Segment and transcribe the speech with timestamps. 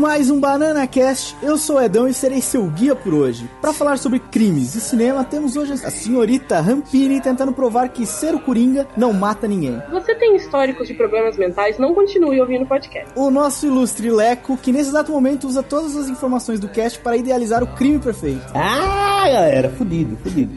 [0.00, 1.36] mais um Banana Cast.
[1.42, 3.48] Eu sou o Edão e serei seu guia por hoje.
[3.60, 8.34] Para falar sobre crimes e cinema, temos hoje a senhorita Rampini tentando provar que ser
[8.34, 9.80] o Coringa não mata ninguém.
[9.90, 13.12] Você tem históricos de problemas mentais, não continue ouvindo o podcast.
[13.14, 17.18] O nosso ilustre Leco, que nesse exato momento usa todas as informações do cast para
[17.18, 18.40] idealizar o crime perfeito.
[18.54, 20.52] Ah, galera, fudido, fudido.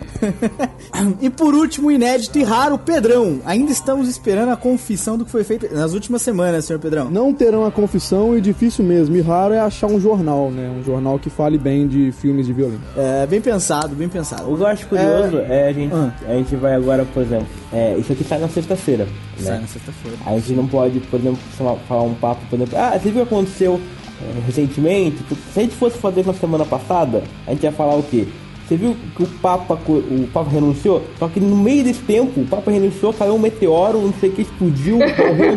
[1.22, 3.40] e por último, inédito e raro Pedrão.
[3.46, 7.10] Ainda estamos esperando a confissão do que foi feito nas últimas semanas, senhor Pedrão.
[7.10, 9.16] Não terão a confissão e difícil mesmo.
[9.16, 10.70] E raro é achar um jornal, né?
[10.80, 12.82] Um jornal que fale bem de filmes de violência.
[12.96, 14.52] É, bem pensado, bem pensado.
[14.52, 16.14] O que eu acho curioso é, a, gente, Ah.
[16.28, 19.08] a gente vai agora, por exemplo, é, isso aqui sai na sexta-feira,
[19.40, 19.62] Sai né?
[19.62, 20.18] na sexta-feira.
[20.26, 23.26] A gente não pode, por exemplo, falar- um papo, por exemplo, ah, você viu o
[23.26, 23.80] que aconteceu
[24.22, 25.18] é, recentemente?
[25.54, 28.28] Se a gente fosse fazer na semana passada, a gente ia falar o quê?
[28.68, 31.04] Você viu que o Papa, o Papa renunciou?
[31.20, 34.34] Só que no meio desse tempo, o Papa renunciou, caiu um meteoro, não sei o
[34.34, 35.54] que, explodiu, morreu.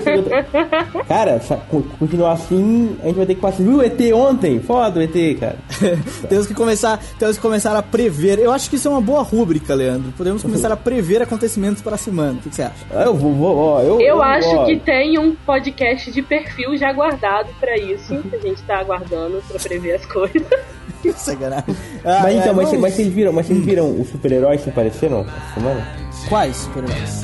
[1.06, 1.40] Cara,
[1.98, 4.60] continuar assim, a gente vai ter que assim, viu o ET ontem?
[4.60, 5.56] Foda o ET, cara.
[6.28, 8.38] temos que começar, temos que começar a prever.
[8.38, 10.12] Eu acho que isso é uma boa rúbrica, Leandro.
[10.16, 12.38] Podemos começar a prever acontecimentos para a semana.
[12.44, 12.86] O que você acha?
[12.90, 16.76] Ah, Eu vou, vou ó, eu, Eu acho ó, que tem um podcast de perfil
[16.76, 18.16] já guardado pra isso.
[18.22, 20.42] que A gente tá aguardando pra prever as coisas.
[21.14, 21.76] Sacanagem.
[22.04, 24.70] Ah, Mas é, então, mas, vamos- mas vocês viram, mas vocês viram os super-heróis que
[24.70, 25.86] apareceram essa semana?
[26.28, 27.22] Quais super-heróis?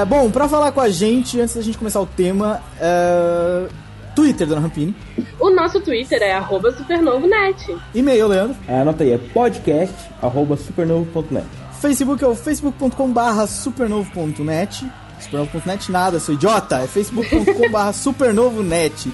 [0.00, 3.68] É, bom, pra falar com a gente, antes da gente começar o tema, é,
[4.18, 4.92] Twitter, Dona Rampini.
[5.38, 7.76] O nosso Twitter é arroba supernovonet.
[7.94, 8.56] E-mail, Leandro.
[8.66, 11.46] Ah, Anota aí, é podcast arroba supernovo.net.
[11.80, 14.84] Facebook é o facebook.com barra supernovo.net.
[15.20, 16.78] Supernovo.net nada, seu idiota.
[16.78, 19.08] É facebook.com barra supernovonet.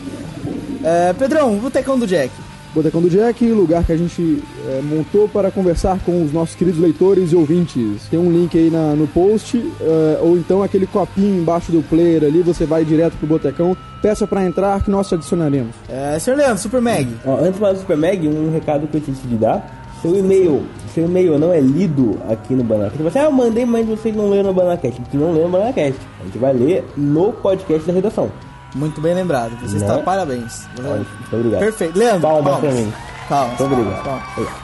[0.83, 2.33] É, Pedrão, Botecão do Jack.
[2.75, 6.81] Botecão do Jack, lugar que a gente é, montou para conversar com os nossos queridos
[6.81, 8.03] leitores e ouvintes.
[8.11, 12.25] Tem um link aí na- no post, é, ou então aquele copinho embaixo do player
[12.25, 15.75] ali, você vai direto pro Botecão, peça para entrar que nós te adicionaremos.
[15.89, 17.09] É, senhor Leandro, Super Mag.
[17.25, 19.83] Ó, antes de falar do Super Mag, um recado que eu tinha de dar.
[20.03, 20.65] Seu e-mail,
[20.95, 23.03] seu e-mail não é lido aqui no Banacast.
[23.03, 25.01] Você, ah, eu mandei, mas vocês não leram no Banacast.
[25.01, 25.95] A gente não lê no Banacast.
[26.21, 28.31] A gente vai ler no podcast da redação.
[28.75, 29.53] Muito bem lembrado.
[29.63, 29.81] Você Né?
[29.87, 30.67] está parabéns.
[30.77, 31.61] Muito obrigado.
[31.61, 31.99] Perfeito.
[31.99, 32.61] Leandro, Palmas palmas.
[32.61, 32.93] pra mim.
[33.29, 33.49] Calma.
[33.49, 34.05] Muito obrigado.
[34.05, 34.23] calma.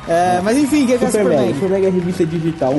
[0.09, 1.25] É, mas enfim, o que é, que é Super.
[1.25, 1.55] Mag?
[1.55, 2.75] Super Mag é a revista digital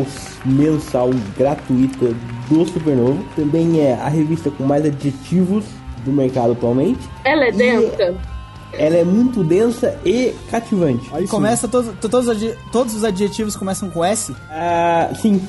[0.46, 2.14] mensal gratuita
[2.50, 3.24] do Supernovo.
[3.36, 5.64] Também é a revista com mais adjetivos
[6.06, 7.00] do mercado atualmente.
[7.24, 8.16] Ela é E- densa.
[8.74, 11.10] Ela é muito densa e cativante.
[11.14, 11.28] Aí.
[11.28, 12.28] Começa todos, todos,
[12.72, 14.34] todos os adjetivos começam com S?
[14.50, 15.42] Ah, sim.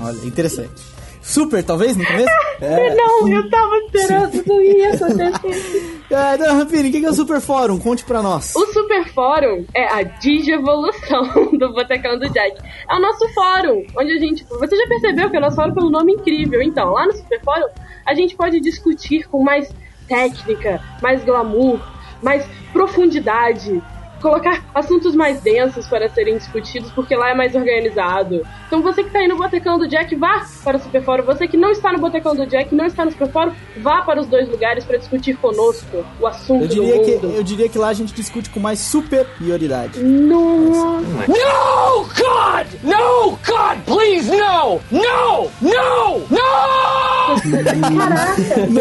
[0.00, 0.91] Olha, interessante.
[1.22, 2.28] Super, talvez, no começo?
[2.62, 6.00] É, não, eu tava esperando que ia acontecer.
[6.08, 7.76] É, Rampini, o que que é o Super Fórum?
[7.76, 8.54] Conte pra nós.
[8.54, 11.24] O Super Fórum é a digievolução
[11.58, 12.56] do Botecão do Jack.
[12.88, 14.44] É o nosso fórum, onde a gente.
[14.44, 16.62] Você já percebeu que é o nosso fórum pelo nome incrível.
[16.62, 17.66] Então, lá no Super Fórum,
[18.06, 19.74] a gente pode discutir com mais
[20.06, 21.80] técnica, mais glamour,
[22.22, 23.82] mais profundidade.
[24.22, 28.46] Colocar assuntos mais densos para serem discutidos, porque lá é mais organizado.
[28.68, 31.24] Então você que está aí no Botecão do Jack, vá para o Super Fórum.
[31.24, 34.20] Você que não está no Botecão do Jack, não está no Super Fórum, vá para
[34.20, 37.36] os dois lugares para discutir conosco o assunto Eu do diria, que, mundo.
[37.36, 40.00] eu diria que lá a gente discute com mais superioridade.
[40.00, 41.02] Nossa.
[41.28, 42.66] No, God!
[42.84, 44.80] No, God, please, no!
[44.90, 45.50] No!
[45.60, 46.20] No!
[46.30, 47.02] No!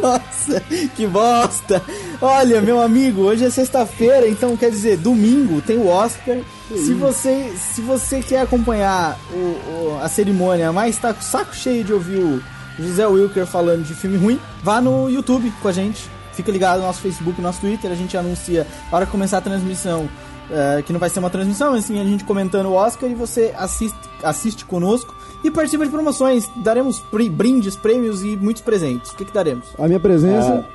[0.00, 0.60] Nossa,
[0.94, 1.82] que bosta!
[2.20, 6.38] Olha, meu amigo, hoje é sexta-feira, então quer dizer, domingo tem o Oscar.
[6.68, 11.54] Se você, se você quer acompanhar o- o- a cerimônia, mas tá com o saco
[11.54, 12.42] cheio de ouvir o
[12.78, 16.08] José Wilker falando de filme ruim, vá no YouTube com a gente.
[16.32, 19.38] Fica ligado no nosso Facebook, no nosso Twitter, a gente anuncia a hora que começar
[19.38, 20.08] a transmissão,
[20.50, 23.14] é, que não vai ser uma transmissão, mas sim a gente comentando o Oscar e
[23.14, 25.14] você assiste, assiste conosco
[25.44, 26.48] e participa de promoções.
[26.56, 29.12] Daremos brindes, prêmios e muitos presentes.
[29.12, 29.66] O que, que daremos?
[29.78, 30.66] A minha presença,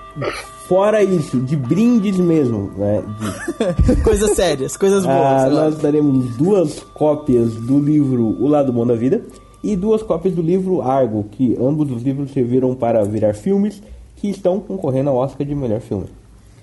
[0.71, 3.03] Fora isso, de brindes mesmo, né?
[3.85, 5.17] de- coisas sérias, coisas boas.
[5.43, 9.21] Ah, nós daremos duas cópias do livro O Lado Bom da Vida
[9.61, 13.83] e duas cópias do livro Argo, que ambos os livros serviram para virar filmes
[14.15, 16.05] que estão concorrendo ao Oscar de melhor filme.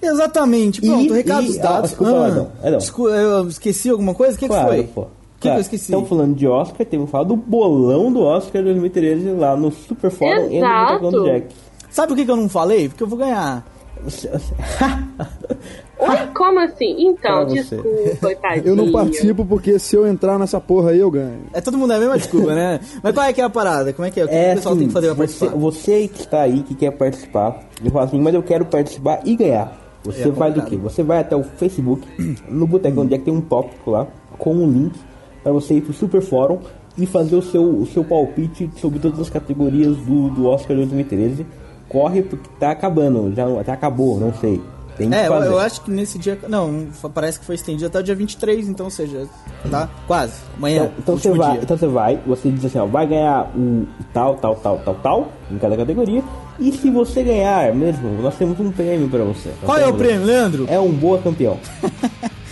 [0.00, 1.90] Exatamente, pronto, E- recados e- ah, dados.
[1.90, 2.78] desculpa, Ladrão, é não.
[2.78, 4.36] desculpa, eu esqueci alguma coisa?
[4.36, 4.82] O que, que Claro, foi?
[4.84, 5.00] pô.
[5.02, 5.58] O que, que Claro.
[5.58, 5.84] eu esqueci?
[5.84, 10.10] Estamos falando de Oscar, temos que falar do bolão do Oscar 2013 lá no Super
[10.10, 11.48] Fórum e no Jack.
[11.90, 12.88] Sabe por que, que eu não falei?
[12.88, 13.66] Porque eu vou ganhar.
[16.00, 16.94] Oi, como assim?
[17.08, 18.66] Então, desculpa, tadinho.
[18.68, 21.40] Eu não participo porque se eu entrar nessa porra aí, eu ganho.
[21.52, 22.80] É todo mundo é a mesma desculpa, né?
[23.02, 23.92] Mas qual é que é a parada?
[23.92, 24.24] Como é que é?
[24.24, 25.56] O que É o pessoal assim, tem que fazer pra você, participar?
[25.60, 29.34] você que está aí, que quer participar, e fala assim, mas eu quero participar e
[29.36, 29.76] ganhar.
[30.04, 30.68] Você É faz o complicado.
[30.70, 30.76] quê?
[30.76, 32.06] Você vai até o Facebook,
[32.48, 34.06] no Botecão Jack tem um tópico lá,
[34.38, 34.94] com um link
[35.42, 36.60] para você ir pro Super Fórum
[36.96, 41.44] e fazer o seu, o seu palpite sobre todas as categorias do, do Oscar 2013.
[41.88, 44.60] Corre porque tá acabando, já até acabou, não sei.
[44.96, 45.46] Tem que É, eu, fazer.
[45.48, 46.36] eu acho que nesse dia.
[46.48, 49.28] Não, parece que foi estendido até o dia 23, então, ou seja,
[49.70, 50.34] tá quase.
[50.56, 50.90] Amanhã.
[50.98, 51.60] Então, então você vai, dia.
[51.62, 55.28] então você vai, você diz assim, ó, vai ganhar o tal, tal, tal, tal, tal,
[55.52, 56.22] em cada categoria.
[56.58, 59.50] E se você ganhar mesmo, nós temos um prêmio pra você.
[59.50, 60.66] Nós Qual é o prêmio, Leandro?
[60.68, 61.56] É um boa campeão.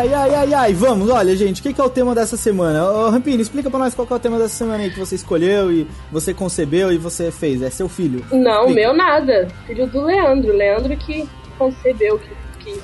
[0.00, 2.90] Ai, ai, ai, ai, vamos, olha, gente, o que, que é o tema dessa semana?
[2.90, 5.14] Ô, Rampini, explica pra nós qual que é o tema dessa semana aí que você
[5.14, 7.60] escolheu e você concebeu e você fez.
[7.60, 8.24] É seu filho.
[8.32, 8.80] Não, Explica.
[8.80, 9.48] meu nada.
[9.66, 10.56] Filho do Leandro.
[10.56, 12.30] Leandro que concebeu, que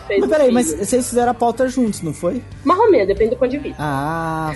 [0.06, 2.43] fez Mas peraí, mas vocês fizeram a pauta juntos, não foi?
[2.64, 3.76] Marromê, depende do ponto de vista.
[3.78, 4.52] Ah,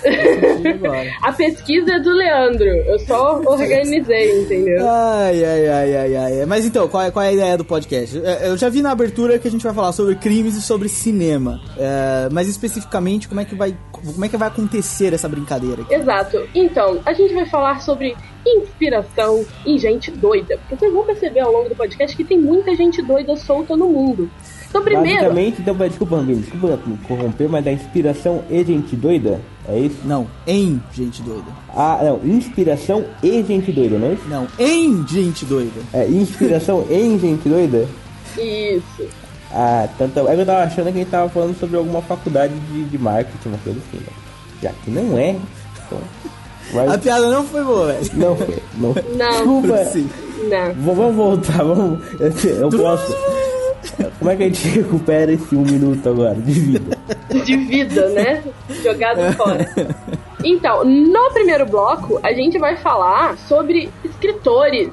[0.75, 1.11] agora.
[1.23, 2.67] A pesquisa é do Leandro.
[2.67, 4.89] Eu só organizei, entendeu?
[4.89, 6.47] Ai, ai, ai, ai, ai.
[6.47, 8.21] Mas então, qual é, qual é a ideia do podcast?
[8.25, 10.89] É, Eu já vi na abertura que a gente vai falar sobre crimes e sobre
[10.89, 11.61] cinema.
[11.77, 13.77] É, mas especificamente, como é que vai.
[13.93, 15.95] Como é que vai acontecer essa brincadeira aqui?
[15.95, 16.49] Exato.
[16.55, 18.17] Então, a gente vai falar sobre
[18.47, 20.59] inspiração em gente doida.
[20.59, 23.89] Porque vocês vão perceber ao longo do podcast que tem muita gente doida solta no
[23.89, 24.31] mundo.
[24.71, 26.79] Então, primeiro, Basicamente, então, desculpa, desculpa
[27.09, 29.97] corromper, mas da inspiração e gente doida, é isso?
[30.05, 31.51] Não, em gente doida.
[31.75, 34.29] Ah, não, inspiração e gente doida, não é isso?
[34.29, 35.81] Não, em gente doida.
[35.93, 37.89] É, inspiração em gente doida?
[38.39, 39.09] isso.
[39.53, 40.21] Ah, tanto.
[40.29, 42.99] É que eu tava achando que a gente tava falando sobre alguma faculdade de, de
[42.99, 44.13] marketing, uma coisa assim, né?
[44.63, 45.99] Já que não é, então.
[46.73, 46.87] Vai...
[46.87, 48.11] A piada não foi boa, velho.
[48.15, 48.95] Não foi, não.
[49.17, 49.31] Não.
[49.33, 49.77] Desculpa.
[50.49, 50.95] Não.
[50.95, 52.01] Vamos voltar, vamos.
[52.45, 53.13] Eu posso.
[54.19, 56.99] Como é que a gente recupera esse um minuto agora de vida?
[57.45, 58.43] de vida, né?
[58.83, 59.67] Jogado fora.
[60.45, 64.93] Então, no primeiro bloco, a gente vai falar sobre escritores,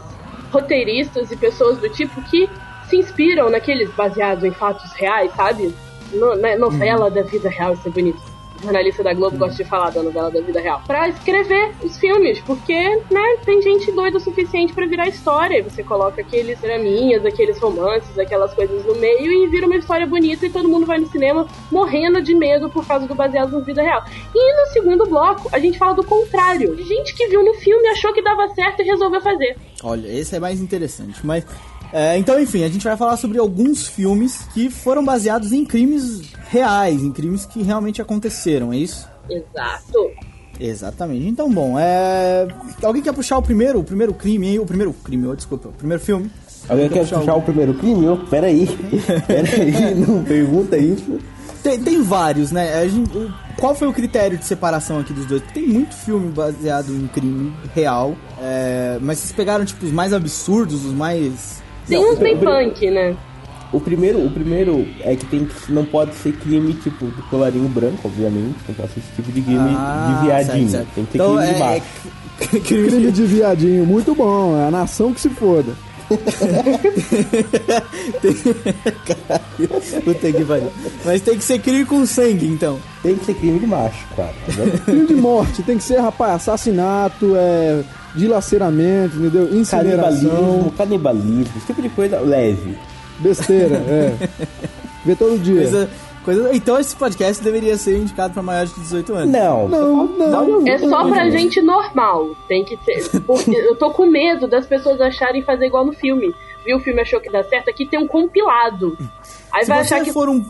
[0.52, 2.50] roteiristas e pessoas do tipo que
[2.90, 5.74] se inspiram naqueles baseados em fatos reais, sabe?
[6.14, 8.37] No, né, novela da vida real, isso é bonito.
[8.62, 10.82] Jornalista da Globo gosta de falar da novela da vida real.
[10.86, 15.64] Pra escrever os filmes, porque, né, tem gente doida o suficiente pra virar história.
[15.64, 20.46] Você coloca aqueles draminhas, aqueles romances, aquelas coisas no meio e vira uma história bonita
[20.46, 23.82] e todo mundo vai no cinema morrendo de medo por causa do baseado na vida
[23.82, 24.04] real.
[24.34, 26.76] E no segundo bloco, a gente fala do contrário.
[26.84, 29.58] Gente que viu no filme, achou que dava certo e resolveu fazer.
[29.84, 31.26] Olha, esse é mais interessante.
[31.26, 31.46] Mas.
[31.94, 36.22] É, então, enfim, a gente vai falar sobre alguns filmes que foram baseados em crimes
[36.50, 39.08] reais, em crimes que realmente aconteceram, é isso?
[39.30, 40.12] Exato.
[40.60, 41.28] Exatamente.
[41.28, 42.48] Então, bom, é.
[42.82, 44.58] Alguém quer puxar o primeiro, o primeiro crime?
[44.60, 46.32] O primeiro crime, oh, desculpa, o primeiro filme?
[46.68, 48.06] Alguém quer puxar o primeiro crime?
[48.06, 48.68] Eu, peraí.
[49.28, 51.20] Peraí, não pergunta isso.
[51.64, 52.76] Tem, tem vários, né?
[52.76, 55.42] A gente- o- qual foi o critério de separação aqui dos dois?
[55.42, 60.12] Porque tem muito filme baseado em crime real, é, mas vocês pegaram, tipo, os mais
[60.14, 61.62] absurdos, os mais.
[61.88, 63.16] Tem Não, uns bem punk, né?
[63.72, 67.68] O primeiro, o primeiro é que tem que não pode ser crime tipo do colarinho
[67.68, 68.56] branco, obviamente.
[68.68, 70.70] Não pode ser esse tipo de crime Ah, de viadinho.
[70.70, 70.88] certo, certo.
[70.96, 71.84] Tem que ser Então, crime de é- macho.
[72.56, 74.58] é crime de viadinho, muito bom.
[74.58, 75.74] É a nação que se foda.
[80.04, 80.72] Puta que pariu.
[81.06, 82.80] Mas tem que ser crime com sangue, então.
[83.04, 84.34] Tem que ser crime de macho, claro.
[84.46, 84.84] tá?
[84.86, 87.84] Crime de morte, tem que ser, rapaz, assassinato, é,
[88.18, 89.44] dilaceramento, entendeu?
[89.56, 92.78] Incineração, Canibalismo, canibalismo, esse tipo de coisa leve.
[93.20, 94.14] besteira, é.
[95.06, 95.62] Vê todo dia.
[95.62, 95.90] Coisa,
[96.26, 96.50] coisa...
[96.56, 99.32] Então esse podcast deveria ser indicado pra maiores de 18 anos.
[99.32, 100.68] Não, Não, não.
[100.68, 102.36] É só pra gente normal.
[102.48, 103.22] Tem que ser.
[103.22, 106.34] Porque eu tô com medo das pessoas acharem fazer igual no filme.
[106.66, 107.70] Viu o filme achou que dá certo?
[107.70, 108.98] Aqui tem um compilado.
[109.54, 110.44] Aí Se vai você achar que for um.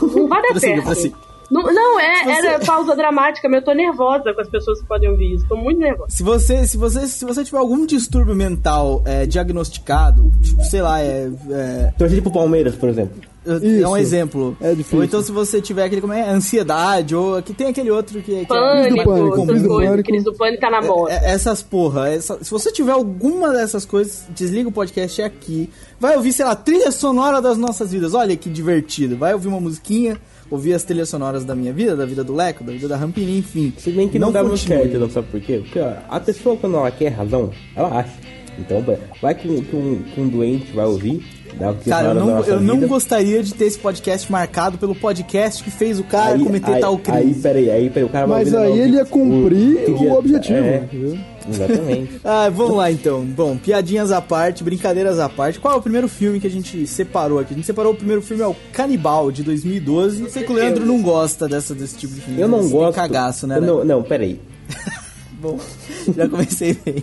[0.00, 1.12] não vai dar certo.
[1.50, 5.10] Não, não, é, era pausa dramática, mas eu tô nervosa com as pessoas que podem
[5.10, 5.46] ouvir isso.
[5.48, 6.10] Tô muito nervosa.
[6.10, 11.00] Se você, se você, se você tiver algum distúrbio mental é, diagnosticado, tipo, sei lá,
[11.00, 13.20] é, é, torcer pro Palmeiras, por exemplo.
[13.46, 13.52] É
[13.88, 13.96] um Isso.
[13.96, 14.54] exemplo.
[14.60, 14.98] É difícil.
[14.98, 18.40] Ou então se você tiver aquele como é, ansiedade, ou que tem aquele outro que,
[18.40, 20.02] que Pânico, pânico, essas crise do pânico.
[20.08, 21.12] Crise do pânico tá na moda.
[21.12, 25.70] É, essas porra, essa- se você tiver alguma dessas coisas, desliga o podcast aqui.
[25.98, 28.12] Vai ouvir, sei lá, trilha sonora das nossas vidas.
[28.12, 29.16] Olha que divertido.
[29.16, 32.64] Vai ouvir uma musiquinha, ouvir as trilhas sonoras da minha vida, da vida do Leco,
[32.64, 33.72] da vida da Rampini, enfim.
[33.78, 35.60] Se bem que não, dá muito certo, não sabe por quê?
[35.62, 38.39] Porque ó, a pessoa, quando ela quer razão, ela acha.
[38.60, 38.84] Então,
[39.20, 41.24] vai- que um, que um, que um doente vai ouvir,
[41.58, 44.94] dá o que Cara, eu não, eu não gostaria de ter esse podcast marcado pelo
[44.94, 47.18] podcast que fez o cara aí, cometer aí, tal crime.
[47.18, 50.58] Aí, peraí, aí, peraí, o cara vai Mas aí ele ia cumprir o, que- objetivo.
[50.58, 50.84] É,
[51.48, 52.20] exatamente.
[52.22, 53.24] Ah, vamos lá então.
[53.24, 55.58] Bom, piadinhas à parte, brincadeiras à parte.
[55.58, 57.54] Qual é o primeiro filme que a gente separou aqui?
[57.54, 60.22] A gente separou o primeiro filme é o Canibal de 2012.
[60.24, 62.40] Eu sei que o Leandro não gosta dessa, desse tipo de filme.
[62.40, 62.94] Eu não Você tem gosto.
[62.94, 63.56] cagaço, né?
[63.56, 63.66] eu né?
[63.66, 64.38] não, não, peraí.
[65.40, 65.58] Bom,
[66.14, 67.02] já comecei bem.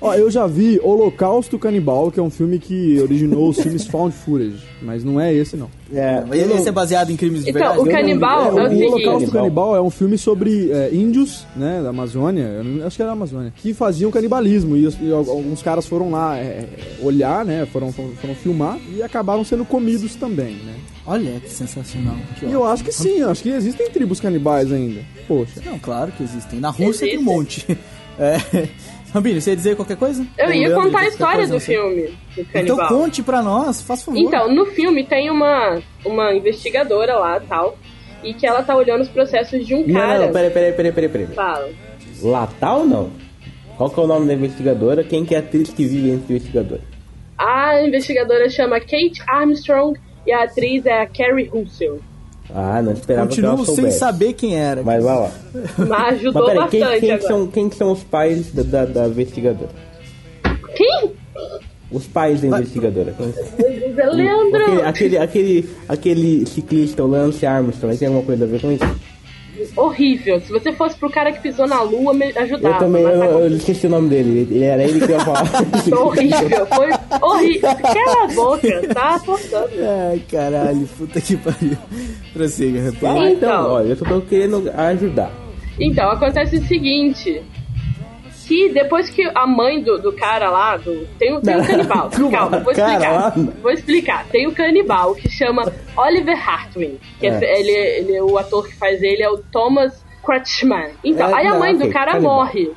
[0.00, 4.14] Ó, eu já vi Holocausto Canibal, que é um filme que originou os filmes Found
[4.14, 5.68] Footage, mas não é esse não.
[5.92, 7.78] É, não- esse é baseado em crimes de Então, verdade?
[7.80, 8.86] o Eu não- canibal É, é, o o.
[8.94, 9.76] Holocausto Canibal.
[9.76, 13.12] É um filme sobre é, índios, né, da Amazônia, eu não- acho que era da
[13.12, 16.66] Amazônia, que faziam canibalismo e, os- e al- alguns caras foram lá é,
[17.02, 20.74] olhar, né, foram, foram, foram filmar e acabaram sendo comidos também, né.
[21.06, 22.16] Olha que sensacional.
[22.38, 25.00] Que E eu acho que sim, eu acho que existem tribos canibais ainda.
[25.28, 25.60] Poxa.
[25.66, 26.58] Não, claro que existem.
[26.60, 27.66] Na Rússia tem um monte.
[28.22, 28.36] É.
[29.12, 30.26] Rambini, você ia dizer qualquer coisa?
[30.38, 32.02] Eu Ou ia Leandro, contar a história do não filme,
[32.36, 34.18] do Então conte pra nós, faz favor.
[34.18, 37.76] Então, no filme tem uma, uma investigadora lá tal,
[38.22, 40.26] e que ela tá olhando os processos de um Não, cara.
[40.26, 41.26] não, peraí, peraí, peraí, peraí, peraí.
[41.28, 41.70] Fala.
[42.22, 43.10] Latal ou não?
[43.76, 45.02] Qual que é o nome da investigadora?
[45.02, 46.82] Quem que é a atriz que vive entre a investigadora?
[47.38, 51.98] A investigadora chama Kate Armstrong e a atriz é a Carrie Russell.
[52.54, 53.98] Ah, não esperava que Continuo ela sem soubesse.
[53.98, 54.82] saber quem era.
[54.82, 55.30] Mas vai lá.
[55.78, 57.28] Mas ajudou Mas peraí, quem, bastante quem, que agora.
[57.28, 59.70] são, quem que são os pais da, da, da investigadora?
[60.74, 61.12] Quem?
[61.92, 63.14] Os pais da investigadora.
[64.12, 64.62] Leandro!
[64.86, 68.84] Aquele, aquele, aquele, aquele ciclista, o Lance Armstrong, tem alguma coisa a ver com isso?
[69.76, 70.40] Horrível.
[70.40, 72.74] Se você fosse pro cara que pisou na lua, me ajudava.
[72.74, 74.48] eu também, mas eu, tá eu esqueci o nome dele.
[74.50, 75.46] Ele era ele que ia falar.
[75.84, 76.66] Foi horrível.
[76.66, 76.88] Foi
[77.22, 77.70] horrível.
[77.76, 78.94] Cala a boca.
[78.94, 79.70] Tá forçando.
[80.10, 81.76] Ai, caralho, puta que pariu.
[82.32, 83.02] Prossiga, rapaz.
[83.02, 83.72] então, Então.
[83.72, 85.30] olha, eu tô querendo ajudar.
[85.78, 87.42] Então, acontece o seguinte.
[88.50, 92.10] Que depois que a mãe do, do cara lá, do, tem, tem um canibal.
[92.32, 93.32] Calma, vou explicar.
[93.62, 94.26] Vou explicar.
[94.26, 96.98] Tem o canibal que chama Oliver Hartwin.
[97.20, 97.30] Que é.
[97.44, 97.60] É.
[97.60, 100.90] ele, ele, o ator que faz ele é o Thomas Kretschmann.
[101.04, 102.34] Então, É, aí a não, mãe do ok, cara canibal.
[102.38, 102.72] morre.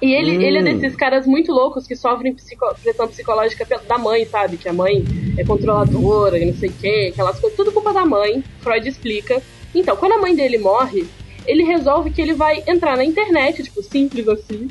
[0.00, 0.40] E ele, Hum.
[0.40, 4.56] ele é desses caras muito loucos que sofrem psico- pressão psicológica da mãe, sabe?
[4.56, 5.04] Que a mãe
[5.36, 7.54] é controladora e não sei o que, aquelas coisas.
[7.54, 8.42] Tudo culpa da mãe.
[8.60, 9.42] Freud explica.
[9.74, 11.06] Então, quando a mãe dele morre,
[11.46, 14.68] ele resolve que ele vai entrar na internet, tipo, simples assim,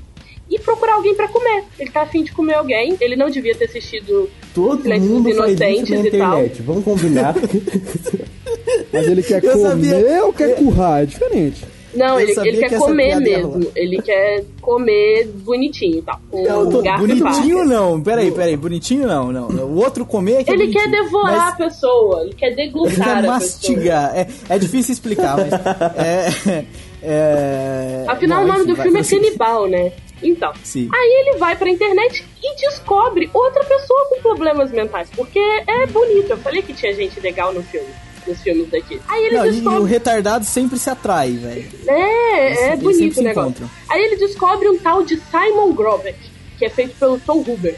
[0.49, 1.63] e procurar alguém pra comer.
[1.79, 2.95] Ele tá afim de comer alguém.
[3.01, 6.33] Ele não devia ter assistido Todo Silêncio mundo dos faz isso na Inocentes e tal.
[6.39, 6.61] internet.
[6.61, 7.35] Vamos combinar.
[8.93, 11.03] Mas ele quer Eu comer sabia- ou quer currar?
[11.03, 11.63] É diferente.
[11.93, 13.71] Não, ele, ele que quer essa comer mesmo.
[13.75, 16.19] Ele quer comer bonitinho e tal.
[16.29, 19.47] Com Eu tô- um garfo e bonitinho não, peraí, peraí, bonitinho não, não.
[19.65, 21.03] O outro comer é que é Ele quer bonitinho.
[21.03, 23.27] devorar Mas a pessoa, ele quer Ele deglutar quer a pessoa.
[23.33, 24.15] mastigar.
[24.15, 25.49] É, é difícil explicar, mas.
[25.97, 26.65] É,
[27.01, 29.03] é, Afinal, Bom, o nome enfim, do filme é.
[29.03, 29.91] Canibal, né?
[30.21, 30.89] Então, Sim.
[30.93, 35.09] aí ele vai pra internet e descobre outra pessoa com problemas mentais.
[35.15, 36.31] Porque é bonito.
[36.31, 37.87] Eu falei que tinha gente legal no filme.
[38.25, 38.99] Nos filmes daqui.
[39.07, 41.65] Aí ele Não, e, e o retardado sempre se atrai, velho.
[41.87, 43.49] É, é bonito o negócio.
[43.49, 43.69] encontram.
[43.87, 46.17] Aí ele descobre um tal de Simon Grobeck,
[46.57, 47.77] que é feito pelo Tom Huber.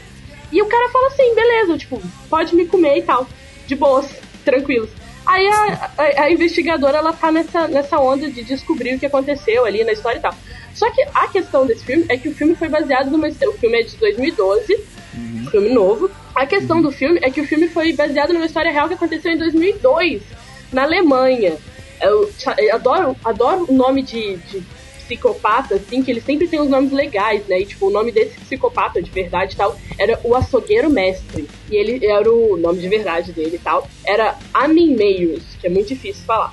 [0.50, 3.28] E o cara fala assim, beleza, tipo, pode me comer e tal.
[3.68, 4.06] De boas,
[4.44, 4.90] tranquilos.
[5.24, 9.64] Aí a, a- a investigadora, ela tá nessa, nessa onda de descobrir o que aconteceu
[9.64, 10.34] ali na história e tal.
[10.74, 13.28] Só que a questão desse filme é que o filme foi baseado numa...
[13.28, 14.80] O filme é de 2012,
[15.16, 16.10] um filme novo.
[16.34, 19.32] A questão do filme é que o filme foi baseado numa história real que aconteceu
[19.32, 20.22] em 2002,
[20.72, 21.56] na Alemanha.
[22.00, 24.62] Eu, eu adoro, adoro o nome de, de
[25.10, 27.60] psicopata, assim, que ele sempre tem uns nomes legais, né?
[27.60, 31.48] E, tipo, o nome desse psicopata de verdade e tal era o açougueiro mestre.
[31.70, 33.86] E ele era o nome de verdade dele e tal.
[34.04, 36.52] Era Amin Meios, que é muito difícil falar.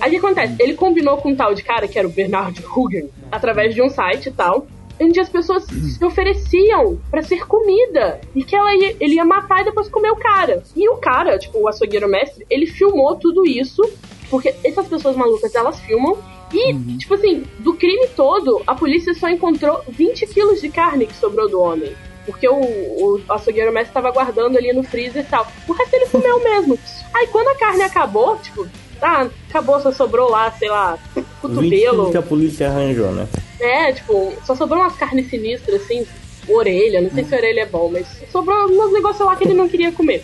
[0.00, 0.54] Aí o que acontece?
[0.58, 3.88] Ele combinou com um tal de cara, que era o Bernard Hugen, através de um
[3.88, 4.66] site e tal.
[5.00, 8.20] Onde as pessoas se ofereciam pra ser comida.
[8.34, 10.62] E que ela ia- ele ia matar e depois comer o cara.
[10.76, 13.82] E o cara, tipo, o açougueiro mestre, ele filmou tudo isso.
[14.30, 16.16] Porque essas pessoas malucas, elas filmam.
[16.52, 21.14] E, tipo assim, do crime todo, a polícia só encontrou 20 quilos de carne que
[21.16, 21.92] sobrou do homem.
[22.26, 25.46] Porque o, o açougueiro mestre tava guardando ali no freezer e tal.
[25.66, 26.78] O resto ele comeu mesmo.
[27.14, 28.66] Aí quando a carne acabou, tipo,
[29.00, 32.10] ah, acabou, só sobrou lá, sei lá, 20 cotovelo.
[32.10, 33.26] que a polícia arranjou, né?
[33.58, 36.06] É, tipo, só sobrou umas carnes sinistras, assim,
[36.48, 39.54] orelha, não sei se a orelha é bom, mas sobrou uns negócios lá que ele
[39.54, 40.22] não queria comer.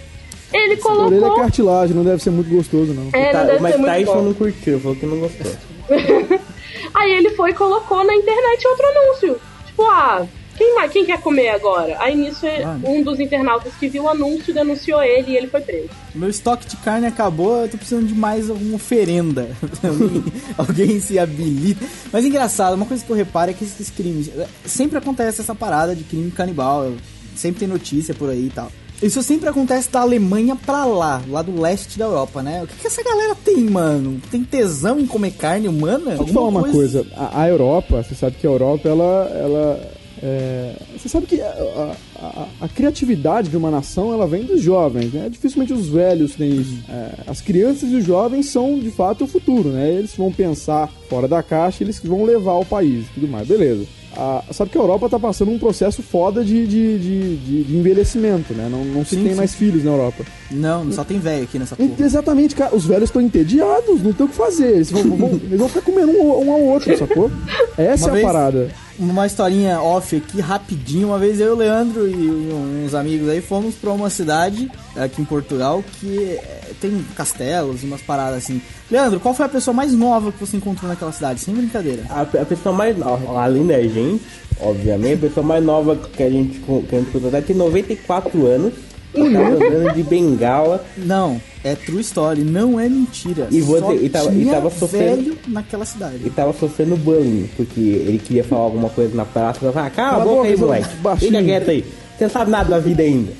[0.53, 1.37] Ele A orelha é colocou.
[1.37, 3.09] cartilagem, não deve ser muito gostoso, não.
[3.13, 4.23] É, Tá, não deve mas ser muito Tyson bom.
[4.23, 5.53] não curtiu, falou que não gostou.
[6.95, 9.41] Aí ele foi e colocou na internet outro anúncio.
[9.67, 10.27] Tipo, ah,
[10.59, 11.97] quem, mais, quem quer comer agora?
[12.01, 12.45] Aí nisso
[12.83, 15.89] um dos internautas que viu o anúncio denunciou ele e ele foi preso.
[16.13, 19.49] Meu estoque de carne acabou, eu tô precisando de mais alguma oferenda.
[19.85, 20.25] alguém,
[20.59, 21.87] alguém se habilita.
[22.13, 24.31] Mas engraçado, uma coisa que eu reparo é que esses crimes.
[24.65, 26.93] Sempre acontece essa parada de crime canibal.
[27.37, 28.73] Sempre tem notícia por aí e tal.
[29.03, 32.63] Isso sempre acontece da Alemanha pra lá, lá do leste da Europa, né?
[32.63, 34.21] O que, que essa galera tem, mano?
[34.31, 36.07] Tem tesão em comer carne humana?
[36.17, 37.07] Deixa eu te falar uma coisa.
[37.17, 39.31] A, a Europa, você sabe que a Europa, ela.
[39.33, 44.43] ela é, você sabe que a, a- a- a criatividade de uma nação ela vem
[44.43, 45.29] dos jovens, né?
[45.31, 46.77] Dificilmente os velhos têm isso.
[46.89, 49.93] É, as crianças e os jovens são de fato o futuro, né?
[49.93, 53.85] Eles vão pensar fora da caixa, eles vão levar o país e tudo mais, beleza.
[54.17, 57.77] Ah, sabe que a Europa tá passando um processo foda de, de, de, de- de
[57.77, 58.69] envelhecimento, né?
[58.71, 59.37] Não, não se Sim, tem sim.
[59.37, 60.25] mais filhos na Europa.
[60.51, 61.91] Não, só tem velho aqui nessa porra.
[62.01, 62.75] Exatamente, cara.
[62.75, 64.73] Os velhos estão entediados, não tem o que fazer.
[64.77, 67.31] Eles vão, vão- eles vão ficar comendo um, um ao outro, sacou?
[67.79, 68.71] Essa Uma é a vez- parada.
[68.99, 71.09] Uma historinha off aqui, rapidinho.
[71.09, 72.53] Uma vez eu, o Leandro e
[72.85, 77.87] uns amigos aí fomos pra uma cidade aqui em Portugal que eh, tem castelos e
[77.87, 78.61] umas paradas assim.
[78.91, 81.39] Leandro, qual foi a pessoa mais nova que você encontrou naquela cidade?
[81.39, 82.03] Sem brincadeira.
[82.11, 84.21] A, a pessoa mais nova, além da gente,
[84.61, 88.88] obviamente, a pessoa mais nova que a gente, que a gente contratou tem 94 anos.
[89.17, 90.85] Andando de bengala.
[90.97, 93.49] Não, é true story, não é mentira.
[93.51, 96.17] E você- e tava- e tava sofrendo- velho naquela cidade.
[96.17, 99.65] Ele tava sofrendo bullying, porque ele queria falar alguma coisa na praça.
[99.65, 100.97] Eu falava, cala a boca aí, moleque.
[101.03, 101.85] baixinho." Fica quieto aí.
[102.17, 103.33] Você não sabe nada da vida ainda.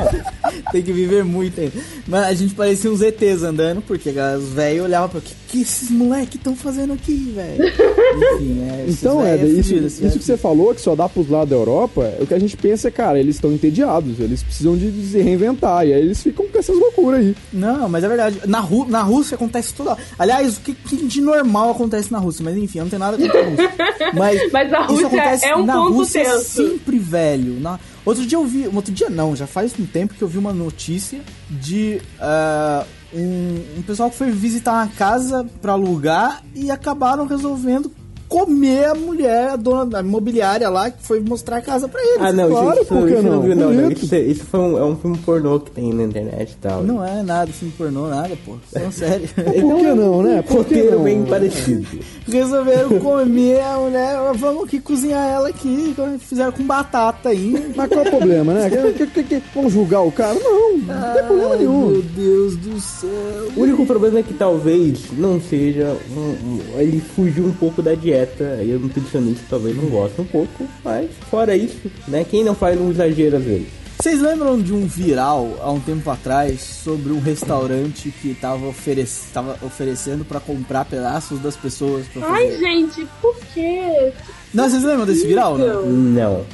[0.72, 1.72] Tem que viver muito ainda.
[2.06, 5.90] Mas a gente parecia uns ETs andando, porque os velhos olhavam pra que que esses
[5.90, 7.62] moleques estão fazendo aqui, velho?
[7.62, 8.86] Enfim, é.
[8.88, 11.56] Então, véio Éder, isso, isso véio que você falou, que só dá pros lados da
[11.56, 14.90] Europa, é o que a gente pensa é, cara, eles estão entediados, eles precisam de
[15.06, 17.36] se reinventar, e aí eles ficam com essas loucuras aí.
[17.52, 18.40] Não, mas é verdade.
[18.46, 19.94] Na, Ru na Rússia acontece tudo.
[20.18, 22.42] Aliás, o que, que de normal acontece na Rússia?
[22.42, 23.72] Mas enfim, eu não tenho nada contra a Rússia.
[24.16, 26.44] Mas, Mas a isso Rússia acontece é um na ponto Rússia tenso.
[26.44, 27.60] sempre, velho.
[27.60, 27.78] Na...
[28.04, 28.66] Outro dia eu vi.
[28.66, 32.84] Outro dia não, já faz um tempo que eu vi uma notícia de ah,
[33.14, 37.92] um, um pessoal que foi visitar uma casa pra alugar e acabaram resolvendo
[38.32, 42.16] comer a mulher, a dona da imobiliária lá, que foi mostrar a casa pra eles.
[42.20, 43.32] Ah, não, Claro, isso, isso não?
[43.32, 43.72] não viu, não.
[43.72, 43.90] não.
[43.92, 46.82] Isso, isso foi um, é um filme pornô que tem na internet e tal.
[46.82, 48.54] Não é nada, filme pornô, nada, pô.
[48.72, 49.28] Falando sério.
[49.34, 50.42] Por que não, né?
[50.42, 51.04] Por que Roteiro não?
[51.04, 51.86] bem parecido.
[52.28, 57.60] Resolveram comer a mulher, vamos aqui cozinhar ela aqui, fizeram com batata ainda.
[57.76, 58.70] Mas qual é o problema, né?
[58.96, 60.34] Que- que- que- Vamos julgar o cara?
[60.38, 61.88] Não, não tem problema nenhum.
[61.88, 63.10] Meu Deus do céu.
[63.56, 65.96] O único problema é que talvez não seja.
[66.16, 68.21] um- um- ele fugiu um pouco da dieta.
[68.62, 70.66] E o nutricionista talvez não goste um pouco.
[70.84, 72.24] Mas fora isso, né?
[72.24, 73.82] Quem não faz um exagero às vezes?
[74.02, 79.08] Vocês lembram de um viral há um tempo atrás sobre um restaurante que tava, oferec
[79.32, 82.34] tava oferecendo pra comprar pedaços das pessoas pra fazer?
[82.34, 84.12] Ai, gente, por quê?
[84.52, 85.56] Não, vocês lembram desse viral?
[85.56, 85.86] Não?
[85.86, 86.44] Não.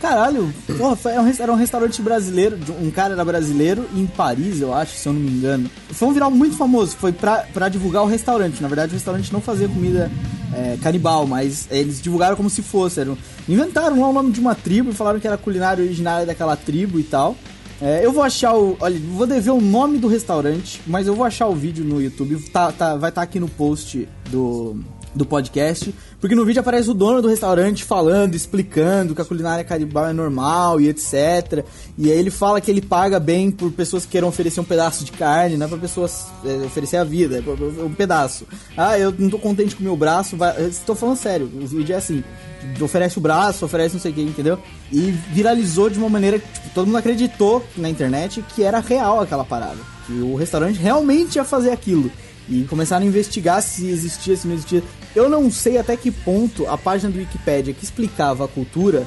[0.00, 4.94] Caralho, porra, foi- era um, restaurante brasileiro, um cara era brasileiro em Paris, eu acho,
[4.94, 5.70] se eu não me engano.
[5.90, 8.60] Foi um viral muito famoso, foi pra, pra divulgar o restaurante.
[8.60, 10.10] Na verdade, o restaurante não fazia comida
[10.54, 13.00] é, canibal, mas eles divulgaram como se fosse.
[13.48, 17.00] Inventaram lá o nome de uma tribo e falaram que era culinária originária daquela tribo
[17.00, 17.34] e tal.
[17.80, 18.74] É, eu vou achar o.
[18.80, 22.36] Olha, vou dever o nome do restaurante, mas eu vou achar o vídeo no YouTube.
[22.50, 24.78] Tá, tá- vai estar aqui no post do,
[25.16, 25.94] do podcast.
[26.20, 30.12] Porque no vídeo aparece o dono do restaurante falando, explicando que a culinária canibal é
[30.12, 31.64] normal e etc.
[31.98, 35.04] E aí ele fala que ele paga bem por pessoas que queiram oferecer um pedaço
[35.04, 38.46] de carne, não é pra pessoas é, oferecer a vida, é um pedaço.
[38.76, 41.94] Ah, eu não tô contente com o meu braço, vai, estou falando sério, o vídeo
[41.94, 42.22] é assim.
[42.80, 44.58] Oferece o braço, oferece não sei o que, entendeu?
[44.90, 49.20] E viralizou de uma maneira que tipo, todo mundo acreditou na internet que era real
[49.20, 49.78] aquela parada.
[50.06, 52.10] Que o restaurante realmente ia fazer aquilo.
[52.48, 54.82] E começaram a investigar se existia, se não existia.
[55.14, 59.06] Eu não sei até que ponto a página do Wikipedia que explicava a cultura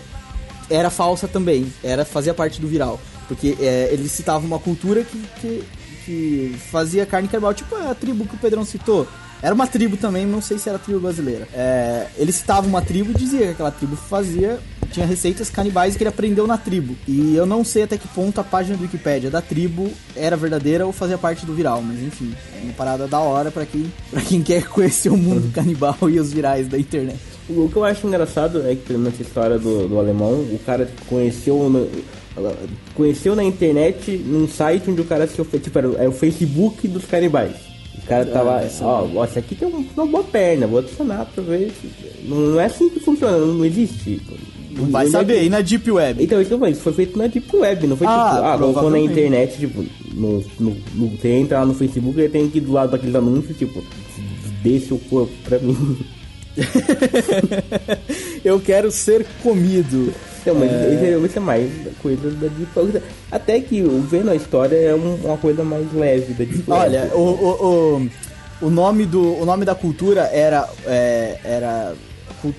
[0.69, 1.71] era falsa também.
[1.84, 2.99] Era fazia parte do viral.
[3.28, 5.63] Porque é, ele citava uma cultura que, que,
[6.06, 9.08] que fazia carne canibal, tipo a tribo que o Pedrão citou.
[9.41, 11.47] Era uma tribo também, não sei se era tribo brasileira.
[11.54, 14.60] É, ele citava uma tribo e dizia que aquela tribo fazia.
[14.91, 16.95] Tinha receitas canibais que ele aprendeu na tribo.
[17.08, 20.86] E eu não sei até que ponto a página do Wikipedia da tribo era verdadeira
[20.86, 21.82] ou fazia parte do viral.
[21.82, 25.52] Mas enfim, é uma parada da hora pra quem, pra quem quer conhecer o mundo
[25.54, 27.19] canibal e os virais da internet.
[27.47, 30.89] O que eu acho engraçado é que, pelo menos, história do, do alemão, o cara
[31.08, 31.88] conheceu
[32.95, 36.88] conheceu na internet num site onde o cara se ofe- tipo, era, é o Facebook
[36.88, 37.56] dos canibais.
[38.03, 41.43] O cara tava, ó, ó, esse aqui tem um- uma boa perna, vou adicionar pra
[41.43, 41.71] ver.
[41.71, 44.21] se- Não, é assim que funciona, não existe.
[44.71, 46.23] Não vai é saber, que- e na Deep Web?
[46.23, 48.99] Então, isso, isso foi feito na Deep Web, não foi Ah, tipo, ah, colocou na
[48.99, 52.91] internet, tipo, no, no, no, Você entra lá no Facebook e tem aqui do lado
[52.91, 53.83] daqueles anúncios, tipo,
[54.63, 55.97] dê seu corpo pra mim.
[58.43, 60.13] eu quero ser comido.
[60.41, 61.17] Então, mas é...
[61.17, 61.69] isso é mais
[62.02, 66.63] coisa da Deep Até que vendo a história é uma coisa mais leve da Deep
[66.67, 67.99] Olha, o, o,
[68.62, 71.93] o, o, nome do, o nome da cultura era, é, era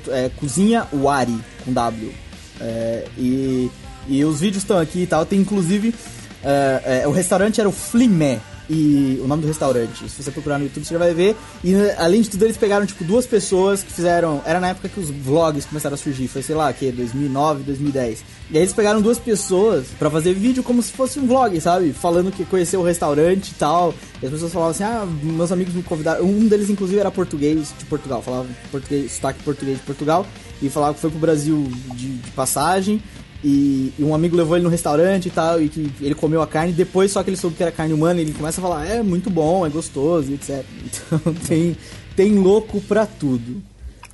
[0.09, 2.13] é, Cozinha Wari, com W.
[2.61, 3.71] É, e,
[4.07, 5.25] e os vídeos estão aqui e tal.
[5.25, 5.95] Tem inclusive.
[6.43, 10.09] É, é, o restaurante era o Flimé e o nome do restaurante.
[10.09, 11.37] Se você procurar no YouTube, você já vai ver.
[11.65, 14.41] E além de tudo, eles pegaram, tipo, duas pessoas que fizeram.
[14.47, 18.23] Era na época que os vlogs começaram a surgir, foi sei lá, que 2009, 2010.
[18.51, 21.93] E aí eles pegaram duas pessoas para fazer vídeo como se fosse um vlog, sabe?
[21.93, 23.93] Falando que conheceu o restaurante e tal.
[24.23, 26.25] E as pessoas falavam assim: ah, meus amigos me convidaram.
[26.25, 30.25] Um deles, inclusive, era português de Portugal, falava português, sotaque português de Portugal.
[30.63, 33.03] E falava que foi pro Brasil de, de passagem.
[33.43, 36.47] E, e, um amigo levou ele no restaurante e tal, e que ele comeu a
[36.47, 39.03] carne, depois só que ele soube que era carne humana, ele começa a falar, é
[39.03, 40.65] muito bom, é gostoso, etc.
[40.85, 41.77] Então tem,
[42.15, 43.63] tem louco pra tudo.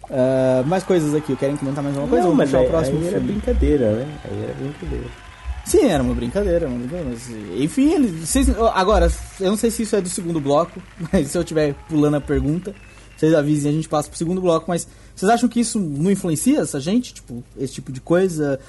[0.04, 2.28] Uh, mais coisas aqui, querem comentar mais alguma coisa?
[2.28, 4.18] Não, mas aí, o próximo aí era brincadeira, né?
[4.24, 5.06] Aí era brincadeira.
[5.64, 7.28] Sim, era uma brincadeira, uma brincadeira mas,
[7.60, 9.10] enfim, ele, vocês, agora,
[9.40, 10.80] eu não sei se isso é do segundo bloco,
[11.12, 12.72] mas se eu estiver pulando a pergunta,
[13.16, 16.60] vocês avisem, a gente passa pro segundo bloco, mas vocês acham que isso não influencia
[16.60, 17.14] essa gente?
[17.14, 18.60] Tipo, esse tipo de coisa?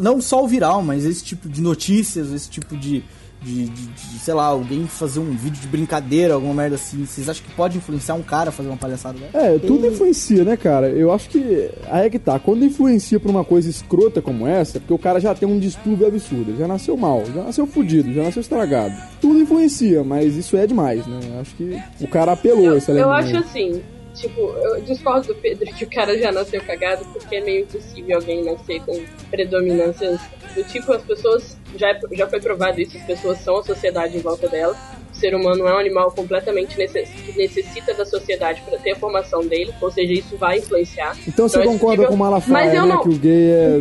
[0.00, 3.04] Não só o viral, mas esse tipo de notícias, esse tipo de,
[3.42, 7.04] de, de, de, sei lá, alguém fazer um vídeo de brincadeira, alguma merda assim.
[7.04, 9.36] Vocês acham que pode influenciar um cara a fazer uma palhaçada dessa?
[9.36, 10.88] É, tudo influencia, né, cara?
[10.88, 11.70] Eu acho que.
[11.90, 12.38] Aí é que tá.
[12.38, 15.58] Quando influencia pra uma coisa escrota como essa, é porque o cara já tem um
[15.58, 16.56] distúrbio absurdo.
[16.56, 18.94] Já nasceu mal, já nasceu fudido, já nasceu estragado.
[19.20, 21.20] Tudo influencia, mas isso é demais, né?
[21.34, 23.08] Eu acho que o cara apelou eu, esse elemento.
[23.08, 23.82] Eu acho assim
[24.14, 28.16] Tipo, eu discordo do Pedro que o cara já nasceu cagado, porque é meio impossível
[28.16, 30.20] alguém nascer com predominâncias
[30.54, 34.20] do tipo, as pessoas, já, já foi provado isso, as pessoas são a sociedade em
[34.20, 34.76] volta dela.
[35.10, 38.96] O ser humano é um animal completamente necess, que necessita da sociedade para ter a
[38.96, 41.16] formação dele, ou seja, isso vai influenciar.
[41.26, 43.02] Então você então, concorda com o Malafaia, né, não...
[43.02, 43.80] que o gay é...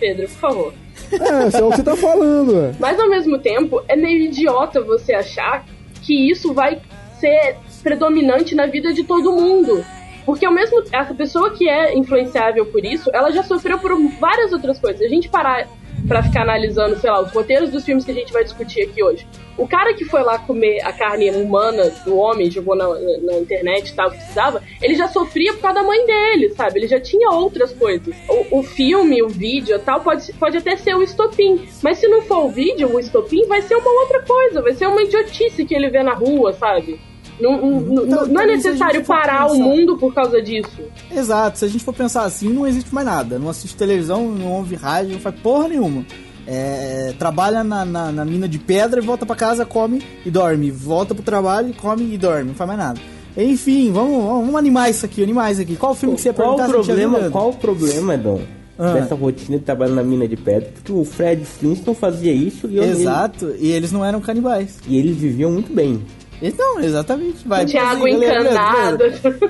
[0.00, 0.74] Pedro, por favor.
[1.12, 2.74] É, isso é o que você tá falando, ué.
[2.78, 5.64] Mas ao mesmo tempo, é meio idiota você achar
[6.02, 6.80] que isso vai
[7.20, 9.84] ser predominante na vida de todo mundo.
[10.26, 14.52] Porque ao mesmo essa pessoa que é influenciável por isso, ela já sofreu por várias
[14.52, 15.02] outras coisas.
[15.02, 15.68] A gente parar
[16.08, 19.02] para ficar analisando, sei lá, os roteiros dos filmes que a gente vai discutir aqui
[19.02, 19.26] hoje.
[19.56, 23.88] O cara que foi lá comer a carne humana do homem, jogou na, na internet
[23.88, 26.80] e tal, que precisava, ele já sofria por causa da mãe dele, sabe?
[26.80, 28.14] Ele já tinha outras coisas.
[28.28, 31.66] O, o filme, o vídeo tal, pode, pode até ser o estopim.
[31.82, 34.86] Mas se não for o vídeo, o estopim vai ser uma outra coisa, vai ser
[34.86, 37.00] uma idiotice que ele vê na rua, sabe?
[37.40, 39.54] Não, não, então, não é necessário parar pensar...
[39.54, 40.82] o mundo por causa disso.
[41.10, 43.38] Exato, se a gente for pensar assim, não existe mais nada.
[43.38, 46.04] Não assiste televisão, não ouve rádio, não faz porra nenhuma.
[46.46, 50.70] É, trabalha na, na, na, mina de pedra e volta para casa, come e dorme.
[50.70, 53.00] Volta pro trabalho, come e dorme, não faz mais nada.
[53.36, 55.74] Enfim, vamos, vamos animar isso aqui, animar isso aqui.
[55.74, 56.68] Qual o filme que você ia perguntar?
[56.68, 58.40] Qual o problema, qual o problema, Dom?
[58.78, 58.92] Ah.
[58.92, 62.78] Dessa rotina de trabalho na mina de pedra, porque o Fred Flintstone fazia isso e
[62.78, 63.68] Exato, ele...
[63.68, 64.78] e eles não eram canibais.
[64.86, 66.02] E eles viviam muito bem.
[66.46, 67.46] Então, exatamente.
[67.46, 68.98] Vai, tinha água encanada.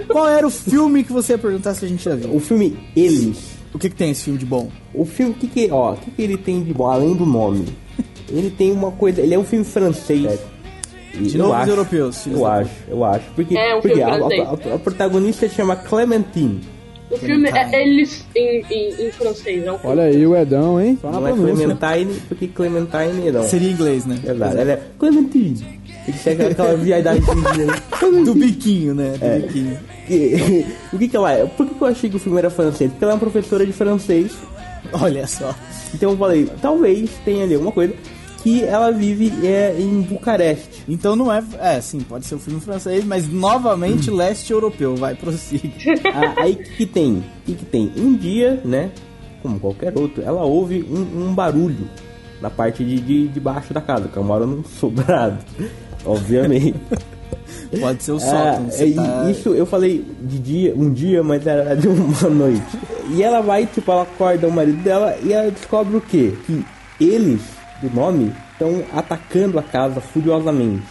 [0.09, 2.35] Qual era o filme que você ia perguntar se a gente já viu?
[2.35, 3.55] O filme Eles.
[3.75, 4.71] O que, que tem esse filme de bom?
[4.95, 7.27] O filme, o que que, ó, o que, que ele tem de bom, além do
[7.27, 7.67] nome?
[8.29, 10.25] ele tem uma coisa, ele é um filme francês.
[10.25, 10.39] É.
[11.17, 12.27] De novos acho, europeus.
[12.27, 13.25] Eu acho, eu acho.
[13.37, 16.61] Porque, é um porque a, a, a, a, protagonista chama Clementine.
[17.09, 19.79] O filme é Eles em, em, em francês, não?
[19.85, 20.99] Olha aí o Edão, hein?
[21.01, 23.45] Só não é Clementine, porque Clementine não.
[23.45, 24.19] Seria inglês, né?
[24.23, 25.74] Verdade, ela é Clementine.
[26.05, 27.23] Que ser aquela viadagem
[28.25, 29.17] do biquinho, né?
[29.19, 29.39] Do é.
[29.39, 29.79] biquinho.
[30.93, 31.47] o que que ela é?
[31.47, 32.91] Por que, que eu achei que o filme era francês?
[32.91, 34.33] Porque ela é uma professora de francês.
[34.93, 35.55] Olha só.
[35.95, 37.95] Então eu falei, talvez tenha ali alguma coisa
[38.43, 40.85] que ela vive é, em Bucareste.
[40.87, 41.43] Então não é.
[41.59, 44.17] É, sim, pode ser um filme francês, mas novamente hum.
[44.17, 44.95] leste europeu.
[44.97, 45.71] Vai, prossiga.
[46.13, 47.15] ah, aí que tem?
[47.15, 47.91] O que, que tem?
[47.97, 48.91] Um dia, né?
[49.43, 51.89] Como qualquer outro, ela ouve um, um barulho
[52.41, 55.39] na parte de, de, de baixo da casa, que eu moro num sobrado
[56.05, 56.75] obviamente.
[57.81, 58.69] Pode ser o sótão.
[58.71, 59.31] É, tá...
[59.31, 62.79] Isso eu falei de dia, um dia, mas era de uma noite.
[63.11, 66.35] E ela vai, tipo, ela acorda o marido dela e ela descobre o quê?
[66.47, 66.65] Que
[67.01, 67.41] eles,
[67.83, 70.85] do nome, estão atacando a casa furiosamente.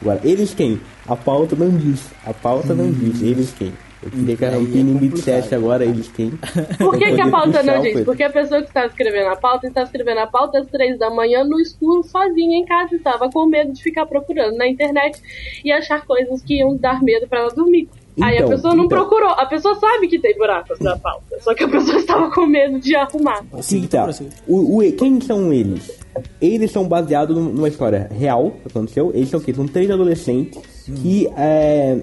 [0.00, 0.80] Agora, eles quem?
[1.06, 2.00] A pauta não diz.
[2.24, 2.76] A pauta hum.
[2.76, 3.22] não diz.
[3.22, 3.72] Eles quem?
[4.02, 6.30] Eu queria que a dissesse agora eles quem.
[6.78, 8.00] Por que, que a pauta não diz?
[8.04, 11.08] Porque a pessoa que está escrevendo a pauta está escrevendo a pauta às três da
[11.08, 15.20] manhã no escuro, sozinha em casa, estava com medo de ficar procurando na internet
[15.64, 17.88] e achar coisas que iam dar medo para ela dormir.
[18.20, 18.98] Aí a Então, pessoa não então.
[18.98, 19.30] procurou.
[19.30, 21.24] A pessoa sabe que tem buracos na pauta.
[21.40, 23.42] Só que a pessoa estava com medo de arrumar.
[23.62, 24.30] Sim, Então, prossiga.
[24.46, 25.98] o, o- quem são eles?
[26.40, 29.12] Eles são baseados num- numa história real que aconteceu.
[29.14, 29.54] Eles são o quê?
[29.54, 30.60] São três adolescentes
[31.00, 32.00] que é,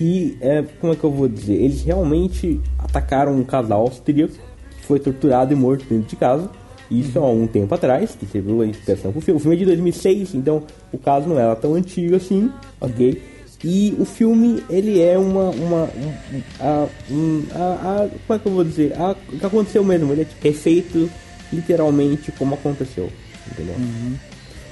[0.00, 1.52] que é, como é que eu vou dizer?
[1.62, 4.32] Eles realmente atacaram um casal austríaco
[4.78, 6.48] que foi torturado e morto dentro de casa.
[6.90, 9.36] Isso há um tempo atrás, que serviu a inspiração pro filme.
[9.38, 13.20] O filme é de 2006, então o caso não era tão antigo assim, ok?
[13.62, 15.50] E o filme, ele é uma.
[15.50, 18.94] uma um, a, um, a, a- como é que eu vou dizer?
[18.98, 21.10] A- o que aconteceu mesmo, ele é tipo, é feito
[21.52, 23.10] literalmente como aconteceu,
[23.52, 23.74] entendeu?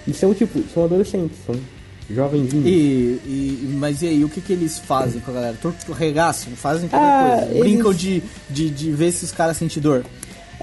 [0.07, 1.55] E são tipo, são adolescentes, são
[2.11, 2.67] jovenzinhos.
[2.67, 2.71] E,
[3.27, 5.57] e- mas e aí, o que, que eles fazem com a galera?
[5.61, 7.51] Torto regaçam, fazem qualquer Ah, coisa.
[7.53, 10.05] eles- Brincam de, de, de ver se os caras sentem dor.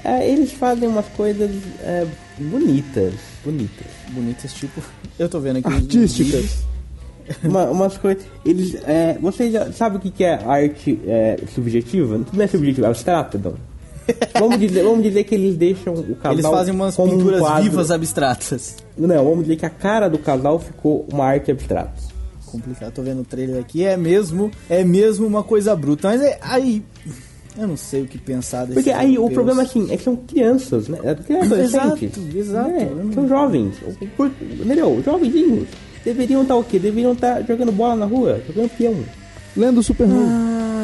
[0.04, 2.06] É, eles fazem umas coisas é,
[2.38, 3.86] bonitas, bonitas.
[4.10, 4.80] Bonitas, tipo.
[5.18, 5.68] Eu tô vendo aqui.
[5.68, 6.64] Artísticas.
[7.42, 8.22] Uma, umas coisas.
[8.44, 8.74] Eles.
[8.86, 12.20] É, você já sabe o que, que é arte é, subjetiva?
[12.32, 13.54] Não é subjetiva, é abstrata, não.
[14.38, 16.32] Vamos dizer, vamos dizer que eles deixam o casal.
[16.32, 17.62] Eles fazem umas um pinturas quadro.
[17.64, 18.76] vivas abstratas.
[18.96, 21.94] Não, vamos dizer que a cara do casal ficou uma arte abstrata.
[22.46, 23.84] Complicado, tô vendo o trailer aqui.
[23.84, 26.08] É mesmo, é mesmo uma coisa bruta.
[26.08, 26.84] Mas é, aí.
[27.58, 30.14] Eu não sei o que pensar desse Porque aí o problema assim, é que são
[30.14, 30.98] crianças, né?
[31.02, 32.18] É adolescentes.
[32.18, 32.68] Exato, exato.
[32.68, 33.14] né?
[33.14, 33.76] São jovens.
[34.60, 35.02] Entendeu?
[35.02, 35.68] Jovenzinhos.
[36.04, 36.78] Deveriam estar o quê?
[36.78, 38.94] Deveriam estar jogando bola na rua, jogando peão.
[39.56, 39.80] Lendo.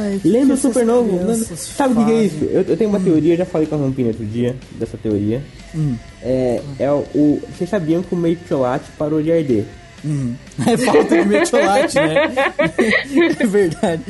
[0.05, 2.45] Ai, que Lendo o crianças lendo- Sabe o que, é isso?
[2.45, 5.43] Eu, eu tenho uma teoria, eu já falei com a Rampini outro dia, dessa teoria.
[5.75, 5.95] Hum.
[6.23, 9.65] É, é o, o- Vocês sabiam que o mertiolate parou de arder?
[10.05, 10.35] Hum.
[10.67, 12.15] É falta de mertiolate, né?
[13.39, 14.03] é verdade.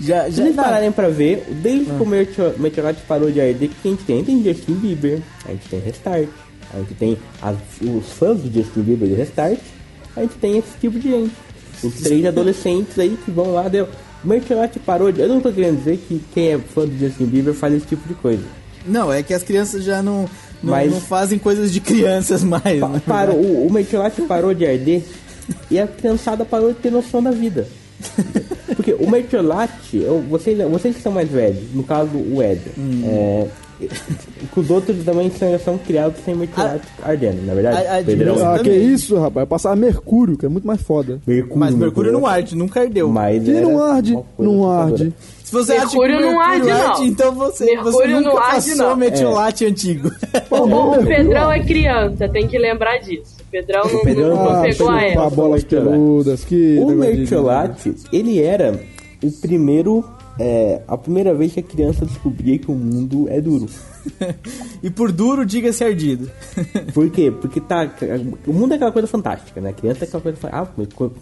[0.00, 1.94] Já, Se já vocês não, pararem pra ver, desde Ah.
[1.96, 4.24] que o mertio- mertiolate parou de arder, o que a gente tem?
[4.24, 6.28] Tem Justin Bieber, a gente tem Restart,
[6.74, 9.58] a gente tem as- os fãs do Justin Bieber do Restart,
[10.14, 11.34] a gente tem esse tipo de gente.
[11.82, 13.88] Os três adolescentes aí que vão lá, deu.
[14.24, 15.20] O mertiolate parou de.
[15.20, 18.06] Eu não tô querendo dizer que quem é fã do Justin Bieber faz esse tipo
[18.08, 18.42] de coisa.
[18.86, 20.22] não, é que as crianças já não,
[20.62, 22.80] não, Mas- não fazem coisas de crianças mais.
[22.80, 23.02] Pa- né?
[23.06, 25.02] parou, o, o mertiolate parou de arder
[25.70, 27.66] e a criançada parou de ter noção da vida.
[28.76, 33.02] Porque o mertiolate, vocês, vocês que são mais velhos, no caso o Ed, Hum.
[33.04, 33.46] é,
[34.56, 37.86] os outros também são, são criados sem mertiolate ardendo, na verdade.
[37.86, 38.36] a- a Pedrão.
[38.54, 39.48] Ah, que isso, rapaz.
[39.48, 41.20] Passar Mercúrio, que é muito mais foda.
[41.26, 43.08] Mercúrio, Mas Mercúrio não arde, nunca ardeu.
[43.08, 45.12] Mas era não arde, não arde.
[45.44, 47.04] Se você Mercúrio acha que não arde, não.
[47.04, 48.96] então você, você Mercúrio nunca não arde, passou não.
[48.96, 50.10] metiolate antigo.
[50.50, 51.60] O, o Mercúrio Pedrão arde.
[51.60, 53.36] é criança, tem que lembrar disso.
[53.40, 55.30] O Pedrão não, Pedrão não não Ah, pegou a essa.
[55.30, 56.78] bolas peludas, que...
[56.80, 58.78] O mertiolate, ele era
[59.22, 60.04] o primeiro,
[60.38, 63.68] é, a primeira vez que a criança descobria que o mundo é duro.
[64.82, 66.30] e por duro, diga-se ardido.
[66.94, 67.30] Por quê?
[67.30, 67.90] Porque tá.
[68.46, 69.70] O mundo é aquela coisa fantástica, né?
[69.70, 70.38] A criança é aquela coisa.
[70.50, 70.66] Ah,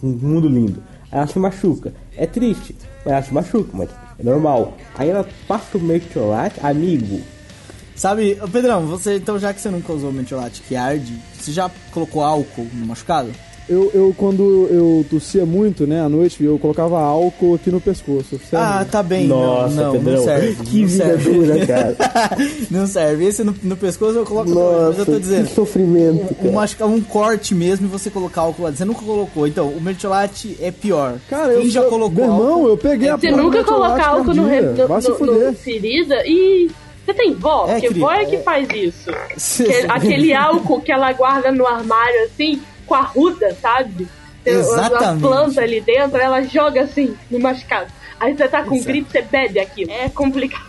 [0.03, 0.81] um mundo lindo.
[1.11, 1.93] Aí ela se machuca.
[2.15, 4.77] É triste, mas ela se machuca, mas é normal.
[4.95, 7.21] Aí ela passa o mertiolate, amigo.
[7.95, 12.23] Sabe, Pedrão, você, então já que você nunca usou metiolate que arde, você já colocou
[12.23, 13.31] álcool no machucado?
[13.69, 18.39] Eu, eu, quando eu tossia muito, né, à noite, eu colocava álcool aqui no pescoço.
[18.49, 18.65] sério.
[18.65, 19.27] Ah, tá bem.
[19.27, 20.13] Nossa, não, não, Pedrão.
[20.15, 20.55] não serve.
[20.63, 21.31] Que não vida serve.
[21.33, 21.95] dura, cara.
[22.71, 23.25] não serve.
[23.25, 25.47] Esse no, no pescoço eu coloco também, mas eu Nossa, tô dizendo.
[25.47, 26.51] que sofrimento, Um, cara.
[26.51, 28.71] machuca- um corte mesmo e você colocar álcool lá.
[28.71, 29.45] Você nunca colocou.
[29.47, 31.15] Então, o mertiolate é pior.
[31.29, 34.33] Cara, Quem eu já eu- colocou Meu irmão, eu peguei a Você nunca coloca álcool
[34.33, 36.69] no, re- no, no- no ferida e.
[37.05, 37.65] Você tem vó?
[37.67, 38.39] É, Porque querido, vó é que é.
[38.39, 39.09] faz isso.
[39.37, 44.07] Cê- Que- aquele álcool que ela guarda no armário, assim, com a ruda, sabe?
[44.45, 45.21] Exatamente.
[45.21, 47.91] plantas ali dentro, ela joga assim, no machucado.
[48.19, 48.87] Aí você tá com Exato.
[48.89, 49.91] gripe, você bebe aquilo.
[49.91, 50.63] É complicado.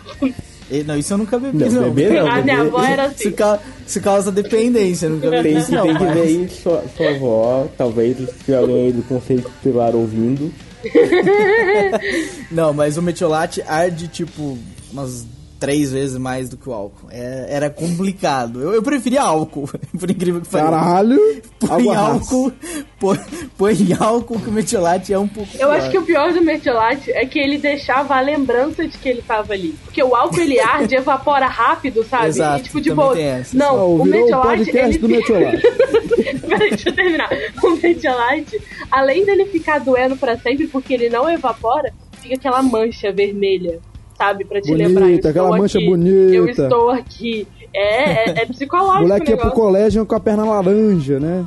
[0.85, 1.91] Não, isso eu nunca bebi, Não, não.
[1.91, 2.27] beber não.
[2.29, 3.31] a minha beber- avó era Isso, assim.
[3.31, 5.83] ca- isso causa dependência, eu nunca bebi Tem isso que, não.
[5.83, 10.53] tem que ver aí sua, sua avó, talvez se alguém aí do conselho tutelar ouvindo.
[12.51, 14.57] Não, mas o metiolate arde, tipo,
[14.91, 15.25] umas
[15.59, 17.07] três vezes mais do que o álcool.
[17.11, 18.61] É- era complicado.
[18.61, 19.69] Eu, eu preferia álcool,
[19.99, 20.71] por incrível que pareça.
[20.71, 21.41] Caralho.
[21.59, 22.51] Põe álcool,
[22.99, 23.19] põe,
[23.57, 25.71] põe álcool que o metiolate é um pouco Eu pior.
[25.77, 29.21] acho que o pior do mertiolate é que ele deixava a lembrança de que ele
[29.21, 29.75] tava ali.
[29.83, 32.27] Porque o álcool ele arde, evapora rápido, sabe?
[32.27, 33.15] Exato, e, tipo, de boa.
[33.53, 34.97] Não, Ó, o virou o ele...
[34.97, 35.61] do Metiolate.
[36.47, 37.29] Peraí, deixa eu terminar.
[37.63, 43.11] O mertiolate, além dele ficar doendo pra sempre porque ele não evapora, fica aquela mancha
[43.11, 43.79] vermelha,
[44.19, 44.43] sabe?
[44.45, 45.09] Pra te Bonita, lembrar.
[45.09, 46.33] eu aquela mancha aqui, bonita.
[46.35, 47.47] Eu estou aqui.
[47.73, 51.45] É, é, é psicológico Moleque o ia pro colégio com a perna laranja, né?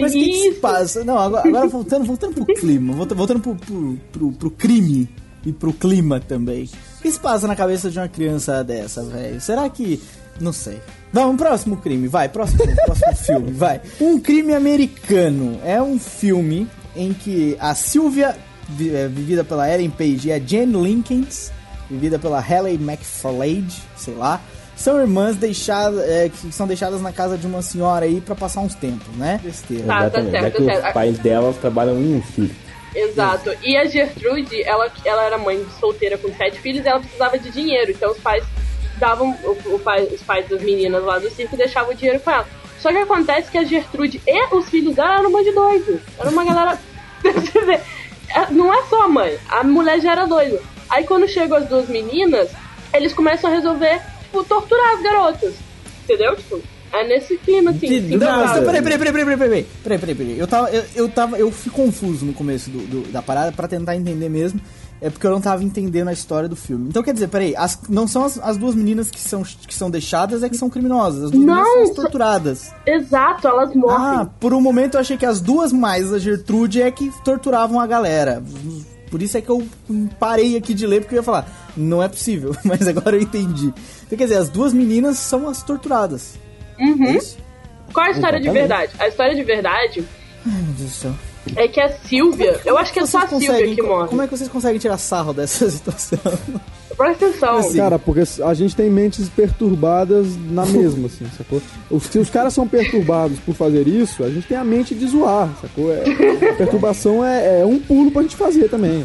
[0.00, 1.02] Mas o que, que se passa?
[1.04, 5.08] Não, agora, agora voltando, voltando pro clima, volta- voltando pro, pro, pro, pro crime
[5.44, 6.68] e pro clima também.
[6.98, 9.40] O que se passa na cabeça de uma criança dessa, velho?
[9.40, 10.00] Será que.
[10.40, 10.78] Não sei.
[11.12, 13.80] Vamos, próximo crime, vai, próximo, próximo filme, vai.
[14.00, 15.58] Um crime americano.
[15.64, 18.36] É um filme em que a Sylvia
[18.68, 21.50] vi- é, vivida pela Ellen Page, e a Jane Linkins,
[21.90, 24.40] vivida pela Halle McFarlane, sei lá,
[24.76, 28.60] são irmãs deixadas, é, que são deixadas na casa de uma senhora aí pra passar
[28.60, 29.38] uns tempos, né?
[29.42, 29.84] Besteira.
[29.86, 30.30] Tá, tá Exatamente.
[30.30, 30.86] certo, Já que tá certo.
[30.86, 32.54] os pais delas trabalham em um filho.
[32.94, 33.52] Exato.
[33.62, 37.50] E a Gertrude, ela, ela era mãe solteira com sete filhos e ela precisava de
[37.50, 37.90] dinheiro.
[37.90, 38.42] Então os pais
[38.98, 42.30] davam, o, o pai, os pais das meninas lá do circo deixavam o dinheiro com
[42.30, 42.46] ela.
[42.80, 46.00] Só que acontece que a Gertrude e os filhos dela eram uma de doido.
[46.18, 46.78] Era uma galera.
[48.32, 50.62] É, Não é só a mãe, a mulher já era doida.
[50.90, 52.48] Aí quando chegam as duas meninas,
[52.92, 55.54] eles começam a resolver, tipo, torturar as garotas.
[56.04, 56.34] Entendeu?
[56.36, 56.60] Tipo,
[56.92, 57.86] é nesse clima assim.
[57.86, 58.14] Entendi.
[58.16, 60.38] assim, Não, mas peraí, peraí, peraí, peraí, peraí, peraí, peraí, peraí, peraí.
[60.38, 63.68] Eu tava, eu, eu tava, eu fui confuso no começo do, do- da parada pra
[63.68, 64.60] tentar entender mesmo.
[65.02, 66.88] É porque eu não tava entendendo a história do filme.
[66.90, 69.90] Então quer dizer, peraí, as, não são as, as duas meninas que são, que são
[69.90, 71.24] deixadas, é que são criminosas.
[71.24, 72.70] As duas Não, meninas são torturadas.
[72.84, 73.96] Exato, elas morrem.
[73.98, 77.80] Ah, por um momento eu achei que as duas mais, a Gertrude, é que torturavam
[77.80, 78.42] a galera.
[79.10, 79.66] Por isso é que eu
[80.18, 81.46] parei aqui de ler, porque eu ia falar,
[81.76, 83.72] não é possível, mas agora eu entendi.
[84.06, 86.38] Então quer dizer, as duas meninas são as torturadas.
[86.78, 87.04] Uhum.
[87.16, 87.20] É?
[87.92, 88.52] Qual a história de Exatamente.
[88.52, 88.92] verdade?
[88.98, 90.04] A história de verdade
[90.46, 91.14] Ai, meu Deus do céu.
[91.56, 92.60] é que a Silvia.
[92.64, 94.08] eu acho que é só a Silvia que morre.
[94.08, 96.18] Como é que vocês conseguem tirar sarro dessa situação?
[96.96, 97.56] Presta atenção.
[97.58, 101.60] Assim, Cara, porque a gente tem mentes perturbadas na mesma, assim, sacou?
[101.90, 105.06] Os- Se os caras são perturbados por fazer isso, a gente tem a mente de
[105.06, 105.92] zoar, sacou?
[105.92, 106.02] É,
[106.50, 109.04] a perturbação é, é um pulo pra gente fazer também.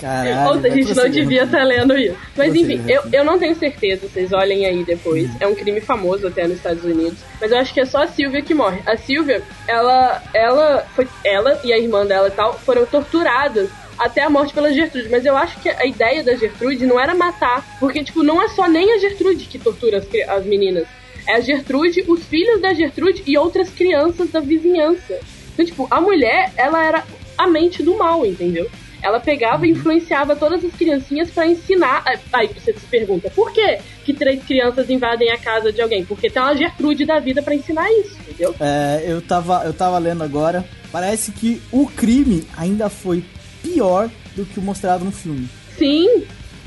[0.00, 0.48] Caralho.
[0.56, 2.16] Ou seja, a gente não devia estar lendo isso.
[2.36, 5.28] Mas enfim, eu, eu não tenho certeza, vocês olhem aí depois.
[5.30, 5.36] Uhum.
[5.40, 7.18] É um crime famoso até nos Estados Unidos.
[7.40, 8.80] Mas eu acho que é só a Silvia que morre.
[8.86, 14.22] A Silvia, ela, ela, foi, ela e a irmã dela e tal foram torturadas até
[14.22, 15.08] a morte pela Gertrude.
[15.08, 17.76] Mas eu acho que a ideia da Gertrude não era matar.
[17.78, 20.86] Porque, tipo, não é só nem a Gertrude que tortura as, as meninas.
[21.26, 25.18] É a Gertrude, os filhos da Gertrude e outras crianças da vizinhança.
[25.52, 27.04] Então, tipo, a mulher, ela era
[27.38, 28.70] a mente do mal, entendeu?
[29.02, 32.02] Ela pegava e influenciava todas as criancinhas pra ensinar.
[32.32, 36.04] Aí você se pergunta, por que que três crianças invadem a casa de alguém?
[36.04, 38.54] Porque tem uma Gertrude da vida pra ensinar isso, entendeu?
[38.58, 40.64] É, eu tava, eu tava lendo agora.
[40.90, 43.22] Parece que o crime ainda foi
[43.74, 45.48] pior do que o mostrado no filme.
[45.76, 46.24] Sim,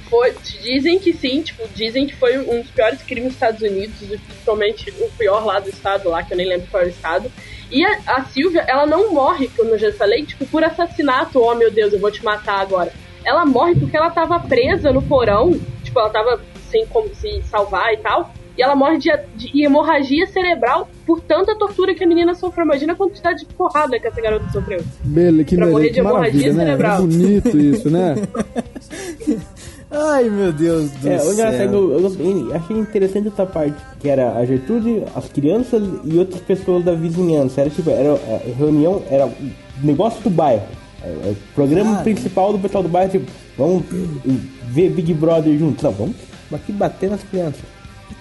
[0.10, 3.96] foi, dizem que sim, tipo, dizem que foi um dos piores crimes dos Estados Unidos,
[4.00, 7.32] principalmente o pior lá do estado, lá, que eu nem lembro qual é o estado.
[7.70, 11.56] E a, a Silvia, ela não morre, como eu já falei, tipo, por assassinato, oh
[11.56, 12.94] meu Deus, eu vou te matar agora.
[13.24, 17.94] Ela morre porque ela tava presa no porão, tipo, ela tava sem como se salvar
[17.94, 18.34] e tal.
[18.58, 22.66] E ela morre de, de hemorragia cerebral por tanta tortura que a menina sofreu.
[22.66, 24.82] Imagina a quantidade de porrada que essa garota sofreu.
[25.04, 26.66] Bele, que, Pra morrer de hemorragia maravilha, né?
[26.66, 26.98] cerebral.
[27.02, 28.16] Que bonito isso, né?
[29.90, 31.34] Ai, meu Deus do É, o céu.
[31.34, 36.18] engraçado, eu, eu gostei- achei interessante essa parte, que era a Gertrude, as crianças e
[36.18, 37.62] outras pessoas da vizinhança.
[37.62, 39.32] Era tipo, era a reunião, era o
[39.82, 40.64] negócio do bairro.
[41.02, 42.04] É, é, o programa Cara.
[42.04, 43.84] principal do pessoal do bairro, tipo, vamos
[44.66, 45.82] ver Big Brother juntos.
[45.84, 46.16] Não, vamos
[46.52, 47.62] aqui bater nas crianças.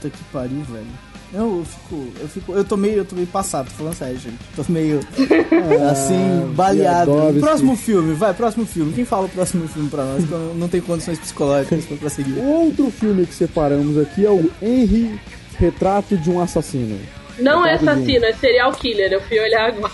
[0.06, 0.86] Puta que pariu, velho.
[1.34, 4.18] Eu, eu fico, eu fico, eu tô meio, eu tô meio passado, tô falando sério,
[4.18, 4.38] gente.
[4.54, 5.00] Tô meio,
[5.90, 7.12] assim, baleado.
[7.40, 8.92] Próximo filme, vai, próximo filme.
[8.92, 10.24] Quem fala o próximo filme pra nós?
[10.24, 12.34] Que eu não- tem condições psicológicas pra prosseguir.
[12.38, 15.18] O outro filme que separamos aqui é o Henry,
[15.58, 16.98] Retrato de um Assassino.
[17.38, 19.12] Não é Retrato um- assassino, é serial killer.
[19.12, 19.92] Eu fui olhar agora.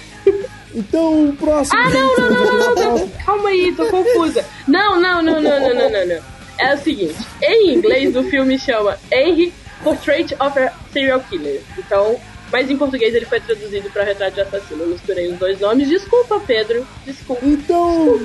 [0.75, 1.79] Então, o próximo...
[1.79, 3.09] Ah, não, não, não, não, não, não.
[3.25, 4.45] Calma aí, tô confusa.
[4.67, 6.33] Não, não, não, não, não, não, não, não.
[6.59, 11.61] É o seguinte, em inglês o filme chama Henry Portrait of a Serial Killer.
[11.79, 12.17] Então,
[12.53, 14.83] mas em português ele foi traduzido para Retrato de Assassino.
[14.83, 15.89] Eu misturei os dois nomes.
[15.89, 16.87] Desculpa, Pedro.
[17.07, 17.45] Desculpa.
[17.45, 18.19] Então,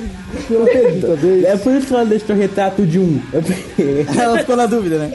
[0.47, 1.43] quinta vez...
[1.45, 3.21] É por isso que ela deixou o retrato de um.
[4.19, 5.13] Ela ficou na dúvida, né?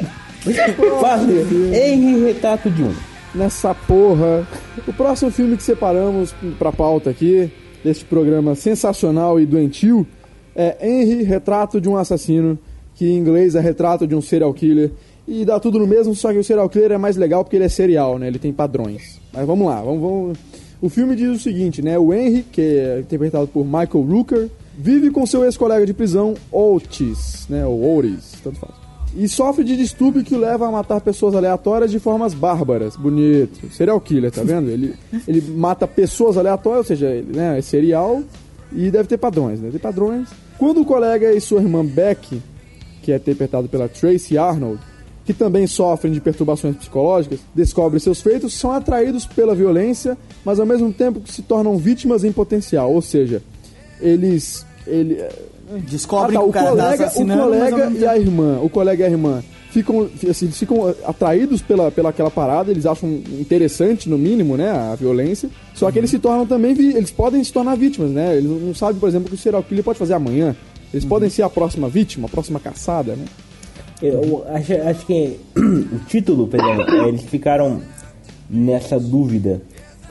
[1.00, 1.46] Fácil.
[1.74, 2.94] Henry Retrato de um.
[3.34, 4.46] nessa porra.
[4.86, 7.50] O próximo filme que separamos pra pauta aqui,
[7.84, 10.06] deste programa sensacional e doentio,
[10.54, 12.58] é Henry, Retrato de um Assassino,
[12.94, 14.90] que em inglês é Retrato de um Serial Killer.
[15.26, 17.64] E dá tudo no mesmo, só que o Serial Killer é mais legal porque ele
[17.64, 18.26] é serial, né?
[18.26, 19.20] Ele tem padrões.
[19.32, 20.00] Mas vamos lá, vamos...
[20.00, 20.38] vamos...
[20.80, 21.96] O filme diz o seguinte, né?
[21.96, 27.46] O Henry, que é interpretado por Michael Rooker, vive com seu ex-colega de prisão, Otis,
[27.48, 27.64] né?
[27.64, 28.82] Ou Otis, tanto faz
[29.14, 32.96] e sofre de distúrbio que o leva a matar pessoas aleatórias de formas bárbaras.
[32.96, 33.70] Bonito.
[33.72, 34.70] Serial killer, tá vendo?
[34.70, 34.94] Ele,
[35.28, 38.22] ele mata pessoas aleatórias, ou seja, ele, né, é serial
[38.72, 39.70] e deve ter padrões, né?
[39.70, 40.28] Tem padrões.
[40.56, 42.40] Quando o colega e sua irmã Beck,
[43.02, 44.80] que é interpretado pela Tracy Arnold,
[45.24, 50.66] que também sofrem de perturbações psicológicas, descobrem seus feitos, são atraídos pela violência, mas ao
[50.66, 52.92] mesmo tempo se tornam vítimas em potencial.
[52.92, 53.42] Ou seja,
[54.00, 54.66] eles...
[54.86, 55.24] Ele,
[55.88, 58.18] Descobre ah, tá, que o o cara tá colega, o mas ao colega e a
[58.18, 62.84] irmã, o colega e a irmã ficam, assim, ficam atraídos pela, pela aquela parada, eles
[62.84, 63.08] acham
[63.40, 65.48] interessante, no mínimo, né, a violência.
[65.74, 68.36] Só que eles se tornam também, eles podem se tornar vítimas, né?
[68.36, 70.54] Eles não sabem, por exemplo, o que o serial killer pode fazer amanhã.
[70.92, 73.24] Eles podem ser a próxima vítima, a próxima caçada, né?
[74.02, 77.80] Eu acho, acho que o título, perdão, é, eles ficaram
[78.50, 79.62] nessa dúvida.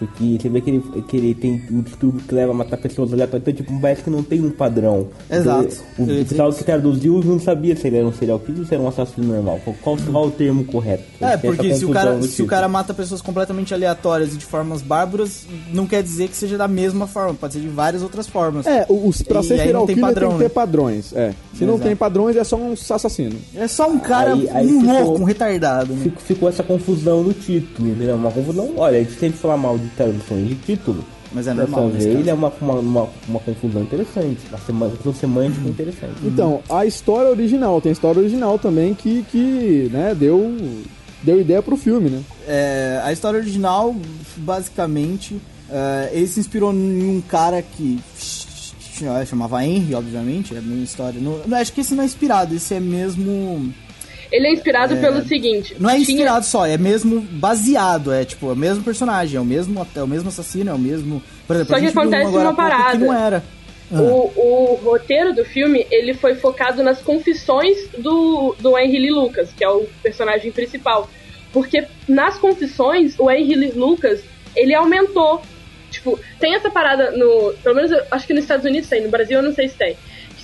[0.02, 3.14] Porque você vê que ele, que ele tem um distúrbio que leva a matar pessoas
[3.14, 3.48] aleatórias.
[3.48, 5.10] Então, tipo, parece que não tem um padrão.
[5.30, 5.78] Exato.
[6.00, 8.74] Então, o pessoal que traduziu não sabia se ele era um serial killer ou se
[8.74, 9.60] era um assassino normal.
[9.64, 11.04] Qual, qual, qual o termo correto?
[11.22, 12.48] É, porque se o, cara, se o título.
[12.50, 16.68] cara mata pessoas completamente aleatórias e de formas bárbaras, não quer dizer que seja da
[16.68, 18.66] mesma forma, pode ser de várias outras formas.
[18.66, 20.54] É, os, pra E ser serial não tem killer padrão, tem que ter né?
[20.56, 21.14] padrões.
[21.14, 21.34] É.
[21.54, 21.88] Se não Exato.
[21.88, 23.36] tem padrões, é só um assassino.
[23.56, 26.04] É só um cara, Aí- aí um ficou- louco, um retardado, né?
[26.06, 28.16] Ficou, ficou essa confusão no título, entendeu?
[28.16, 28.72] Uma confusão.
[28.78, 31.04] Olha, a gente sempre fala mal de traduções de título.
[31.34, 34.40] Mas é Dessa normal, nesse vez é uma, uma, uma, uma confusão interessante.
[34.68, 36.16] Uma confusão semântica interessante.
[36.26, 40.58] Então, a história original, tem a história original também que, que né, deu,
[41.24, 42.22] deu ideia pro filme, né?
[42.46, 43.96] É, a história original,
[44.36, 45.40] basicamente,
[45.70, 48.74] é, ele se inspirou em um cara que ch-
[49.26, 51.20] chamava Henry, obviamente, é a mesma história.
[51.22, 53.74] Não, não, acho que esse não é inspirado, esse é mesmo...
[54.32, 55.76] Ele é inspirado pelo seguinte.
[55.78, 59.42] Não é tinha- inspirado só, é mesmo baseado, é tipo, é o mesmo personagem, é
[59.42, 61.22] o mesmo, é o mesmo assassino, é o mesmo...
[61.46, 62.98] Por exemplo, Só que acontece uma parada.
[62.98, 63.44] Que não era.
[63.92, 69.50] O, o roteiro do filme, ele foi focado nas confissões do, do Henry Lee Lucas,
[69.56, 71.10] que é o personagem principal.
[71.52, 74.22] Porque nas confissões, o Henry Lee Lucas,
[74.56, 75.42] ele aumentou.
[75.90, 77.54] Tipo, tem essa parada no...
[77.62, 79.76] Pelo menos, eu acho que nos Estados Unidos tem, no Brasil eu não sei se
[79.76, 79.98] tem.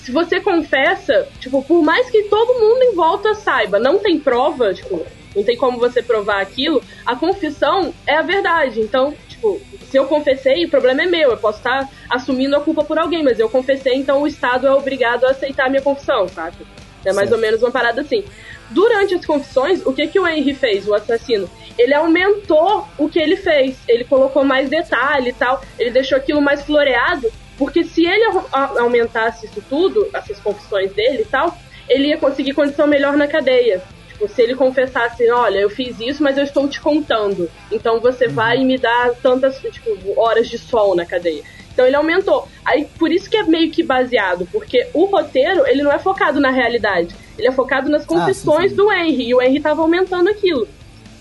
[0.08, 4.74] Se você confessa, tipo, por mais que todo mundo em volta saiba, não tem prova,
[4.74, 5.06] tipo,
[5.36, 8.80] não tem como você provar aquilo, a confissão é a verdade.
[8.80, 9.60] Então, tipo,
[9.92, 11.32] se eu confessei, o problema é meu.
[11.32, 14.72] Eu posso estar assumindo a culpa por alguém, mas eu confessei, então o Estado é
[14.72, 16.56] obrigado a aceitar a minha confissão, sabe?
[17.04, 18.24] É mais ou menos uma parada assim.
[18.70, 21.50] Durante as confissões, o que, que o Henry fez, o assassino?
[21.78, 23.76] Ele aumentou o que ele fez.
[23.86, 25.62] Ele colocou mais detalhe e tal.
[25.78, 27.30] Ele deixou aquilo mais floreado.
[27.58, 31.58] Porque se ele aumentasse isso tudo, essas confissões dele e tal,
[31.90, 33.82] ele ia conseguir condição melhor na cadeia.
[34.10, 37.50] Tipo, se ele confessasse, olha, eu fiz isso, mas eu estou te contando.
[37.72, 41.44] Então você vai me dar tantas, tipo, horas de sol na cadeia.
[41.72, 42.48] Então ele aumentou.
[42.66, 46.40] Aí por isso que é meio que baseado, porque o roteiro, ele não é focado
[46.40, 47.16] na realidade.
[47.38, 48.76] Ele é focado nas confissões sim, sim.
[48.76, 50.68] do Henry, e o Henry tava aumentando aquilo.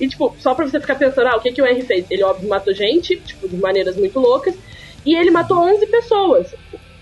[0.01, 2.07] E, tipo, só pra você ficar pensando, ah, o que, que o Henry fez?
[2.11, 4.55] Ele, óbvio, matou gente, tipo, de maneiras muito loucas,
[5.07, 6.55] e ele matou 11 pessoas.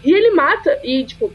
[0.04, 1.32] E ele mata, e, tipo,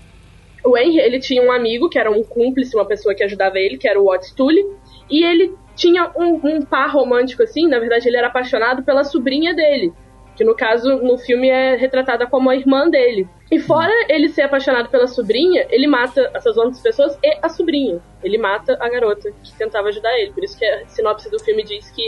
[0.64, 3.78] o Henry, ele tinha um amigo que era um cúmplice, uma pessoa que ajudava ele,
[3.78, 4.64] que era o Watts Tully,
[5.10, 9.54] e ele tinha um, um par romântico, assim, na verdade ele era apaixonado pela sobrinha
[9.56, 9.92] dele,
[10.36, 13.28] que no caso, no filme é retratada como a irmã dele.
[13.52, 18.00] E fora ele ser apaixonado pela sobrinha, ele mata essas 11 pessoas e a sobrinha.
[18.24, 20.32] Ele mata a garota que tentava ajudar ele.
[20.32, 22.08] Por isso que a sinopse do filme diz que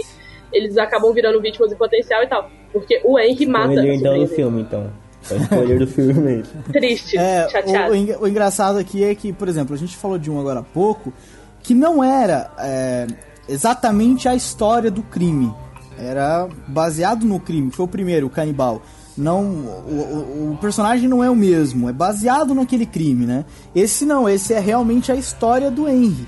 [0.54, 2.50] eles acabam virando vítimas em potencial e tal.
[2.74, 4.28] Porque o Henry mata a então dele.
[4.28, 4.88] filme, então.
[5.30, 6.64] É o spoiler do filme mesmo.
[6.74, 7.90] Triste, É, chateado.
[7.90, 10.40] o, o engra- o engraçado aqui é que, por exemplo, a gente falou de um
[10.40, 11.14] agora há pouco,
[11.62, 13.06] que não era é,
[13.48, 15.54] exatamente a história do crime.
[16.00, 18.82] Era baseado no crime, que foi o primeiro, o canibal.
[19.16, 23.46] Não, o, o- o personagem não é o mesmo, é baseado naquele crime, né?
[23.76, 26.26] Esse não, esse é realmente a história do Henry.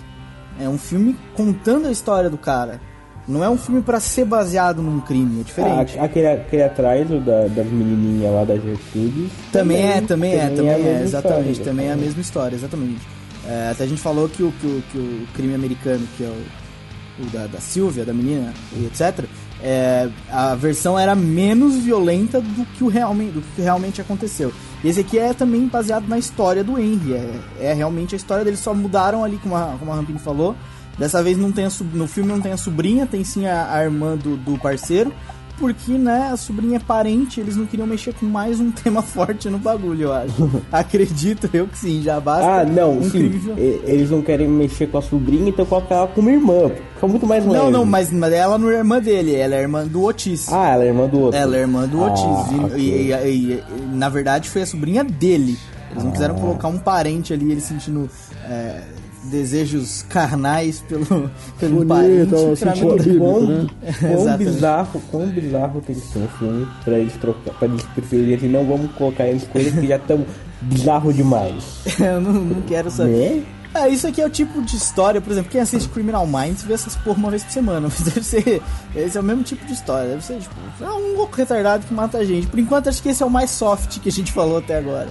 [0.60, 2.80] É um filme contando a história do cara.
[3.28, 5.98] Não é um filme pra ser baseado num crime, é diferente.
[5.98, 9.32] Ah, aquele, aquele atrás, o da, das menininhas lá da Gertrudes.
[9.52, 11.72] Também, é, também é, também a é, mesma exatamente, história.
[11.72, 13.02] também é a mesma história, exatamente.
[13.48, 16.28] É, até a gente falou que o, que o, que o crime americano, que é
[16.28, 19.26] o, o da, da Silvia, da menina, e etc.,
[19.62, 24.52] é, a versão era menos violenta do que, o realmente, do que realmente aconteceu.
[24.84, 28.44] E esse aqui é também baseado na história do Henry, é, é realmente a história
[28.44, 30.54] deles, só mudaram ali, como a, como a Rampini falou.
[30.98, 33.84] Dessa vez não tem a, no filme não tem a sobrinha, tem sim a, a
[33.84, 35.12] irmã do, do parceiro,
[35.60, 39.50] porque, né, a sobrinha é parente, eles não queriam mexer com mais um tema forte
[39.50, 40.62] no bagulho, eu acho.
[40.72, 42.46] Acredito eu que sim, já basta.
[42.62, 43.40] Ah, não, um sim.
[43.58, 46.70] E- Eles não querem mexer com a sobrinha, então coloca ela como irmã.
[46.96, 47.58] Fica muito mais leve.
[47.58, 50.52] Não, não, mas, mas ela não é irmã dele, ela é irmã do Otis.
[50.52, 51.40] Ah, ela é irmã do outro.
[51.40, 52.52] Ela é irmã do Ah, Otis.
[52.52, 52.78] E, ok.
[52.80, 53.64] e- e- e-
[53.96, 55.58] na verdade foi a sobrinha dele.
[55.92, 56.14] Eles não Ah.
[56.14, 58.10] quiseram colocar um parente ali, ele sentindo
[58.46, 58.82] é,
[59.24, 61.06] desejos carnais pelo,
[61.60, 61.90] pelo Bonito,
[62.36, 62.60] parente.
[62.60, 63.68] sentido não- bíblico, Quão, né?
[64.00, 68.36] quão bizarro, quão bizarro tem que ser um filme pra eles trocar, pra eles preferirem
[68.36, 70.26] assim, não vamos colocar eles coisas que já estão
[70.62, 71.64] bizarro demais.
[72.00, 73.36] Eu não, não quero saber.
[73.38, 73.44] Né?
[73.76, 76.74] É, isso aqui é o tipo de história, por exemplo, quem assiste Criminal Minds vê
[76.76, 78.62] essas porra uma vez por semana, mas deve ser.
[78.96, 81.92] Esse é o mesmo tipo de história, deve ser tipo, é um louco retardado que
[81.92, 82.46] mata a gente.
[82.46, 85.10] Por enquanto, acho que esse é o mais soft que a gente falou até agora.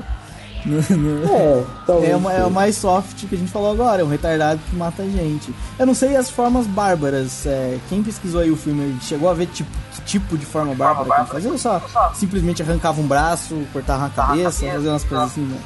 [1.29, 2.13] É, talvez.
[2.13, 4.77] É, uma- é o mais soft que a gente falou agora, é um retardado que
[4.77, 5.53] mata gente.
[5.79, 7.47] Eu não sei as formas bárbaras.
[7.47, 11.09] é, quem pesquisou aí o filme chegou a ver tipo, que tipo de forma bárbara
[11.15, 11.51] que ele fazia?
[11.53, 11.81] Ou só
[12.15, 15.59] simplesmente arrancava um braço, cortava uma cabeça, fazia umas coisas assim, né?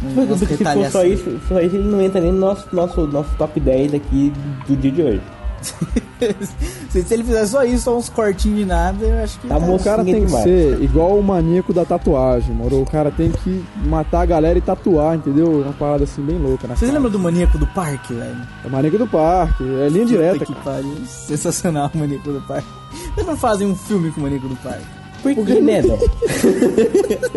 [0.00, 1.18] Mas se for só retaliações.
[1.20, 4.32] isso, só isso, ele não entra nem no nosso, nosso, nosso top 10 aqui
[4.66, 5.22] do dia de hoje.
[6.90, 9.48] se, se ele fizesse só isso, só uns cortinhos de nada, eu acho que.
[9.48, 9.84] Tá O moço.
[9.84, 10.44] cara tem que demais.
[10.44, 12.80] ser igual o maníaco da tatuagem, moro?
[12.82, 15.62] O cara tem que matar a galera e tatuar, entendeu?
[15.62, 16.76] Uma parada assim bem louca, né?
[16.76, 18.36] Vocês lembram do maníaco do parque, velho?
[18.64, 20.64] É o maníaco do parque, é linha direta, Puta que cara.
[20.76, 20.96] pariu.
[21.06, 22.68] Sensacional o maníaco do parque.
[23.16, 24.84] Eles não fazem um filme com o maníaco do parque.
[25.22, 25.98] Por que, né, não?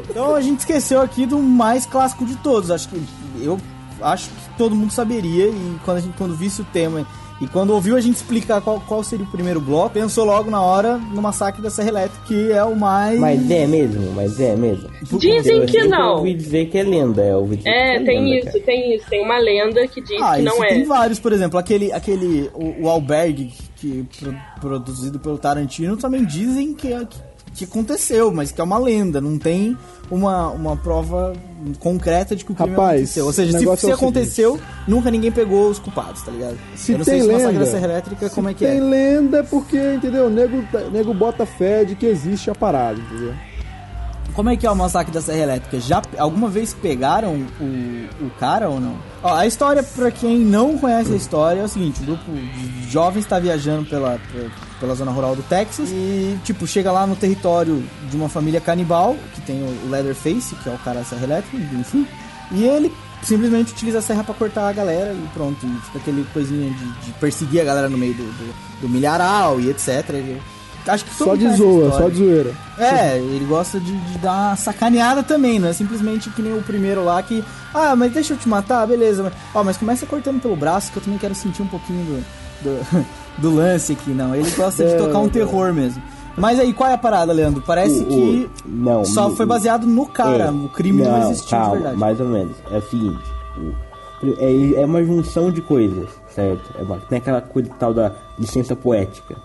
[0.09, 2.69] Então a gente esqueceu aqui do mais clássico de todos.
[2.71, 3.01] Acho que
[3.41, 3.59] eu
[4.01, 7.05] acho que todo mundo saberia e quando a gente quando visse o tema
[7.41, 10.61] e quando ouviu a gente explicar qual, qual seria o primeiro bloco, pensou logo na
[10.61, 14.55] hora no massacre da Serra Elétrica, que é o mais Mas é mesmo, mas é
[14.55, 14.87] mesmo.
[15.17, 16.17] Dizem Eu que não.
[16.17, 18.59] ouvi dizer que é lenda, eu ouvi dizer É, que tem lenda, isso, cara.
[18.65, 19.05] tem isso.
[19.09, 20.85] Tem uma lenda que diz Ah, que isso não tem é.
[20.85, 26.73] vários, por exemplo, aquele, aquele o, o albergue que pro- produzido pelo Tarantino também dizem
[26.75, 27.07] que, é-
[27.53, 29.77] que aconteceu, mas que é uma lenda, não tem
[30.09, 31.33] uma, uma prova
[31.79, 33.25] concreta de que o crime Rapaz, aconteceu.
[33.25, 36.57] Ou seja, se, se é aconteceu, nunca ninguém pegou os culpados, tá ligado?
[36.75, 38.65] Se Eu não tem sei se o massacre lenda, da Serra Elétrica, como é que
[38.65, 38.81] tem é.
[38.81, 40.27] lenda é porque, entendeu?
[40.27, 43.33] O nego, nego bota fé de que existe a parada, entendeu?
[44.33, 45.79] Como é que é o massacre da Serra Elétrica?
[45.79, 49.10] Já alguma vez pegaram o, o cara ou não?
[49.23, 52.89] Ó, a história, pra quem não conhece a história, é o seguinte: um grupo de
[52.89, 54.49] jovens está viajando pela, pe-
[54.79, 59.15] pela zona rural do Texas e, tipo, chega lá no território de uma família canibal,
[59.35, 62.07] que tem o Leatherface, que é o cara da Serra Elétrica, enfim,
[62.51, 62.91] e ele
[63.21, 65.63] simplesmente utiliza a serra pra cortar a galera e pronto.
[65.63, 69.59] E fica aquele coisinha de, de perseguir a galera no meio do, do, do milharal
[69.61, 70.09] e etc.
[70.09, 70.41] Ele-
[70.87, 72.51] acho que Só de zoa, só de zoeira.
[72.77, 76.61] É, ele gosta de, de dar uma sacaneada também, não é simplesmente que nem o
[76.61, 77.43] primeiro lá que.
[77.73, 79.23] Ah, mas deixa eu te matar, beleza.
[79.23, 82.23] Mas, ó, mas começa cortando pelo braço que eu também quero sentir um pouquinho do,
[82.63, 83.05] do,
[83.37, 84.35] do lance aqui, não.
[84.35, 86.01] Ele gosta de É, tocar um terror mesmo.
[86.37, 87.61] Mas aí, qual é a parada, Leandro?
[87.61, 91.29] Parece O- o- que não, só o- foi baseado no cara, É, o crime não,
[91.31, 91.97] existiu calma, de verdade.
[91.97, 92.55] mais ou menos.
[92.71, 93.23] É o seguinte,
[93.57, 96.71] o- é, é uma junção de coisas, certo?
[96.79, 99.35] É uma- tem aquela coisa tal da licença poética.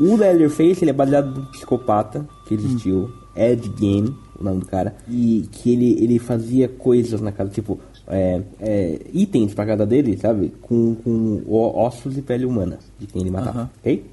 [0.00, 4.96] O Leatherface, ele é baseado num psicopata que existiu, Ed Gein, o nome do cara,
[5.08, 7.78] e que ele, ele fazia coisas na casa, tipo,
[8.08, 10.52] é, é, itens pra casa dele, sabe?
[10.62, 13.70] Com, com ossos e pele humana de quem ele matava, Aham.
[13.80, 14.04] ok?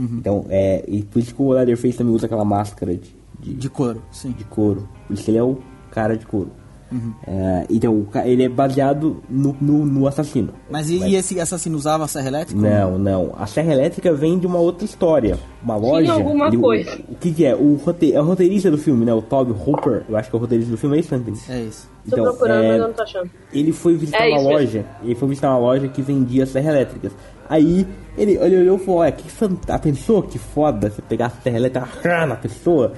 [0.00, 3.68] Então, é, e por isso que o Leatherface também usa aquela máscara de, de, De
[3.68, 4.30] couro, sim.
[4.30, 4.88] de couro.
[5.08, 5.58] Por isso que ele é o
[5.90, 6.50] cara de couro.
[6.90, 7.12] Uhum.
[7.26, 10.50] É, então, o ele é baseado no, no, no assassino.
[10.70, 12.60] Mas e, e esse assassino usava a serra elétrica?
[12.60, 13.34] Não, não.
[13.38, 15.38] A Serra Elétrica vem de uma outra história.
[15.62, 16.12] Uma loja.
[16.12, 16.98] alguma ele- o- coisa.
[17.08, 17.54] O, que, que é?
[17.54, 19.12] O rote, é o roteirista do filme, né?
[19.12, 20.04] O Toby Hooper.
[20.08, 21.38] Eu acho que é o roteirista do filme, é isso, Anthony?
[21.50, 21.88] É isso.
[22.08, 23.30] Tô procurando, mas eu não tô achando.
[23.52, 24.52] Ele foi visitar É uma isso mesmo.
[24.60, 24.86] loja.
[25.02, 27.12] Ele foi visitar uma loja que vendia serra elétricas.
[27.50, 27.86] Aí
[28.16, 29.78] ele, ele olhou e falou: Olha, que fanta...
[29.78, 31.86] pensou que foda você pegar a serra elétrica
[32.22, 32.94] ah, na pessoa?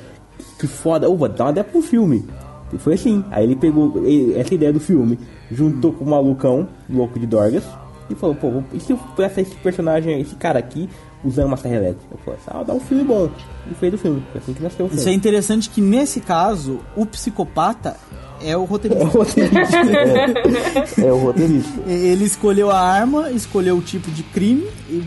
[0.61, 2.25] Que foda, eu vou dar uma ideia pro filme.
[2.73, 3.25] E foi assim.
[3.31, 3.93] Aí ele pegou
[4.37, 5.19] essa ideia do filme,
[5.51, 7.65] juntou com o malucão, louco de Dorgas,
[8.09, 10.89] e falou: Pô, e se eu pegasse esse personagem, esse cara aqui,
[11.25, 12.05] usando uma serra elétrica?
[12.13, 13.29] Eu falei: Ah, dá um filme bom.
[13.71, 14.23] E fez o filme.
[14.33, 15.01] Foi assim que nasceu o filme.
[15.01, 17.97] Isso é interessante que nesse caso, o psicopata
[18.43, 19.05] é o É o roteirista.
[19.07, 19.77] roteirista.
[21.03, 21.81] é, é o roteirista.
[21.91, 25.03] Ele escolheu a arma, escolheu o tipo de crime, e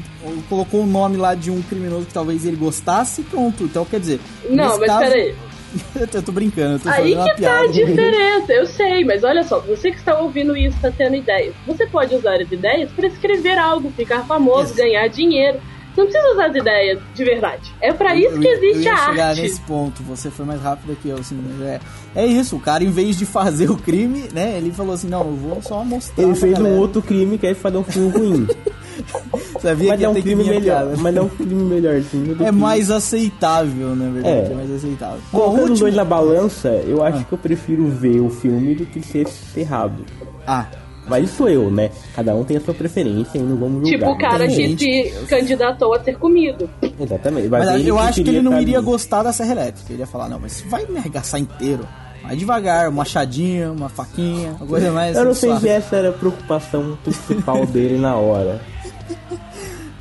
[0.49, 3.63] colocou o nome lá de um criminoso que talvez ele gostasse e pronto.
[3.63, 4.19] Então, quer dizer...
[4.49, 5.33] Não, mas caso- peraí.
[6.15, 9.59] eu tô- brincando, eu tô Aí que tá a diferença, eu sei, mas olha só,
[9.59, 11.53] você que está ouvindo isso, está tendo ideias.
[11.65, 14.75] Você pode usar as ideias para escrever algo, ficar famoso, Isso.
[14.75, 15.59] ganhar dinheiro.
[15.95, 17.73] Não precisa usar as ideias de verdade.
[17.79, 19.41] É pra isso Eu- que existe eu ia a chegar arte.
[19.43, 21.79] nesse ponto, você foi mais rápido que eu, assim, é,
[22.15, 25.21] é isso, o cara em vez de fazer o crime, né, ele falou assim, não,
[25.21, 26.81] eu vou só mostrar Ele fez um galera.
[26.81, 28.47] outro crime que aí fazer um filme ruim.
[29.59, 30.61] Sabia mas que é um crime melhor.
[30.61, 30.97] piada.
[30.97, 34.55] Mas é um crime melhorzinho do É mais aceitável, na verdade, é, É.
[34.55, 35.19] mais aceitável.
[35.31, 35.79] Bom, Colocando os último...
[35.85, 37.23] dois na balança, eu acho Ah.
[37.23, 39.25] que eu prefiro ver o filme do que ser
[39.55, 40.03] errado.
[40.45, 40.67] Ah,
[41.07, 41.89] Mas isso sou eu, né?
[42.15, 44.07] Cada um tem a sua preferência e não vamos julgar.
[44.07, 46.69] Tipo o cara Tem que gente se candidatou a ser comido.
[46.99, 47.47] Exatamente.
[47.49, 50.29] mas ele eu acho que ele não iria gostar da serra elétrica, ele ia falar,
[50.29, 51.87] não, mas vai me arregaçar inteiro.
[52.23, 56.09] Vai devagar, uma machadinha, uma faquinha, uma coisa mais Eu não sei se essa era
[56.09, 58.61] a preocupação principal dele na hora.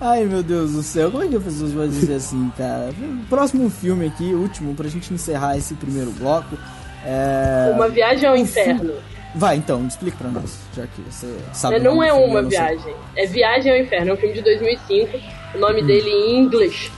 [0.00, 2.90] Ai meu Deus do céu, como é que as pessoas vão dizer assim, cara?
[3.28, 6.56] Próximo filme aqui, último, pra gente encerrar esse primeiro bloco.
[7.04, 7.72] É...
[7.74, 8.94] Uma viagem ao inferno.
[9.34, 11.76] Vai, então, explica pra nós, já que você sabe.
[11.76, 12.94] O não é filme, uma viagem.
[13.16, 14.10] É Viagem ao Inferno.
[14.10, 15.18] É um filme de 2005.
[15.54, 15.86] O nome Hum.
[15.86, 16.90] dele em inglês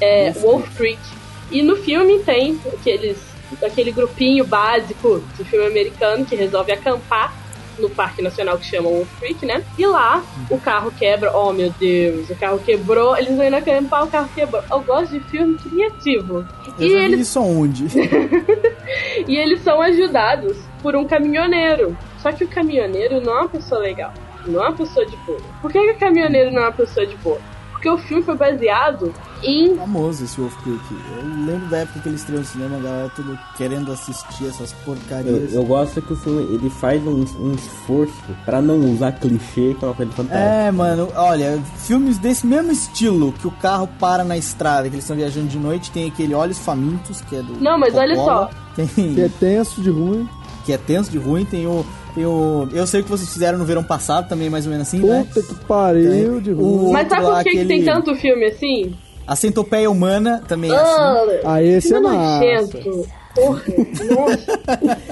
[0.00, 1.00] é Wolf Creek.
[1.50, 3.16] E no filme tem aqueles
[3.60, 7.34] daquele grupinho básico de filme americano que resolve acampar
[7.78, 9.62] no Parque Nacional que chama Wolf Creek, né?
[9.78, 11.36] E lá o carro quebra.
[11.36, 13.16] Oh meu Deus, o carro quebrou.
[13.16, 14.62] Eles vão indo acampar, o carro quebrou.
[14.70, 16.46] Eu gosto de filme criativo.
[16.78, 17.86] Eu e eles isso onde?
[19.26, 21.96] e eles são ajudados por um caminhoneiro.
[22.18, 24.12] Só que o caminhoneiro não é uma pessoa legal.
[24.46, 25.40] Não é uma pessoa de boa.
[25.60, 27.40] Por que, que o caminhoneiro não é uma pessoa de boa?
[27.72, 29.76] Porque o filme foi baseado em.
[29.76, 30.80] famoso esse Wolf Creek.
[30.90, 34.72] Eu lembro da época que ele estreou no cinema, a galera tudo querendo assistir essas
[34.72, 35.52] Eu, porcarias.
[35.54, 38.12] eu gosto que o filme ele faz um, um esforço
[38.44, 40.38] pra não usar clichê, que é uma coisa fantástica.
[40.50, 45.04] É, mano, olha, filmes desse mesmo estilo, que o carro para na estrada, que eles
[45.04, 47.54] estão viajando de noite, tem aquele Olhos Famintos, que é do.
[47.60, 50.28] Não, mas olha Coppola, Tem, Que é tenso de ruim.
[50.64, 51.84] que é tenso de ruim, tem o.
[52.14, 52.68] Tem o.
[52.72, 55.26] Eu sei o que vocês fizeram no verão passado, também mais ou menos assim, né?
[55.32, 56.92] Puta que pariu de ruim.
[56.92, 58.94] Mas sabe por que, que tem aquele- tanto filme assim?
[59.28, 61.00] A Centopeia Humana também é assim.
[61.00, 62.16] Ah, Ah, esse é massa.
[62.40, 63.06] nojento.
[63.34, 63.62] Porra.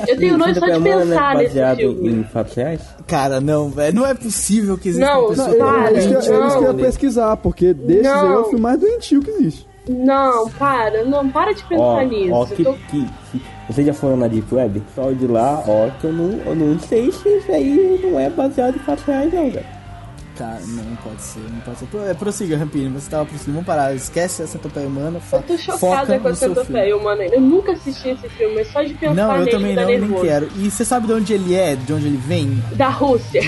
[0.08, 2.08] Eu tenho nojo só de pensar é nesse baseado filme.
[2.10, 2.80] em fatos reais?
[3.06, 3.94] Cara, não, velho.
[3.94, 6.62] Não é possível que exista Não, uma pessoa Não, Para, eu, eu, eu, eu, não.
[6.62, 9.68] ia pesquisar, porque desses aí é o filme mais doentio que existe.
[9.88, 12.32] Não, para, não, para de pensar Ó, nisso.
[12.34, 14.82] ó, Eu que, tô- que, que- Vocês já foram na Deep Web?
[14.96, 18.28] Só de lá, ó, que eu não, eu não sei se isso aí não é
[18.28, 19.75] baseado em fatos reais, não, velho.
[20.36, 21.86] Cara, não, pode ser, não pode ser.
[22.10, 23.52] É, prossiga, Rampini, você tava prosseguindo.
[23.52, 25.20] Vamos parar, esquece a Centopeia Humana.
[25.32, 26.66] Eu tô chocada com a no seu filme.
[26.66, 27.22] Centopeia, mano.
[27.22, 30.48] Eu nunca assisti esse filme, mas só de pensar Não, eu também não, nem quero.
[30.56, 32.62] E você sabe de onde ele é, de onde ele vem?
[32.74, 33.40] Da Rússia.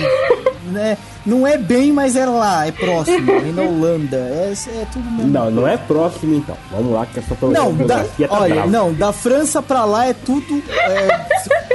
[0.72, 0.96] Né?
[1.28, 4.16] Não é bem, mas é lá, é próximo, vem da Holanda.
[4.16, 5.30] É, é tudo mesmo.
[5.30, 6.56] Não, não é próximo então.
[6.70, 8.70] Vamos lá, que é só pra Não, da, tá olha, brava.
[8.70, 11.26] não, da França pra lá é tudo é,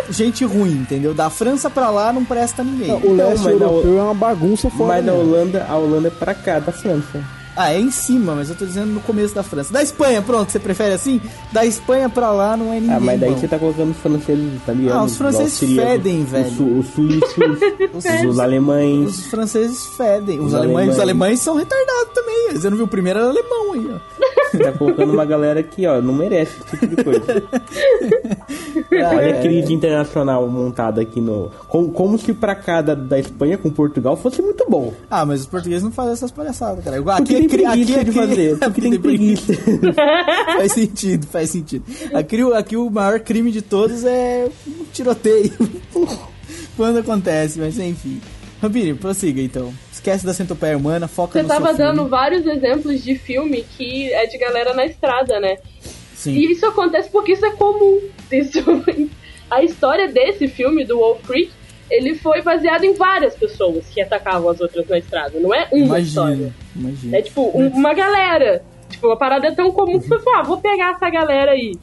[0.10, 1.14] gente ruim, entendeu?
[1.14, 2.88] Da França pra lá não presta ninguém.
[2.88, 4.88] Não, o leste mas na- europeu é uma bagunça fora.
[4.96, 5.14] Mas na.
[5.14, 7.24] Holanda, a Holanda é pra cá, da França.
[7.56, 9.72] Ah, é em cima, mas eu tô dizendo no começo da França.
[9.72, 11.22] Da Espanha, pronto, você prefere assim?
[11.52, 12.96] Da Espanha pra lá não é ninguém.
[12.96, 13.38] Ah, mas daí bom.
[13.38, 14.94] você tá colocando os franceses, os italianos.
[14.94, 16.52] Ah, os franceses fedem, os velho.
[16.52, 17.36] su- Os, suíços,
[18.28, 19.10] os, alemães.
[19.20, 20.40] Os franceses fedem.
[20.40, 21.00] Os, Os alemães, os alemães.
[21.00, 22.34] alemães são retardados também.
[22.54, 24.58] Você não viu o primeiro era alemão aí, ó.
[24.58, 27.22] Tá colocando uma galera que, ó, não merece esse tipo de coisa.
[29.16, 31.50] Olha a crise internacional montada aqui no.
[31.68, 34.94] Como, como se pra cá da, da Espanha com Portugal fosse muito bom.
[35.10, 37.02] Ah, mas os portugueses não fazem essas palhaçadas, cara.
[37.02, 38.58] Porque Aqui, tem aqui preguiça é de fazer.
[38.60, 39.54] Porque tem preguiça.
[40.58, 41.84] faz sentido, faz sentido.
[42.14, 45.52] Aqui, o- aqui o maior crime de todos é um tiroteio.
[46.78, 48.20] Quando acontece, mas enfim.
[48.62, 49.74] Rampini, prossiga então.
[49.92, 51.92] Esquece da centopeia humana, foca Você no tava seu filme.
[51.98, 55.58] dando vários exemplos de filme que é de galera na estrada, né?
[56.16, 56.32] Sim.
[56.34, 58.00] E isso acontece porque isso é comum.
[58.32, 58.60] Isso...
[59.52, 61.52] A história desse filme, do Wolf Creek,
[61.90, 65.40] ele foi baseado em várias pessoas que atacavam as outras na estrada.
[65.40, 66.34] Não é uma história.
[66.36, 67.18] Imagina, imagina.
[67.18, 68.64] É tipo um- uma galera.
[68.90, 71.74] Tipo, uma parada é tão comum que foi, ah, vou pegar essa galera aí.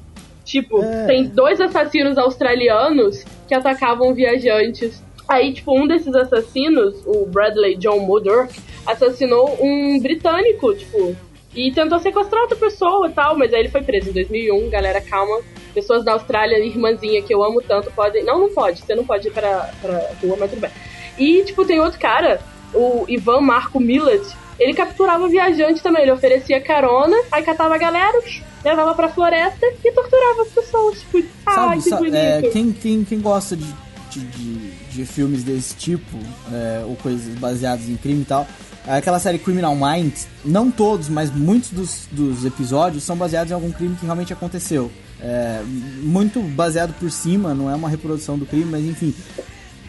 [0.45, 1.07] Tipo, É.
[1.07, 5.03] tem dois assassinos australianos que atacavam viajantes.
[5.29, 8.53] Aí, tipo, um desses assassinos, o Bradley John Murdoch,
[8.87, 11.15] assassinou um britânico, tipo,
[11.55, 14.71] e tentou sequestrar outra pessoa e tal, mas aí ele foi preso em 2001.
[14.71, 15.41] Galera, calma.
[15.75, 18.25] Pessoas da Austrália, irmãzinha que eu amo tanto, podem.
[18.25, 18.81] Não, não pode.
[18.81, 20.71] Você não pode ir pra, pra rua, mas tudo bem.
[21.19, 22.41] E, tipo, tem outro cara,
[22.75, 24.25] o Ivan Marco Millet.
[24.59, 26.03] Ele capturava viajante também.
[26.03, 28.21] Ele oferecia carona, aí catava a galera,
[28.65, 31.01] levava pra floresta e torturava as pessoas.
[31.01, 32.15] Tipo, ah, Sabe, que bonito.
[32.17, 33.67] é, quem, quem, quem gosta de,
[34.11, 36.19] de, de, de filmes desse tipo,
[36.53, 38.47] é, ou coisas baseadas em crime e tal,
[38.87, 43.55] é aquela série Criminal Minds, não todos, mas muitos dos, dos episódios são baseados em
[43.55, 44.91] algum crime que realmente aconteceu.
[45.21, 45.63] É,
[46.03, 49.15] muito baseado por cima, não é uma reprodução do crime, mas enfim.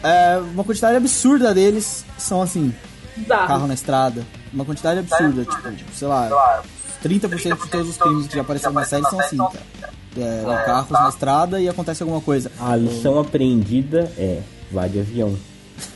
[0.02, 2.74] É, uma quantidade absurda deles são assim,
[3.16, 3.48] Bizarro.
[3.48, 4.26] carro na estrada.
[4.52, 6.62] Uma quantidade absurda, tipo, sei lá,
[7.02, 9.92] 30% de todos os crimes que já apareceram na série são assim, cara.
[10.14, 12.52] É, carros na estrada e acontece alguma coisa.
[12.60, 14.42] A lição aprendida é
[14.72, 15.36] vá de avião.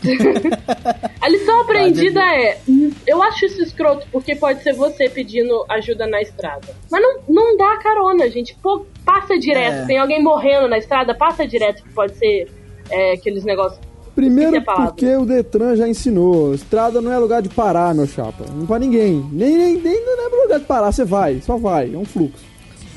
[1.20, 2.58] A lição aprendida é:
[3.06, 6.74] eu acho isso escroto porque pode ser você pedindo ajuda na estrada.
[6.90, 8.56] Mas não, não dá carona, gente.
[8.62, 9.84] Pô, passa direto.
[9.84, 9.86] É.
[9.86, 12.48] Tem alguém morrendo na estrada, passa direto, que pode ser
[12.90, 13.80] é, aqueles negócios.
[14.14, 16.54] Primeiro porque o Detran já ensinou.
[16.54, 18.46] Estrada não é lugar de parar, meu chapa.
[18.50, 19.22] Não pra ninguém.
[19.30, 20.90] Nem, nem, nem não é lugar de parar.
[20.90, 21.94] Você vai, só vai.
[21.94, 22.42] É um fluxo.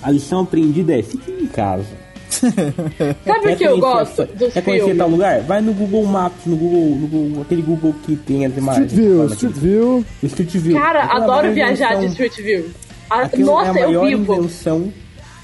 [0.02, 1.99] A lição aprendida é fique em casa.
[2.30, 4.98] Sabe o que eu gosto dos Quer conhecer filmes?
[4.98, 5.42] tal lugar?
[5.42, 8.92] Vai no Google Maps, no Google, no Google aquele Google que tem as imagens.
[8.92, 9.56] Street View, Street.
[9.56, 10.06] View.
[10.24, 10.80] Street View.
[10.80, 12.70] Cara, Aquilo é a adoro viajar de Street View.
[13.10, 14.34] A- aquilo nossa, é a eu maior vivo.
[14.36, 14.94] invenção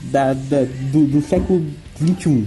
[0.01, 1.65] da, da- do, do século
[1.97, 2.45] XXI.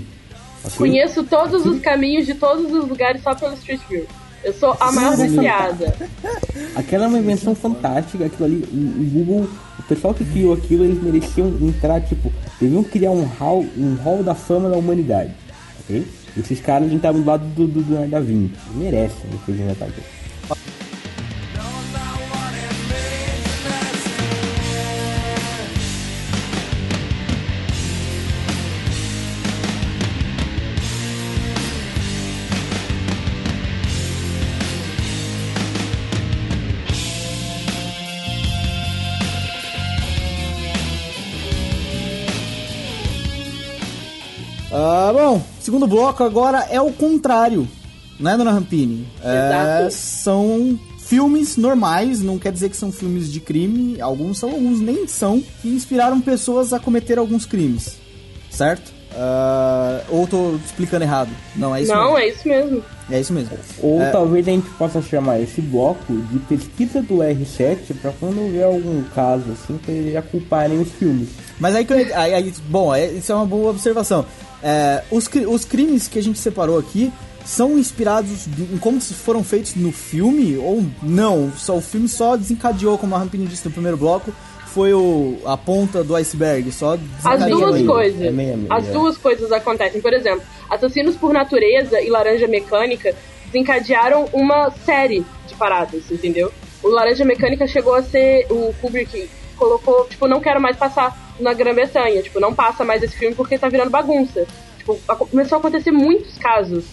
[0.64, 0.76] ok?
[0.78, 4.06] Conheço todos os caminhos de todos os lugares só pelo Street View.
[4.44, 5.26] Eu sou a maior Sim.
[5.28, 5.94] viciada.
[6.76, 9.48] Aquela é uma invenção fantástica, aquilo ali, o, o Google
[9.88, 14.34] pessoal que criou aquilo, eles mereciam entrar, tipo, deviam criar um hall, um hall da
[14.34, 15.32] fama da humanidade,
[15.80, 16.06] ok?
[16.36, 18.54] Esses caras estavam do lado do, do, do da Vinci.
[18.74, 19.52] Merecem o que
[45.08, 47.66] Ah, bom, segundo bloco agora é o contrário,
[48.20, 49.06] né, dona Rampini?
[49.22, 49.94] É, Exato.
[49.94, 55.06] são filmes normais, não quer dizer que são filmes de crime, alguns são, alguns nem
[55.06, 57.96] são, que inspiraram pessoas a cometer alguns crimes,
[58.50, 58.92] certo?
[59.14, 61.30] Ah, ou tô explicando errado?
[61.56, 62.18] Não, é isso Não, mesmo.
[62.18, 62.84] é isso mesmo.
[63.10, 63.58] É isso mesmo.
[63.82, 64.10] Ou É.
[64.10, 69.02] talvez a gente possa chamar esse bloco de pesquisa do R7 pra quando houver algum
[69.14, 71.30] caso assim, pra eles já culparem os filmes.
[71.60, 74.24] Mas aí, que eu- aí, aí- bom, é- isso é uma boa observação.
[74.62, 77.12] É, os, os crimes que a gente separou aqui
[77.44, 81.52] são inspirados de- em como se foram feitos no filme ou não?
[81.56, 84.32] Só o filme só desencadeou, como a Rampini disse no primeiro bloco,
[84.66, 87.60] foi o, a ponta do iceberg, só As desencadeou.
[87.60, 88.20] duas meio, coisas.
[88.22, 88.92] é meio meio, As é.
[88.92, 90.00] duas coisas acontecem.
[90.00, 93.14] Por exemplo, Assassinos por Natureza e Laranja Mecânica
[93.46, 96.52] desencadearam uma série de paradas, entendeu?
[96.82, 98.46] O Laranja Mecânica chegou a ser.
[98.50, 102.22] O Kubrick colocou, tipo, não quero mais passar na Grã-Bretanha.
[102.22, 104.46] Tipo, não passa mais esse filme porque tá virando bagunça.
[104.78, 104.98] Tipo,
[105.30, 106.84] começou a acontecer muitos casos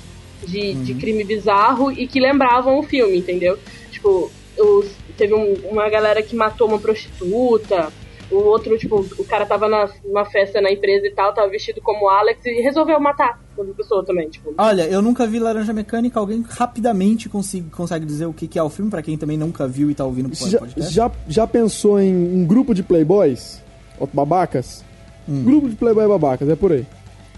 [0.46, 3.58] de, de crime bizarro e que lembravam o filme, entendeu?
[3.92, 7.92] Tipo, os, teve um- uma galera que matou uma prostituta,
[8.32, 11.80] o outro, tipo, o cara tava na, numa festa na empresa e tal, tava vestido
[11.82, 14.54] como Alex e resolveu matar outra pessoa também, tipo.
[14.58, 18.64] Olha, eu nunca vi Laranja Mecânica, alguém rapidamente consigo, consegue dizer o que, que é
[18.64, 20.94] o filme, pra quem também nunca viu e tá ouvindo o Já, podcast?
[20.94, 23.64] já, já pensou em um grupo de playboys?
[24.14, 24.84] Babacas?
[25.28, 25.44] Hum.
[25.44, 26.86] Grupo de playboy babacas, é por aí.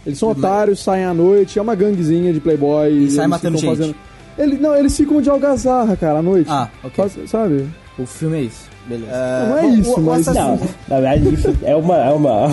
[0.05, 2.89] Eles são otários, saem à noite, é uma ganguezinha de playboy.
[2.91, 3.95] E sai eles matando gente.
[4.37, 6.49] Ele, não, eles ficam de algazarra, cara, à noite.
[6.49, 7.09] Ah, ok.
[7.09, 7.67] Faz- sabe?
[7.97, 9.11] O filme é isso, beleza.
[9.49, 11.95] Não é isso, o- mas- Não, na verdade isso é uma.
[11.97, 12.47] É uma...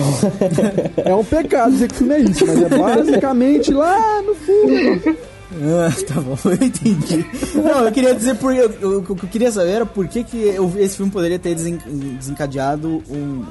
[1.05, 5.17] É um pecado dizer que o filme é isso, mas é basicamente lá no fundo.
[5.61, 7.25] Ah, tá bom, eu entendi.
[7.53, 8.51] Não, eu queria dizer por.
[8.53, 11.79] O que eu queria saber era por que, que eu- esse filme poderia ter desen-
[12.17, 13.43] desencadeado um,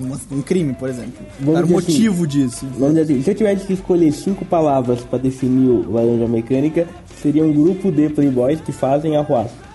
[0.00, 1.24] um, um crime, por exemplo.
[1.38, 2.66] Vamos Era o dizer assim, motivo disso.
[2.78, 6.86] Vamos dizer assim, se eu tivesse que escolher cinco palavras pra definir o Laranja Mecânica,
[7.20, 9.69] seria um grupo de playboys que fazem arruaça.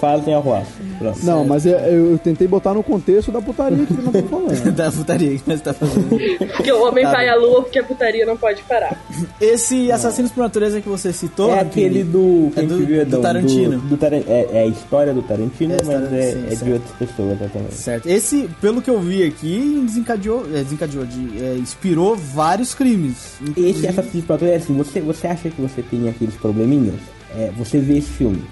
[0.00, 0.70] Fazem arruaça.
[0.98, 1.18] Pronto.
[1.24, 4.72] Não, mas eu, eu tentei botar no contexto da putaria que nós estamos falando.
[4.74, 6.08] da putaria que você tá fazendo.
[6.56, 7.30] Porque o homem Tá vai bem.
[7.30, 8.96] à lua porque a putaria não pode parar.
[9.40, 11.50] Esse Assassinos por Natureza que você citou.
[11.54, 12.52] É aquele do.
[12.56, 13.20] É do- viu, do?
[13.20, 13.78] Tarantino.
[13.80, 16.72] Do, Taran- é, é a história do Tarantino, É, mas Taran- é, sim, é de
[16.72, 17.74] outras pessoas exatamente.
[17.74, 18.06] Certo.
[18.08, 20.46] Esse, pelo que eu vi aqui, desencadeou.
[20.54, 23.34] É, desencadeou, de, é, inspirou vários crimes.
[23.56, 26.94] Esse Assassin's Creed é assim, você, você acha que você tem aqueles probleminhas?
[27.36, 28.42] É, você vê esse filme.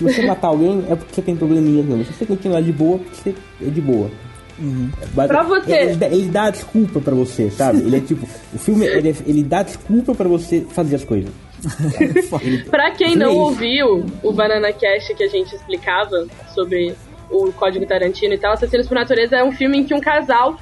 [0.00, 2.04] Se você matar alguém, é porque você tem probleminhas mesmo.
[2.06, 4.10] Se você continuar de boa, é porque você é de boa.
[4.58, 5.72] É, basi- Pra você.
[5.72, 7.78] Ele, dá- ele dá desculpa pra você, sabe?
[7.80, 11.30] Ele é tipo, o filme, ele, é- ele dá desculpa pra você fazer as coisas.
[12.70, 16.94] Pra quem não é ouviu o Banana Cast que a gente explicava sobre
[17.30, 20.56] o Código Tarantino e tal, Assassinos por Natureza é um filme em que um casal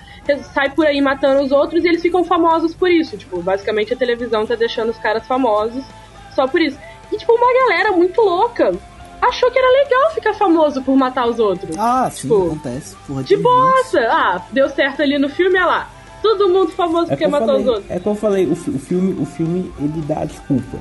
[0.53, 3.16] sai por aí matando os outros e eles ficam famosos por isso.
[3.16, 5.84] Tipo, basicamente a televisão tá deixando os caras famosos
[6.34, 6.76] só por isso.
[7.12, 8.72] E, tipo, uma galera muito louca
[9.20, 11.76] achou que era legal ficar famoso por matar os outros.
[11.78, 12.96] Ah, sim, Tipo, acontece.
[13.06, 14.00] Porra, De bossa!
[14.10, 15.90] Ah, deu certo ali no filme, olha lá.
[16.22, 17.90] Todo mundo famoso É porque matou os falei, outros.
[17.90, 20.78] é como eu falei o, o filme, o filme, ele dá desculpa.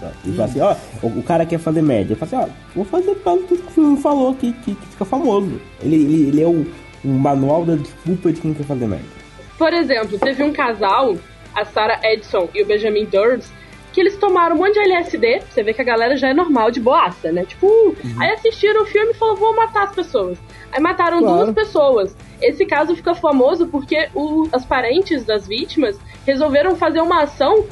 [0.00, 0.10] Tá?
[0.24, 2.12] Ele fala assim, ó, o, o cara quer fazer média.
[2.12, 5.04] Ele fala assim, ó, vou fazer pelo que o filme falou que, que, que fica
[5.04, 5.60] famoso.
[5.80, 6.66] Ele, ele, ele é o,
[7.04, 9.04] o manual da desculpa de quem quer fazer média.
[9.58, 11.16] Por exemplo, teve um casal,
[11.54, 13.48] a Sarah Edson e o Benjamin Durst,
[13.92, 16.70] que eles tomaram um monte de LSD, você vê que a galera já é normal,
[16.70, 17.44] de boaça, né?
[17.44, 20.38] Tipo, uh, aí assistiram o filme e falaram, vou matar as pessoas.
[20.72, 21.36] Aí mataram Claro.
[21.44, 22.16] duas pessoas.
[22.40, 27.64] Esse caso ficou famoso porque o, as parentes das vítimas resolveram fazer uma ação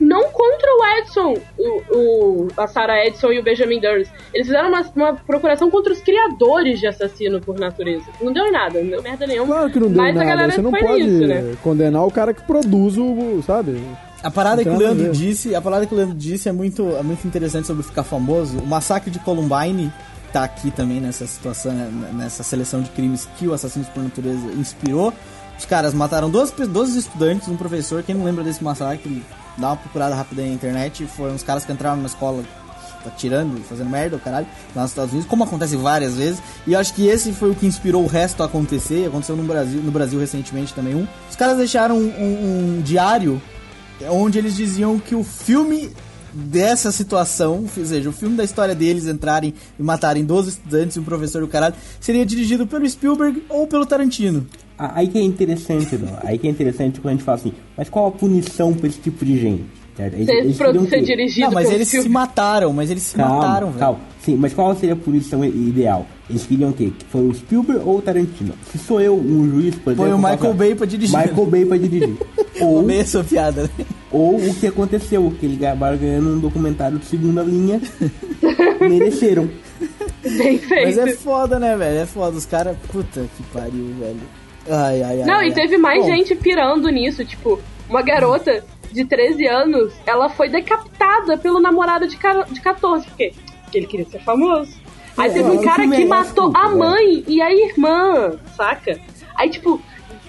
[0.00, 4.10] não contra o Edson, o, o- a Sarah Edson e o Benjamin Durst.
[4.34, 8.04] Eles fizeram uma, uma procuração contra os criadores de Assassino por Natureza.
[8.20, 9.54] Não deu em nada, não deu merda nenhuma.
[9.54, 10.28] Claro que não deu Mas a nada.
[10.30, 11.56] galera Você não foi pode nisso, né?
[11.62, 13.80] condenar o cara que produz o, sabe?
[14.24, 16.88] A parada que o a Leandro disse, a parada que o Leandro disse é muito,
[16.96, 18.58] é muito interessante sobre ficar famoso.
[18.58, 19.92] O massacre de Columbine
[20.32, 24.46] tá aqui também nessa situação, né, nessa seleção de crimes que o Assassinos por Natureza
[24.58, 25.12] inspirou.
[25.58, 28.02] Os caras mataram 12, pe- 12 estudantes, um professor.
[28.02, 29.22] Quem não lembra desse massacre,
[29.56, 31.06] dá uma procurada rápida aí na internet.
[31.06, 32.42] Foram os caras que entraram numa escola
[33.06, 36.42] atirando, fazendo merda, o caralho, lá nos Estados Unidos, como acontece várias vezes.
[36.66, 39.06] E eu acho que esse foi o que inspirou o resto a acontecer.
[39.06, 41.06] Aconteceu no Brasil, no Brasil recentemente também um.
[41.30, 43.40] Os caras deixaram um, um- um diário
[44.10, 45.90] onde eles diziam que o filme
[46.32, 51.00] dessa situação, ou seja, o filme da história deles entrarem e matarem 12 estudantes e
[51.00, 54.44] um professor do caralho, seria dirigido pelo Spielberg ou pelo Tarantino.
[54.76, 56.18] Ah, Aí que é interessante, não.
[56.24, 58.98] Aí que é interessante quando a gente fala assim, mas qual a punição pra esse
[58.98, 59.64] tipo de gente?
[59.96, 60.14] Certo?
[60.14, 62.08] Eles- Ser, eles queriam ser que- dirigido Não, mas eles se filme.
[62.10, 63.78] mataram, mas eles se Calma, mataram, velho.
[63.78, 64.00] calma.
[64.24, 66.04] Sim, mas qual seria a punição ideal?
[66.28, 66.90] Eles queriam o quê?
[66.98, 68.54] Que foi o Spielberg ou o Tarantino?
[68.70, 70.10] Se sou eu, um juiz, por exemplo...
[70.10, 71.18] Põe o Michael Bay pra dirigir.
[71.18, 72.16] Michael Bay pra dirigir.
[72.60, 73.86] ou, Amei essa piada, né?
[74.10, 77.80] ou o que aconteceu, que ele acabaram ganhando um documentário de segunda linha.
[78.80, 79.50] mereceram.
[80.22, 80.84] Bem feito.
[80.84, 81.98] Mas é foda, né, velho?
[81.98, 82.36] É foda.
[82.36, 82.76] Os caras.
[82.90, 84.20] Puta que pariu, velho.
[84.68, 85.26] Ai, ai, ai.
[85.26, 85.54] Não, ai, e ai.
[85.54, 87.24] teve mais Bom, gente pirando nisso.
[87.24, 93.06] Tipo, uma garota de 13 anos, ela foi decapitada pelo namorado de, de 14.
[93.06, 93.32] Por quê?
[93.62, 94.72] Porque ele queria ser famoso.
[95.16, 96.78] Aí teve um cara que é matou a velho.
[96.78, 98.98] mãe e a irmã, saca?
[99.36, 99.80] Aí, tipo,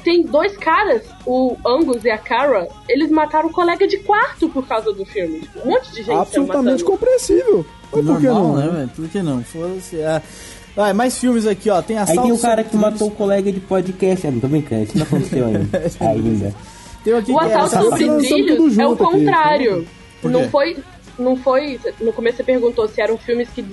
[0.04, 4.68] tem dois caras, o Angus e a Cara, eles mataram o colega de quarto por
[4.68, 5.40] causa do filme.
[5.42, 7.66] Tipo, um monte de gente Absolutamente compreensível.
[7.92, 8.56] Mas por que não?
[8.56, 8.90] né, velho?
[8.90, 9.44] Por que não?
[9.44, 10.02] Foda-se.
[10.04, 10.22] Ah,
[10.76, 11.82] Vai, mais filmes aqui, ó.
[11.82, 12.24] Tem Aí assalto.
[12.24, 14.28] tem o cara que matou o colega de podcast.
[14.28, 15.84] Ah, não tô brincando, isso não aconteceu ainda.
[16.02, 16.56] ainda.
[17.04, 19.88] Tem aqui O que é assalto sobre trilhos é o aqui, contrário.
[20.22, 20.78] Por não foi.
[21.18, 21.80] Não foi.
[21.99, 23.63] No começo você perguntou se eram filmes que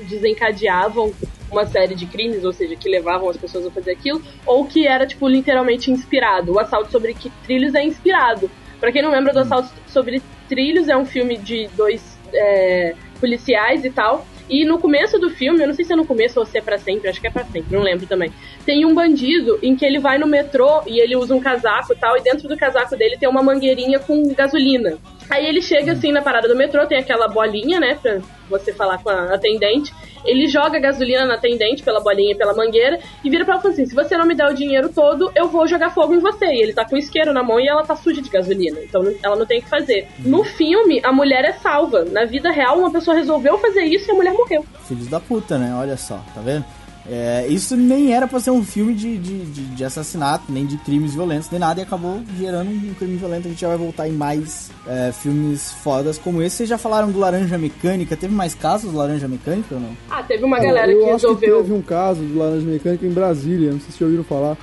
[0.00, 1.12] desencadeavam
[1.50, 4.86] uma série de crimes, ou seja, que levavam as pessoas a fazer aquilo, ou que
[4.86, 6.52] era, tipo, literalmente inspirado.
[6.52, 8.50] O assalto sobre que trilhos é inspirado.
[8.78, 13.84] Pra quem não lembra do assalto sobre trilhos, é um filme de dois é, policiais
[13.84, 14.26] e tal.
[14.50, 16.60] E no começo do filme, eu não sei se é no começo ou se é
[16.60, 18.32] pra sempre, acho que é pra sempre, não lembro também.
[18.66, 21.96] Tem um bandido em que ele vai no metrô e ele usa um casaco e
[21.96, 24.98] tal, e dentro do casaco dele tem uma mangueirinha com gasolina.
[25.30, 28.20] Aí ele chega assim na parada do metrô, tem aquela bolinha, né, pra
[28.50, 29.94] você falar com a atendente.
[30.24, 33.86] Ele joga gasolina na atendente pela bolinha e pela mangueira e vira pra ela assim:
[33.86, 36.46] se você não me der o dinheiro todo, eu vou jogar fogo em você.
[36.46, 38.78] E ele tá com isqueiro na mão e ela tá suja de gasolina.
[38.82, 40.08] Então ela não tem o que fazer.
[40.18, 42.04] No filme, a mulher é salva.
[42.04, 44.64] Na vida real, uma pessoa resolveu fazer isso e a mulher morreu.
[44.86, 45.74] Filhos da puta, né?
[45.74, 46.64] Olha só, tá vendo?
[47.08, 50.76] É, isso nem era pra ser um filme de, de, de, de assassinato, nem de
[50.78, 53.46] crimes violentos, nem nada, e acabou gerando um crime violento.
[53.46, 56.56] A gente já vai voltar em mais é, filmes fodas como esse.
[56.56, 58.16] Vocês já falaram do Laranja Mecânica?
[58.16, 59.96] Teve mais casos do Laranja Mecânica ou não?
[60.10, 61.56] Ah, teve uma galera eu que acho resolveu.
[61.56, 64.56] que teve um caso do Laranja Mecânica em Brasília, não sei se já ouviram falar.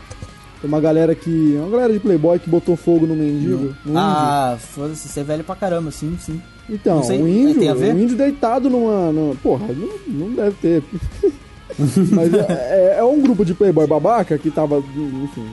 [0.61, 1.55] Tem uma galera que.
[1.59, 3.75] Uma galera de Playboy que botou fogo no mendigo.
[3.85, 3.97] no índio.
[3.97, 6.41] Ah, foda-se, você é velho pra caramba, sim, sim.
[6.69, 9.11] Então, sei, o índio, o índio deitado numa.
[9.11, 9.89] numa- porra, não,
[10.27, 10.83] não deve ter.
[12.11, 15.45] Mas é, é- é um grupo de playboy babaca que tava, enfim.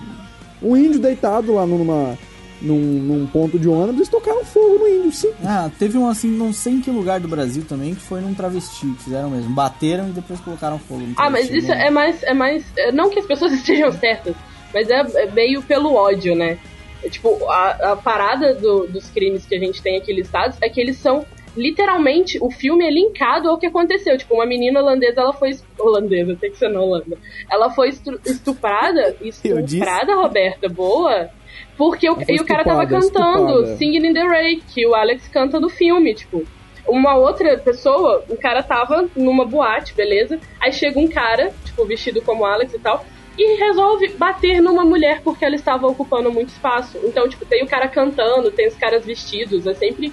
[0.63, 2.17] Um índio deitado lá numa,
[2.63, 5.31] num, num ponto de ônibus, eles tocaram fogo no índio, sim.
[5.45, 8.33] Ah, teve um assim, não sei em que lugar do Brasil também, que foi num
[8.33, 9.51] travesti, que fizeram mesmo.
[9.51, 11.87] Bateram e depois colocaram fogo no Ah, mas isso né?
[11.87, 12.65] é mais, é mais.
[12.77, 14.35] é, Não que as pessoas estejam certas,
[14.73, 16.57] mas é, é meio pelo ódio, né?
[17.03, 20.69] É, tipo, a, a parada do- dos crimes que a gente tem aqui listados é
[20.71, 21.27] que eles são.
[21.57, 24.17] Literalmente, o filme é linkado ao que aconteceu.
[24.19, 25.51] Tipo, uma menina holandesa, ela foi.
[25.51, 27.17] es- Holandesa, tem que ser na Holanda.
[27.51, 27.91] Ela foi
[28.25, 29.17] estuprada.
[29.21, 31.29] Estuprada, Roberta, boa.
[31.77, 33.77] Porque o, e o cara tava cantando estuprada.
[33.77, 36.45] Singing in the Rain, que o Alex canta no filme, tipo.
[36.87, 40.39] Uma outra pessoa, o cara tava numa boate, beleza?
[40.61, 43.03] Aí chega um cara, tipo, vestido como Alex e tal,
[43.39, 46.99] e resolve bater numa mulher porque ela estava ocupando muito espaço.
[47.03, 50.13] Então, tipo, tem o cara cantando, tem os caras vestidos, é sempre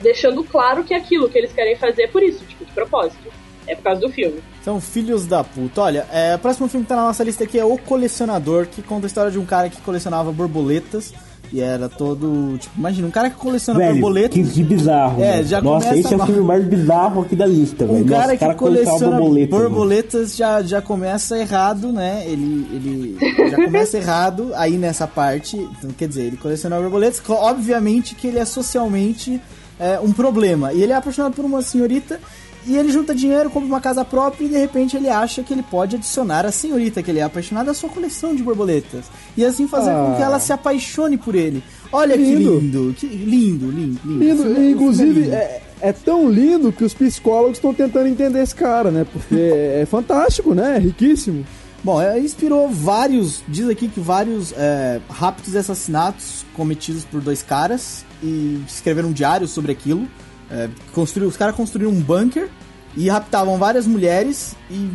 [0.00, 3.28] deixando claro que é aquilo que eles querem fazer é por isso, tipo, de propósito.
[3.66, 4.40] É por causa do filme.
[4.64, 5.82] São filhos da puta.
[5.82, 8.80] Olha, é, o próximo filme que tá na nossa lista aqui é O Colecionador, que
[8.80, 11.12] conta a história de um cara que colecionava borboletas.
[11.52, 12.58] E era todo.
[12.58, 14.34] Tipo, imagina, um cara que coleciona Velho, borboletas.
[14.34, 15.22] que, que bizarro.
[15.22, 15.48] É, velho.
[15.48, 18.04] já Nossa, começa esse é o filme mais bizarro aqui da lista, velho.
[18.04, 19.70] Um cara Nossa, que coleciona coleciona borboleta, velho.
[19.70, 22.22] borboletas já, já começa errado, né?
[22.26, 23.16] Ele, ele
[23.50, 25.56] já começa errado aí nessa parte.
[25.56, 27.22] Então, quer dizer, ele coleciona borboletas.
[27.26, 29.40] Obviamente que ele é socialmente
[29.78, 30.72] é, um problema.
[30.72, 32.20] E ele é apaixonado por uma senhorita.
[32.66, 35.62] E ele junta dinheiro, compra uma casa própria e de repente ele acha que ele
[35.62, 39.06] pode adicionar a senhorita que ele é apaixonado à sua coleção de borboletas.
[39.36, 40.26] E assim fazer com que Ah.
[40.26, 41.62] ela se apaixone por ele.
[41.90, 42.26] Olha Lindo.
[42.36, 44.24] que lindo, que lindo, lindo, lindo.
[44.24, 45.34] Lindo, filme- é inclusive, lindo.
[45.34, 49.06] é, é tão lindo que os psicólogos estão tentando entender esse cara, né?
[49.10, 49.34] Porque
[49.80, 50.76] é fantástico, né?
[50.76, 51.46] É riquíssimo.
[51.82, 57.42] Bom, é, inspirou vários, diz aqui que vários é, raptos e assassinatos cometidos por dois
[57.42, 60.06] caras e escreveram um diário sobre aquilo.
[60.50, 62.48] É, construiu, os caras construíram um bunker
[62.96, 64.90] e raptavam várias mulheres e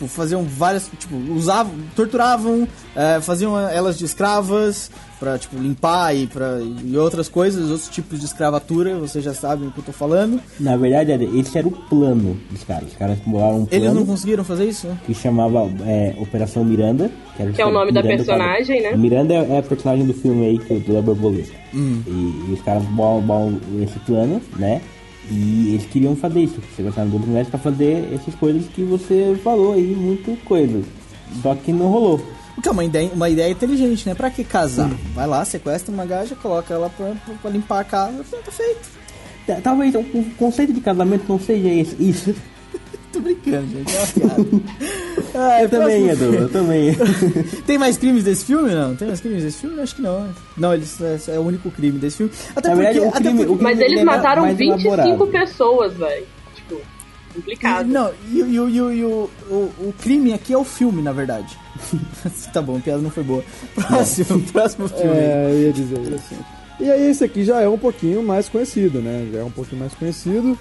[0.00, 6.14] tipo tipo, faziam várias, tipo, usavam, torturavam, é, faziam elas de escravas pra, tipo, limpar
[6.16, 9.84] e, pra, e outras coisas, outros tipos de escravatura, vocês já sabem o que eu
[9.84, 10.40] tô falando.
[10.58, 12.88] Na verdade, esse era o plano dos caras.
[12.90, 14.88] Os caras bolaram um plano Eles não conseguiram fazer isso?
[15.04, 17.10] que chamava é, Operação Miranda.
[17.36, 19.02] Que, era Que é o nome da Miranda, personagem, cara- né?
[19.02, 21.52] Miranda é, é a personagem do filme aí, que, do da borboleta.
[21.74, 22.02] Hum.
[22.06, 24.80] E, e os caras bolam, bolam esse plano, né?
[25.30, 29.74] E eles queriam fazer isso, sequestrar do universo pra fazer essas coisas que você falou
[29.74, 30.84] aí, muito coisas.
[31.42, 32.20] Só que não rolou.
[32.54, 34.14] Porque é uma ideia, uma ideia inteligente, né?
[34.14, 34.90] Pra que casar?
[35.14, 38.80] Vai lá, sequestra uma gaja, coloca ela pra, pra- limpar a casa, pronto, tá feito.
[39.46, 42.34] Ta- Talvez o o conceito de casamento não seja esse, isso.
[43.12, 43.92] Tô brincando, gente.
[43.92, 44.06] É uma
[44.44, 44.46] piada.
[45.34, 46.96] Ah, Eu também, próximo Edu, eu também.
[47.66, 48.70] Tem mais crimes desse filme?
[48.72, 48.94] Não?
[48.96, 49.80] Tem mais crimes desse filme?
[49.80, 50.28] Acho que não.
[50.56, 52.32] Não, eles, é, é o único crime desse filme.
[52.54, 52.92] Até Na porque.
[52.92, 55.26] verdade, o até crime- porque- o crime- Mas ele eles é mataram mais 25 elaborado.
[55.26, 56.26] pessoas, velho.
[56.54, 56.80] Tipo,
[57.34, 57.86] complicado.
[57.86, 61.56] Não, e, e, e, e o, o, o crime aqui é o filme, na verdade.
[62.52, 63.44] tá bom, a piada não foi boa.
[63.74, 65.12] Próximo, próximo filme.
[65.16, 66.36] É, eu ia dizer isso assim.
[66.80, 69.28] E aí esse aqui já é um pouquinho mais conhecido, né?
[69.32, 70.58] Já é um pouquinho mais conhecido.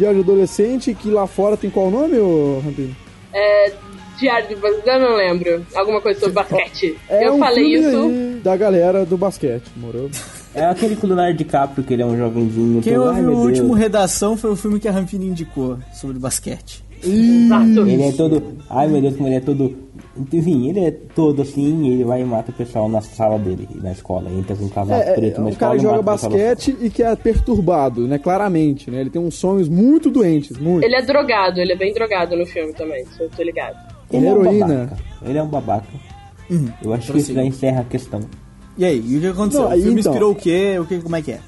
[0.00, 2.96] Diário de Adolescente, que lá fora tem qual nome, ô Rampinho?
[3.34, 3.70] É,
[4.18, 5.66] diário de eu não lembro.
[5.74, 6.96] Alguma coisa sobre basquete.
[7.06, 8.40] É eu um falei isso.
[8.42, 10.10] da galera do basquete, morou?
[10.54, 12.80] É aquele com o Leonardo DiCaprio, que ele é um jovenzinho.
[12.80, 13.74] Quem todo, ouviu o último.
[13.74, 16.82] Redação foi o filme que a Rampini indicou sobre basquete.
[17.02, 18.42] Ele é todo.
[18.68, 19.90] Ai meu Deus, como ele é todo.
[20.32, 23.66] Enfim, ele é todo assim e ele vai e mata o pessoal na sala dele,
[23.76, 24.30] na escola.
[24.30, 25.70] Entra com um casaco É, é, preto é na um escola.
[25.70, 28.18] cara que e joga o basquete e que é perturbado, né?
[28.18, 29.00] Claramente, né?
[29.00, 30.84] Ele tem uns sonhos muito doentes, muito.
[30.84, 33.76] Ele é drogado, ele é bem drogado no filme também, se eu tô ligado.
[34.12, 34.96] Ele é um babaca.
[35.24, 35.86] Ele é um babaca.
[36.82, 38.20] Eu acho que isso já encerra a questão.
[38.76, 39.62] E aí, e o que aconteceu?
[39.62, 40.76] Não, o filme então- inspirou o quê?
[40.80, 41.40] O que, como é que é?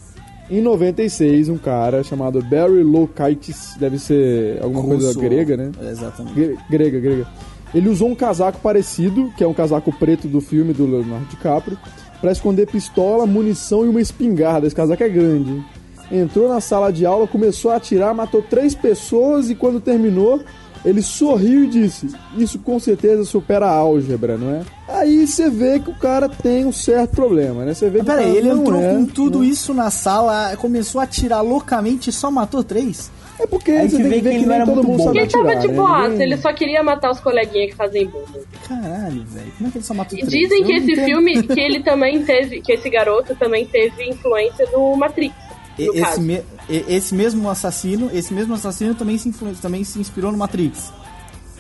[0.51, 5.20] Em 96, um cara chamado Barry Lokaitis, deve ser alguma coisa Russo.
[5.20, 5.72] grega, né?
[5.80, 6.34] É, exatamente.
[6.34, 7.26] Gre- Grega, grega.
[7.74, 11.78] Ele usou um casaco parecido, que é um casaco preto do filme do Leonardo DiCaprio,
[12.20, 14.66] pra esconder pistola, munição e uma espingarda.
[14.66, 15.51] Esse casaco é grande.
[15.51, 15.64] hein?
[16.20, 20.43] Entrou na sala de aula, começou a atirar, matou três pessoas e quando terminou,
[20.85, 24.62] ele sorriu e disse: Isso com certeza supera a álgebra, não é?
[24.89, 27.72] Aí você vê que o cara tem um certo problema, né?
[27.74, 29.47] Você vê que o peraí, ele não entrou é, com tudo né?
[29.47, 33.11] isso na sala, começou a atirar loucamente e só matou três?
[33.41, 34.89] É porque Aí você vê que ver que que, ele não nem era todo muito
[34.89, 35.05] mundo bom.
[35.05, 35.74] sabe Ele tava de né?
[35.74, 38.45] boaça, Ninguém- ele só queria matar os coleguinhas que fazem bullying.
[38.68, 39.53] Caralho, velho.
[39.57, 40.30] Como é que ele só matou E três?
[40.43, 41.05] dizem Eu que não esse entendo.
[41.07, 45.35] filme, que ele também teve, que esse garoto também teve influência do Matrix.
[45.78, 50.38] Esse, me- esse mesmo assassino, esse mesmo assassino também se, influ- também se inspirou no
[50.38, 50.92] Matrix.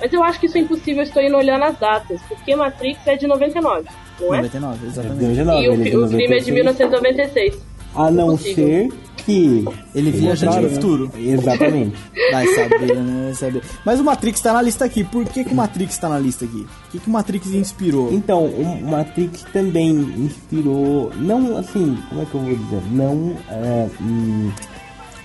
[0.00, 3.06] Mas eu acho que isso é impossível, eu estou indo olhar nas datas, porque Matrix
[3.06, 3.88] é de 99,
[4.20, 4.36] não é?
[4.38, 5.22] 99, exatamente.
[5.22, 6.54] 99, E o, ele é fi- de o filme é de 96.
[6.54, 7.58] 1996.
[7.94, 8.54] A não Impossível.
[8.54, 9.64] ser que.
[9.94, 10.68] Ele viaja no né?
[10.70, 11.10] futuro.
[11.16, 11.96] Exatamente.
[12.32, 13.22] Vai saber, né?
[13.24, 13.62] Vai saber.
[13.84, 15.04] Mas o Matrix tá na lista aqui.
[15.04, 16.66] Por que, que o Matrix tá na lista aqui?
[16.88, 18.12] O que, que o Matrix inspirou?
[18.12, 21.12] Então, o Matrix também inspirou.
[21.16, 22.82] Não assim, como é que eu vou dizer?
[22.90, 23.36] Não.
[23.50, 24.50] É, hum,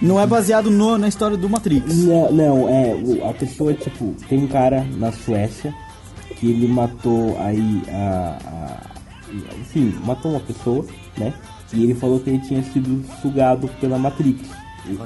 [0.02, 1.96] Não é baseado no- na história do Matrix.
[2.04, 2.96] Não, não, é,
[3.30, 5.74] a pessoa, tipo, tem um cara na Suécia
[6.36, 8.82] que ele matou aí a, a-
[9.60, 10.86] Enfim, matou uma pessoa,
[11.18, 11.34] né?
[11.74, 14.42] E ele falou que ele tinha sido sugado pela Matrix.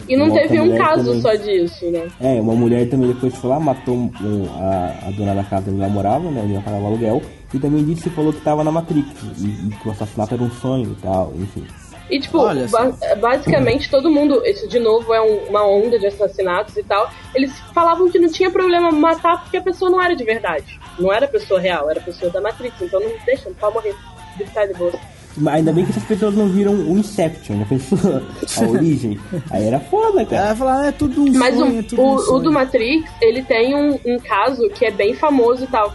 [0.07, 2.07] E não teve um caso também- só disso, né?
[2.20, 4.12] É, uma mulher também depois foi lá, matou um-
[4.59, 6.39] a, a dona da casa onde ela morava, né?
[6.43, 7.20] Onde ela pagava aluguel.
[7.51, 9.07] E também disse que falou que tava na Matrix.
[9.39, 11.66] E, e que o assassinato era um sonho e tal, enfim.
[12.12, 12.91] E, tipo, Olha só.
[12.91, 17.09] ba- basicamente todo mundo, isso de novo é um- uma onda de assassinatos e tal,
[17.34, 20.80] eles falavam que não tinha problema matar porque a pessoa não era de verdade.
[20.99, 22.80] Não era pessoa real, era pessoa da Matrix.
[22.82, 23.95] Então não deixa, não pode morrer.
[24.38, 24.91] Ficar de boa.
[24.91, 27.65] Mas Ainda bem que essas pessoas não viram o Inception, né?
[27.67, 28.23] Pessoa,
[28.57, 29.19] a origem.
[29.49, 30.47] Aí era foda, cara.
[30.47, 32.43] Ela fala, ah, é tudo um Mas sonho, é o, tudo um o, o sonho.
[32.43, 35.93] do Matrix, ele tem um, um caso que é bem famoso e tal.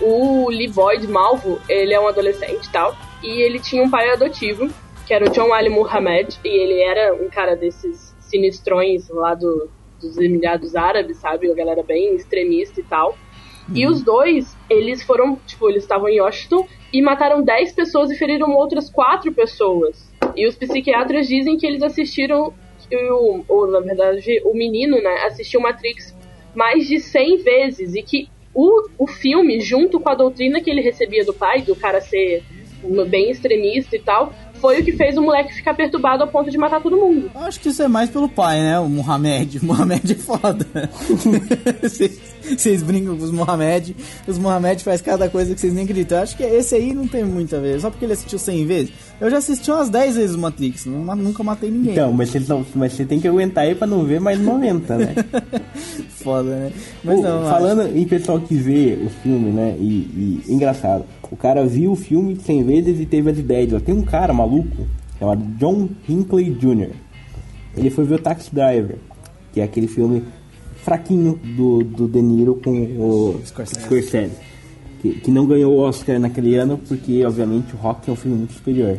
[0.00, 4.10] O Lee Boyd Malvo, ele é um adolescente e tal, e ele tinha um pai
[4.10, 4.68] adotivo,
[5.06, 9.70] que era o John Ali Muhammad, e ele era um cara desses sinistrões lá do,
[10.00, 11.48] dos Emirados Árabes, sabe?
[11.48, 13.16] Uma galera bem extremista e tal.
[13.74, 18.16] E os dois, eles foram, tipo, eles estavam em Washington e mataram 10 pessoas e
[18.16, 20.10] feriram outras 4 pessoas.
[20.34, 22.52] E os psiquiatras dizem que eles assistiram,
[22.92, 26.14] o, ou na verdade, o menino, né, assistiu Matrix
[26.54, 30.80] mais de 100 vezes e que o, o filme, junto com a doutrina que ele
[30.80, 32.42] recebia do pai, do cara ser
[32.82, 36.50] um- bem extremista e tal, foi o que fez o moleque ficar perturbado ao ponto
[36.50, 37.30] de matar todo mundo.
[37.34, 38.78] Eu acho que isso é mais pelo pai, né?
[38.78, 39.58] O Mohamed.
[39.58, 40.66] O Mohamed é foda.
[42.56, 43.96] Vocês brincam com os Mohamed.
[44.26, 46.18] Os Mohamed faz cada coisa que vocês nem acreditam.
[46.18, 47.80] Eu acho que esse aí não tem muito a ver.
[47.80, 48.92] Só porque ele assistiu 100 vezes.
[49.20, 50.86] Eu já assisti umas 10 vezes o Matrix.
[50.86, 51.92] não- nunca matei ninguém.
[51.92, 54.96] Então, mas você, não- mas você tem que aguentar aí pra não ver mais 90,
[54.98, 55.14] né?
[56.10, 56.72] Foda, né?
[57.04, 59.76] Mas Pô, não, falando em pessoal que vê o filme, né?
[59.78, 63.72] E, e- engraçado, o cara viu o filme 100 vezes e teve as ideias.
[63.72, 64.86] Ó, Tem um cara maluco
[65.18, 66.90] chamado John Hinckley Jr.
[67.76, 68.96] Ele foi ver o Taxi Driver,
[69.52, 70.24] que é aquele filme
[70.86, 73.80] fraquinho do, do De Niro com o Scorsese.
[73.84, 74.32] Scorsese.
[75.02, 78.38] Que, que não ganhou o Oscar naquele ano porque, obviamente, o Rock é um filme
[78.38, 78.96] muito superior.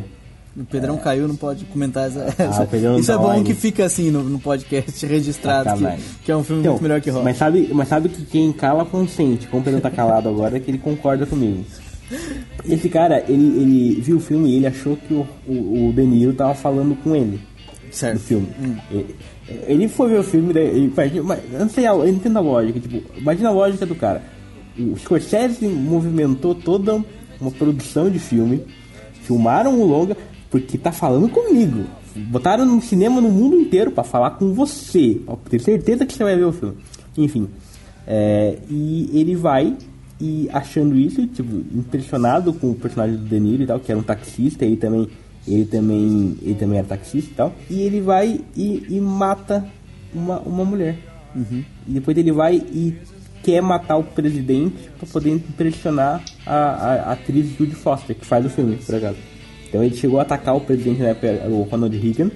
[0.56, 2.34] O Pedrão caiu, não pode comentar essa.
[2.38, 6.32] essa- Pedrão não Isso é bom que fica assim no, no podcast registrado, que, que
[6.32, 7.24] é um filme Então, muito melhor que Rock.
[7.24, 9.46] Mas sabe, mas sabe que quem cala consente.
[9.46, 11.64] Como o Pedro tá calado agora, é que ele concorda comigo.
[12.68, 16.04] Esse cara, ele, ele viu o filme e ele achou que o, o, o De
[16.04, 17.38] Niro tava falando com ele
[17.88, 18.18] do Certo.
[18.20, 18.48] filme.
[18.90, 19.14] Ele,
[19.66, 22.80] ele foi ver o filme, ele, eu não sei, eu entendo a lógica.
[22.80, 24.22] Tipo, imagina a lógica do cara.
[24.78, 27.02] O Scorsese movimentou toda
[27.40, 28.64] uma produção de filme,
[29.22, 30.16] filmaram o longa,
[30.50, 31.84] porque tá falando comigo.
[32.14, 36.24] Botaram no cinema no mundo inteiro pra falar com você, pra ter certeza que você
[36.24, 36.76] vai ver o filme.
[37.16, 37.48] Enfim,
[38.06, 39.76] é, e ele vai
[40.20, 43.98] e achando isso, tipo, impressionado com o personagem do De Niro e tal, que era
[43.98, 45.08] um taxista, e também
[45.54, 49.66] ele também ele também era taxista e tal, e ele vai e, e mata
[50.14, 50.98] uma, uma mulher.
[51.86, 52.96] E depois ele vai e
[53.42, 58.44] quer matar o presidente pra poder impressionar a, a, a atriz Judy Foster, que faz
[58.44, 59.16] o filme, por acaso.
[59.68, 62.30] Então ele chegou a atacar o presidente na época, o Ronald Reagan.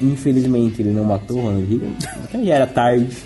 [0.00, 1.92] Infelizmente ele não matou o Ronald Reagan.
[2.28, 3.16] Então já era tarde.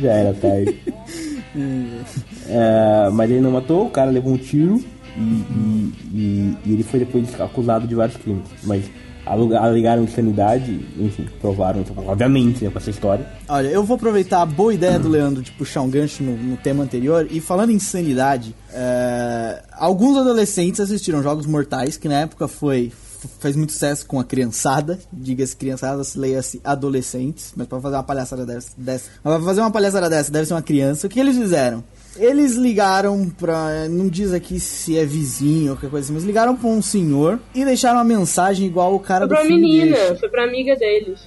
[0.00, 0.76] Já era tarde.
[2.48, 4.80] É, mas ele não matou, o cara levou um tiro
[5.16, 8.44] e, e- e- e ele foi depois acusado de vários crimes.
[8.64, 8.84] Mas
[9.26, 13.24] alegaram insanidade, enfim, provaram, obviamente, né, com essa história.
[13.48, 16.56] Olha, eu vou aproveitar a boa ideia do Leandro de puxar um gancho no, no
[16.56, 17.28] tema anterior.
[17.30, 22.90] E falando em sanidade, é, alguns adolescentes assistiram Jogos Mortais, que na época foi
[23.38, 24.98] fez muito sucesso com a criançada.
[25.12, 27.52] Diga-se criançada, se leia-se adolescentes.
[27.54, 30.54] Mas pra fazer uma palhaçada dessa, dessa mas pra fazer uma palhaçada dessa deve ser
[30.54, 31.06] uma criança.
[31.06, 31.84] O que eles fizeram?
[32.16, 33.88] Eles ligaram pra.
[33.88, 37.38] Não diz aqui se é vizinho ou qualquer coisa assim, mas ligaram pra um senhor
[37.54, 40.16] e deixaram uma mensagem igual o cara Foi do pra filme menina, deixa.
[40.16, 41.20] foi pra amiga deles.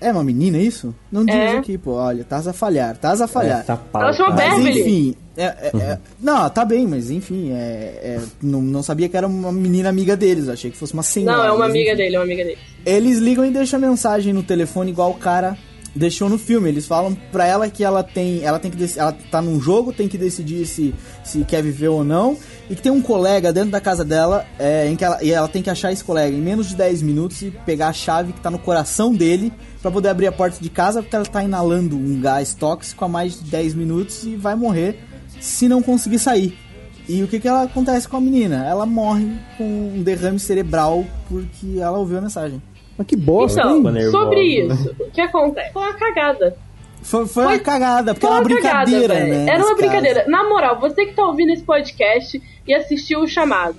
[0.00, 0.94] É uma menina isso?
[1.10, 1.56] Não diz É.
[1.56, 1.94] aqui, pô.
[1.94, 3.60] Olha, estás a falhar, estás a falhar.
[3.62, 4.06] Essa pauta.
[4.06, 4.80] Ela chama Mas Beverly.
[4.80, 7.56] enfim, é, é- é- não, tá bem, mas enfim, é,
[8.16, 11.02] é- não, não sabia que era uma menina amiga deles, eu achei que fosse uma
[11.02, 11.38] senhora.
[11.38, 11.96] Não, é uma mas amiga enfim.
[11.96, 12.58] dele, é uma amiga dele.
[12.86, 15.58] Eles ligam e deixam a mensagem no telefone igual o cara
[15.94, 16.68] deixou no filme.
[16.68, 20.08] Eles falam pra ela que ela tem, ela tem que ela tá num jogo, tem
[20.08, 22.36] que decidir se, se quer viver ou não,
[22.68, 25.48] e que tem um colega dentro da casa dela, é, em que ela, e ela
[25.48, 28.40] tem que achar esse colega em menos de 10 minutos e pegar a chave que
[28.40, 31.96] tá no coração dele pra poder abrir a porta de casa, porque ela tá inalando
[31.96, 34.98] um gás tóxico há mais de 10 minutos e vai morrer
[35.40, 36.56] se não conseguir sair.
[37.08, 38.66] E o que que ela acontece com a menina?
[38.66, 42.60] Ela morre com um derrame cerebral porque ela ouviu a mensagem.
[42.98, 43.82] Mas que bosta, Então, hein?
[43.84, 44.10] nervosa.
[44.10, 45.72] sobre isso, o que acontece?
[45.72, 46.56] Foi uma cagada.
[47.00, 49.44] Foi, foi, Foi- uma cagada, porque Foi era uma cagada, brincadeira, velho.
[49.44, 49.52] né?
[49.52, 50.20] Era uma brincadeira.
[50.20, 50.30] caso.
[50.30, 53.76] Na moral, você que tá ouvindo esse podcast e assistiu o chamado.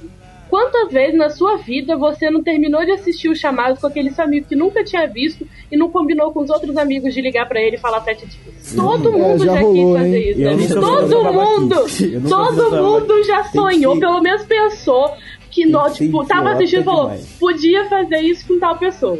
[0.49, 4.23] Quantas vezes na sua vida você não terminou de assistir o chamado com aquele seu
[4.23, 7.61] amigo que nunca tinha visto e não combinou com os outros amigos de ligar pra
[7.61, 8.73] ele e falar sete dias?
[8.75, 10.29] Todo mundo É, já já, rolou, quis fazer hein?
[10.31, 10.39] isso.
[10.39, 10.81] Né?
[10.81, 11.75] Todo mundo,
[12.29, 15.11] todo mundo já sonhou, que- pelo menos pensou
[15.51, 19.19] que nós, ser tipo, tava assistindo e falou, podia fazer isso com tal pessoa.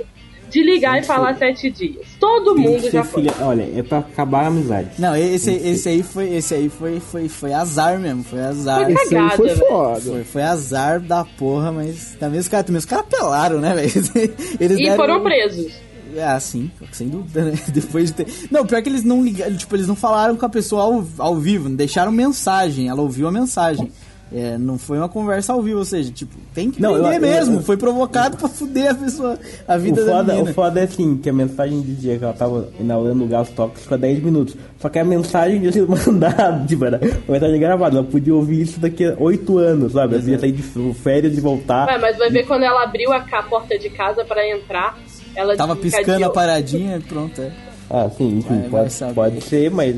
[0.50, 2.08] De ligar e falar sete dias.
[2.20, 3.22] Todo mundo já foi.
[3.22, 4.90] filha- Olha, é pra acabar a amizade.
[4.98, 8.84] Não, esse, esse aí foi, esse aí foi, foi, foi azar mesmo, foi azar.
[8.84, 9.68] Foi Esse aí cagada, foi velho.
[9.68, 10.02] foda.
[10.02, 13.92] Foi, foi azar da porra, mas também os caras também, os caras pelaram, né, velho?
[14.60, 15.72] Eles E deram- foram presos.
[16.20, 17.54] Ah, sim, sem dúvida, né?
[17.72, 18.28] Depois de ter.
[18.50, 21.36] Não, pior que eles não ligaram, tipo, eles não falaram com a pessoa ao, ao
[21.36, 23.92] vivo, não deixaram mensagem, ela ouviu a mensagem.
[24.32, 27.14] É, não foi uma conversa ao vivo, ou seja, tipo, tem que Não, vender eu-
[27.14, 30.52] eu- mesmo, eu- foi provocado pra fuder a pessoa, a O vida da foda, menina.
[30.52, 33.98] o foda é assim, que a mensagem dizia que ela tava inalando gás tóxico há
[33.98, 34.56] 10 minutos.
[34.80, 37.98] Só que a mensagem tinha sido mandada, tipo, era uma mensagem gravada.
[37.98, 40.14] Ela podia ouvir isso daqui a 8 anos, sabe?
[40.14, 40.62] Ela podia sair de
[40.94, 41.88] férias e voltar.
[41.88, 44.96] Ué, mas vai ver quando ela abriu a ca- porta de casa pra entrar,
[45.36, 47.52] ela Tava piscando a paradinha e pronto, é.
[47.90, 49.96] Ah, sim, enfim, vai pode, pode ser, mas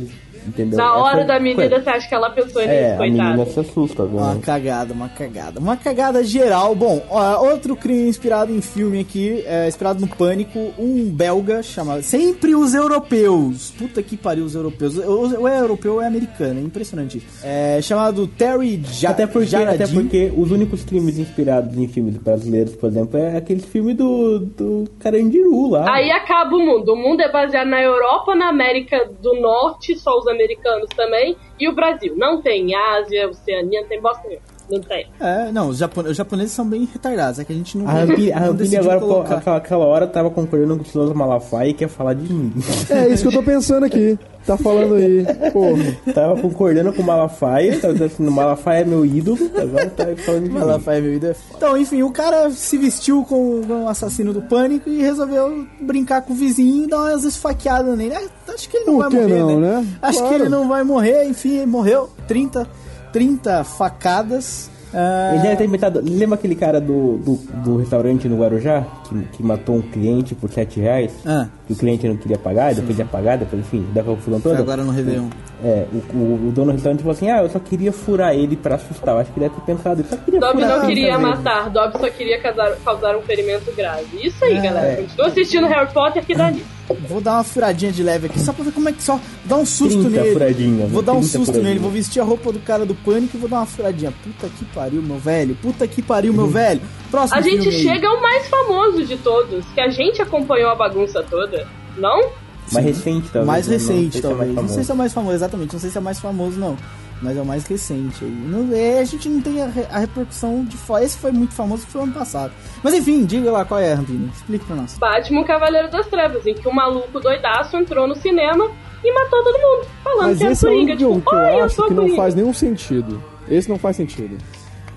[0.47, 0.77] Entendeu?
[0.77, 3.35] Na É, hora foi- da menina, você acha que ela pensou nisso, É, a menina
[3.35, 3.51] coitada.
[3.51, 4.41] se assusta, Uma viu?
[4.41, 5.59] cagada, uma cagada.
[5.59, 6.73] Uma cagada geral.
[6.75, 12.01] Bom, ó, outro crime inspirado em filme aqui, é, inspirado no Pânico, um belga chamado...
[12.03, 13.71] Sempre os europeus.
[13.77, 14.97] Puta que pariu os europeus.
[14.97, 17.27] Ou é europeu ou é americano, é impressionante isso.
[17.43, 19.93] É, chamado Terry ja Até porque, até Jardim.
[19.93, 24.85] porque os únicos crimes inspirados em filmes brasileiros, por exemplo, é aquele filme do, do
[24.99, 25.85] Carandiru lá.
[25.93, 26.93] Aí acaba o mundo.
[26.93, 31.67] O mundo é baseado na Europa, na América do Norte, só os americanos também, e
[31.67, 32.15] o Brasil.
[32.17, 34.50] Não tem Ásia, Oceania, não tem bosta nenhuma.
[34.71, 35.07] Não tem.
[35.19, 37.87] É, não, os, os japoneses são bem retardados, é que a gente não...
[37.87, 39.35] A Rampini, agora, pô, colocar.
[39.37, 42.53] aquela, aquela hora, tava concordando com o Silas Malafaia e quer falar de mim.
[42.89, 44.17] É isso que eu tô pensando aqui.
[44.45, 45.23] Tá falando aí.
[45.53, 45.97] Porra.
[46.13, 50.05] tava concordando com o Malafaia, tava dizendo assim, o Malafaia é meu ídolo, agora tá
[50.17, 50.59] falando de mim.
[50.59, 51.35] Malafaia, meu ídolo é.
[51.55, 56.33] Então, enfim, o cara se vestiu com, o assassino do pânico e resolveu brincar com
[56.33, 58.15] o vizinho e dar umas esfaqueadas nele.
[58.15, 59.71] É, Acho que ele não Por vai que morrer, não, né?
[59.81, 59.87] né?
[60.01, 60.35] Acho Claro.
[60.35, 62.09] que ele não vai morrer, enfim, ele morreu.
[62.27, 62.67] 30,
[63.11, 64.69] 30 facadas.
[64.93, 66.01] Ah, Ele deve ter inventado.
[66.03, 70.51] Lembra aquele cara do, do, do restaurante no Guarujá que, que matou um cliente por
[70.51, 71.13] 7 reais?
[71.25, 71.47] Ah.
[71.65, 74.61] Que o cliente não queria pagar, depois ia pagar, depois, enfim, da confusão foi toda.
[74.61, 75.29] agora no Réveillon.
[75.63, 78.57] É, o, o, o dono do restaurante falou assim: Ah, eu só queria furar ele
[78.57, 79.15] pra assustar.
[79.15, 81.69] Eu acho que ele deve ter pensado, ele só queria Dobby furar não queria matar,
[81.69, 84.27] Dobby só queria causar, causar um ferimento grave.
[84.27, 84.61] Isso aí, É.
[84.61, 85.01] galera.
[85.03, 86.65] Continua assistindo Harry Potter que dá nisso.
[87.07, 89.19] Vou dar uma furadinha de leve aqui, só pra ver como é que só.
[89.45, 90.33] Dar um susto 30 nele.
[90.33, 91.67] furadinhas, vou dar um 30 susto furadinhas.
[91.67, 94.13] nele, vou vestir a roupa do cara do pânico e vou dar uma furadinha.
[94.23, 95.55] Puta que pariu, meu velho.
[95.61, 96.81] Puta que pariu, meu velho.
[97.09, 97.81] Próximo A gente aí.
[97.83, 102.29] chega ao mais famoso de todos, que a gente acompanhou a bagunça toda, não?
[102.71, 103.45] Mais recente, talvez.
[103.47, 103.73] mais né?
[103.73, 104.53] recente, sei se é talvez.
[104.53, 105.73] mais não sei se é o mais famoso, exatamente.
[105.73, 106.77] Não sei se é o mais famoso, não.
[107.21, 108.31] Mas é o mais recente aí.
[108.31, 111.03] Não, é, a gente não tem a, re- a repercussão de fora.
[111.03, 112.51] Esse foi muito famoso, foi ano passado.
[112.83, 114.29] Mas enfim, diga lá qual é, Rampini.
[114.35, 114.97] Explique pra nós.
[114.97, 118.67] Batman o Cavaleiro das Trevas, em que um maluco doidaço entrou no cinema
[119.03, 120.93] e matou todo mundo, falando Mas que era esse é o Coringa.
[120.93, 122.15] único Tipo, que eu eu acho que não Coringa.
[122.15, 123.23] faz nenhum sentido.
[123.47, 124.37] Esse não faz sentido.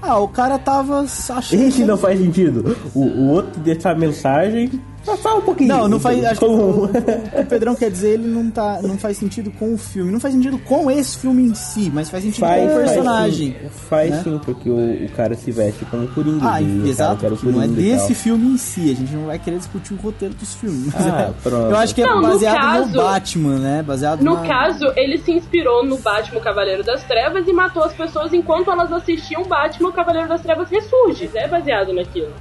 [0.01, 1.63] Ah, o cara tava achando.
[1.63, 2.77] Esse não faz sentido.
[2.95, 4.71] O, o outro deixar a mensagem.
[5.05, 5.69] Só fala um pouquinho.
[5.69, 6.25] Não, não faz.
[6.25, 8.81] Acho que o, o Pedrão quer dizer, ele não tá.
[8.83, 10.11] Não faz sentido com o filme.
[10.11, 12.91] Não faz sentido com esse filme em si, mas faz sentido Faz, com o faz
[12.91, 13.57] personagem.
[13.61, 14.21] sim, faz né?
[14.25, 16.39] sim, porque o, o cara se veste como Coringa.
[16.51, 19.59] Ah, e cara exato, não é desse filme em si, a gente não vai querer
[19.59, 20.93] discutir o roteiro dos filmes.
[20.97, 21.71] Ah, é- pronto.
[21.71, 23.83] eu acho que é Não, no baseado no, caso- Batman, né?
[23.83, 24.47] Baseado No na...
[24.49, 28.91] caso, ele se inspirou no Batman Cavaleiro das Trevas e matou as pessoas enquanto elas
[28.93, 31.29] assistiam Batman o Cavaleiro das Trevas ressurge.
[31.35, 32.33] É baseado naquilo.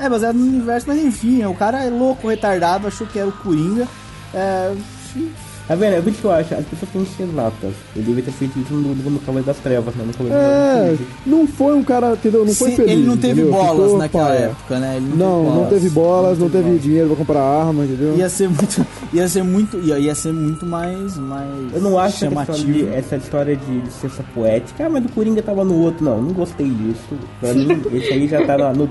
[0.00, 3.32] É baseado no universo, mas enfim, o cara é louco, retardado, achou que era o
[3.32, 3.86] Coringa.
[4.34, 4.72] É.
[4.74, 5.30] enfim,
[5.66, 5.96] Tá vendo?
[5.96, 6.54] É o que eu acho.
[6.54, 7.74] As pessoas têm senatas.
[7.94, 10.02] Ele devia ter feito isso no, no Cavaleiro das Trevas, né?
[10.06, 10.96] No Cavaleiro É,
[11.26, 12.42] não foi um cara, entendeu?
[12.46, 12.92] Não foi se- feliz.
[12.92, 13.52] ele não teve entendeu?
[13.52, 14.38] bolas Ficou naquela paia.
[14.46, 14.96] época, né?
[14.96, 15.68] Ele Não, não bolas.
[15.68, 16.82] teve bolas, não teve bolas.
[16.82, 18.16] dinheiro pra comprar arma, entendeu?
[18.16, 18.86] Ia ser muito.
[19.12, 19.78] Ia ser muito.
[19.80, 21.18] Ia, ia ser muito mais.
[21.18, 22.72] mais Eu não acho chamativo.
[22.72, 24.86] de, essa história de licença poética.
[24.86, 26.02] Ah, mas o Coringa tava no outro.
[26.02, 27.02] Não, não gostei disso.
[27.40, 28.88] Pra mim, esse aí já tá no.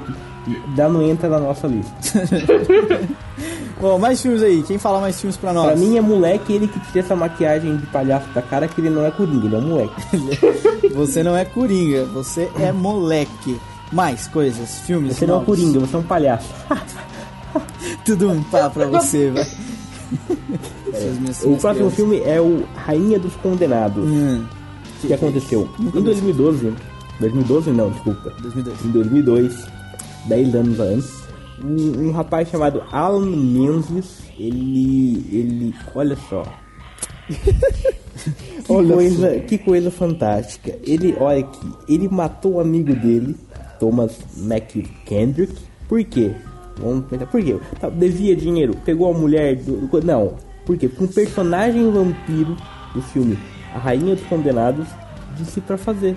[0.76, 1.94] Não entra na nossa lista.
[3.80, 4.64] Bom, mais filmes aí.
[4.64, 5.68] Quem fala mais filmes pra nós?
[5.68, 8.90] Pra mim é moleque ele que tira essa maquiagem de palhaço da cara que ele
[8.90, 9.94] não é Coringa, ele é um moleque.
[10.96, 13.60] Você não é Coringa, você é moleque.
[13.92, 15.16] Mais coisas, filmes.
[15.16, 15.56] Você não é novos.
[15.56, 16.50] Coringa, você é um palhaço.
[18.04, 19.46] Tudo um pá pra você, vai.
[21.20, 21.94] Minhas- O próximo crianças.
[21.96, 24.04] filme é o Rainha dos Condenados.
[24.04, 24.44] Hum,
[25.04, 25.70] O que aconteceu?
[25.80, 26.74] Em 2012,
[27.20, 28.34] 2012 não, desculpa.
[28.42, 28.86] 2002.
[28.86, 29.66] Em 2002,
[30.28, 31.24] 10 anos antes,
[31.64, 36.44] um, um rapaz chamado Alan Menzies, ele, ele, olha só,
[37.28, 40.78] que Olha coisa, que coisa fantástica.
[40.84, 43.36] Ele, olha aqui, ele matou o amigo dele,
[43.80, 45.56] Thomas McKendrick.
[45.88, 46.34] Por quê?
[46.78, 47.58] Vamos pensar, por quê?
[47.80, 49.90] Tá, devia dinheiro, pegou a mulher do.
[50.04, 50.36] Não,
[50.66, 50.88] por quê?
[50.88, 52.56] Porque um personagem vampiro
[52.94, 53.38] do filme
[53.74, 54.88] A Rainha dos Condenados
[55.38, 56.16] disse pra fazer.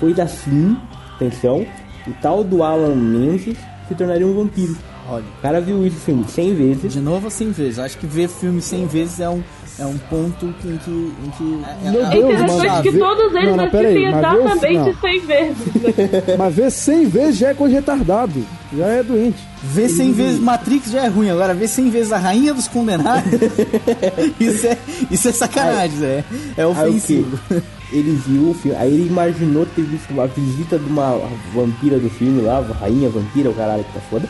[0.00, 0.76] Pois assim,
[1.14, 1.66] atenção,
[2.06, 3.56] o tal do Alan Menzies
[3.88, 4.76] se tornaria um vampiro.
[5.08, 6.92] Olha, O cara viu isso filme 100 vezes.
[6.92, 7.78] de novo 100 vezes.
[7.78, 9.42] Acho que ver filme 100 vezes é um,
[9.78, 10.90] é um ponto que- em que.
[10.90, 13.64] Em que é, Meu é- É Deus, interessante mas que ver- todos eles Não, não,
[13.64, 14.94] assistem exatamente não.
[15.00, 15.56] 100 vezes.
[16.38, 18.46] Mas ver 100 vezes já é coisa retardado.
[18.76, 19.36] Já é doente.
[19.62, 23.32] Ver 100 vezes Matrix já é ruim, agora ver 100 vezes a Rainha dos Condenados,
[24.38, 24.76] isso, é,
[25.10, 26.24] isso é sacanagem, Zé.
[26.56, 26.80] É Aí o que?
[26.80, 27.38] ofensivo.
[27.92, 31.20] Ele viu o filme, aí ele imaginou ter visto uma visita de uma
[31.54, 34.28] vampira do filme lá, a rainha vampira, o caralho que tá foda.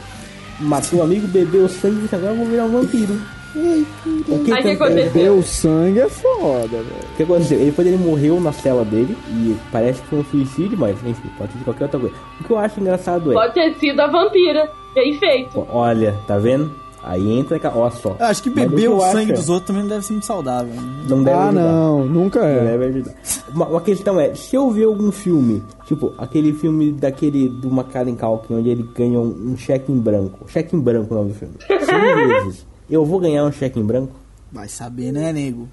[0.61, 3.19] Matou um amigo, bebeu sangue e disse, agora eu vou virar um vampiro.
[3.57, 4.73] O que, Aí que aconteceu?
[4.73, 5.13] aconteceu?
[5.13, 6.87] Beber o sangue é foda, velho.
[7.13, 7.59] O que aconteceu?
[7.59, 11.29] Ele, depois ele morreu na cela dele e parece que foi um suicídio, mas enfim,
[11.39, 12.15] pode ser qualquer outra coisa.
[12.41, 14.69] O que eu acho engraçado é, Pode ter sido a vampira.
[14.95, 15.67] Bem feito.
[15.73, 16.71] olha, tá vendo?
[17.07, 17.61] Aí entra.
[17.75, 18.17] Ó só.
[18.19, 20.73] Eu acho que beber o sangue é- dos outros também não deve ser muito saudável.
[20.75, 21.05] né?
[21.09, 21.63] Não deve Ah, ajudar.
[21.63, 22.65] não, nunca Não é.
[22.65, 23.15] deve ajudar.
[23.55, 28.15] Uma, uma questão é, se eu ver algum filme, tipo, aquele filme daquele do Macaulay
[28.17, 30.47] Culkin, onde ele ganha um, um cheque em branco.
[30.49, 31.55] Cheque em branco é o nome do filme.
[31.69, 31.75] 100
[32.45, 32.67] vezes.
[32.89, 34.24] Eu vou ganhar um cheque em branco?
[34.55, 35.69] Vai saber, né, nego?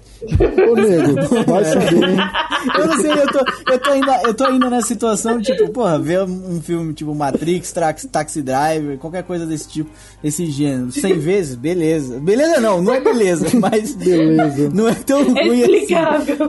[0.68, 1.14] Ô, nego,
[1.46, 2.16] vai saber, hein?
[2.78, 5.98] Eu não sei, eu tô, eu tô, ainda, eu tô ainda nessa situação, tipo, porra,
[5.98, 9.90] ver um filme tipo Matrix, Taxi, Taxi Driver, qualquer coisa desse tipo,
[10.22, 12.20] desse gênero, 100 vezes, beleza.
[12.20, 14.70] Beleza não, não é beleza, mas Beleza.
[14.72, 15.94] não é tão É ruim assim.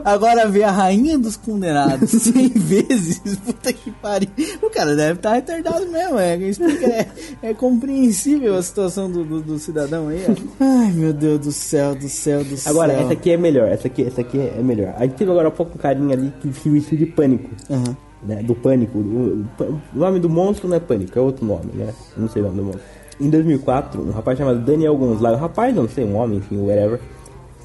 [0.04, 4.28] Agora ver a Rainha dos Condenados 100 vezes, puta que pariu.
[4.62, 7.06] O cara deve estar retardado mesmo, é, é,
[7.42, 10.24] é compreensível a situação do, do, do cidadão aí.
[10.28, 10.64] ó.
[10.64, 12.72] Ai, meu Deus do céu, do céu, do céu.
[12.72, 14.94] Agora, essa aqui é melhor, essa aqui, essa aqui é melhor.
[14.96, 17.50] A gente teve agora há pouco um carinha ali que se vestiu de pânico.
[17.70, 17.96] Aham.
[18.26, 18.96] Né, do pânico.
[18.98, 19.64] O, o-
[19.94, 21.92] o nome do monstro não é pânico, é outro nome, né?
[22.16, 22.82] Não sei o nome do monstro.
[23.20, 26.98] Em 2004, um rapaz chamado Daniel Gonzalez, um rapaz, não sei, um homem, enfim, whatever.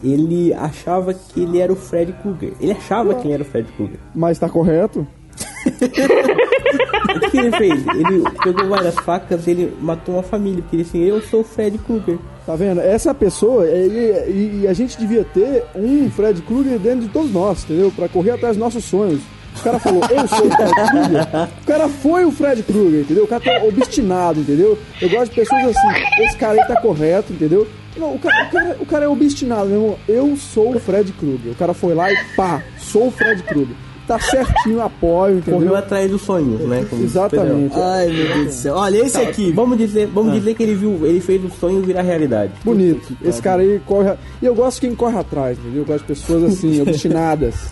[0.04, 2.54] Ele achava que ele era o Freddy Krueger.
[2.60, 4.00] Ele achava que ele era o Freddy Krueger.
[4.14, 5.06] Mas tá correto?
[7.16, 7.86] O que ele fez?
[7.88, 11.78] Ele pegou várias facas, ele matou uma família, porque ele assim, eu sou o Freddy
[11.80, 12.18] Krueger.
[12.46, 12.80] Tá vendo?
[12.82, 17.32] Essa pessoa, ele- e, e a gente devia ter um Fred Krueger dentro de todos
[17.32, 17.92] nós, entendeu?
[17.96, 19.22] Pra correr atrás dos nossos sonhos.
[19.60, 21.28] O cara falou, eu sou o Fred Krueger.
[21.62, 23.24] O cara foi o Fred Krueger, entendeu?
[23.24, 24.78] O cara tá obstinado, entendeu?
[25.02, 27.68] Eu gosto de pessoas assim, esse cara aí tá correto, entendeu?
[27.98, 29.98] Não, o cara, o cara, o cara é obstinado, meu irmão.
[30.08, 31.52] Eu sou o Fred Krueger.
[31.52, 33.76] O cara foi lá e pá, sou o Fred Krueger.
[34.10, 35.60] Tá certinho, apoio, entendeu?
[35.60, 36.84] Correu atrás dos sonhos, né?
[36.90, 37.76] como Exatamente.
[37.80, 38.74] Ai, meu Deus do céu.
[38.74, 39.30] Olha, esse Pedrão.
[39.30, 39.52] aqui.
[39.52, 42.54] Vamos dizer, vamos dizer que ele viu, ele fez o sonho virar realidade.
[42.64, 43.16] Bonito.
[43.24, 44.16] Esse cara aí corre.
[44.42, 45.84] E eu gosto de quem corre atrás, entendeu?
[45.84, 47.72] Eu gosto de pessoas assim, obstinadas.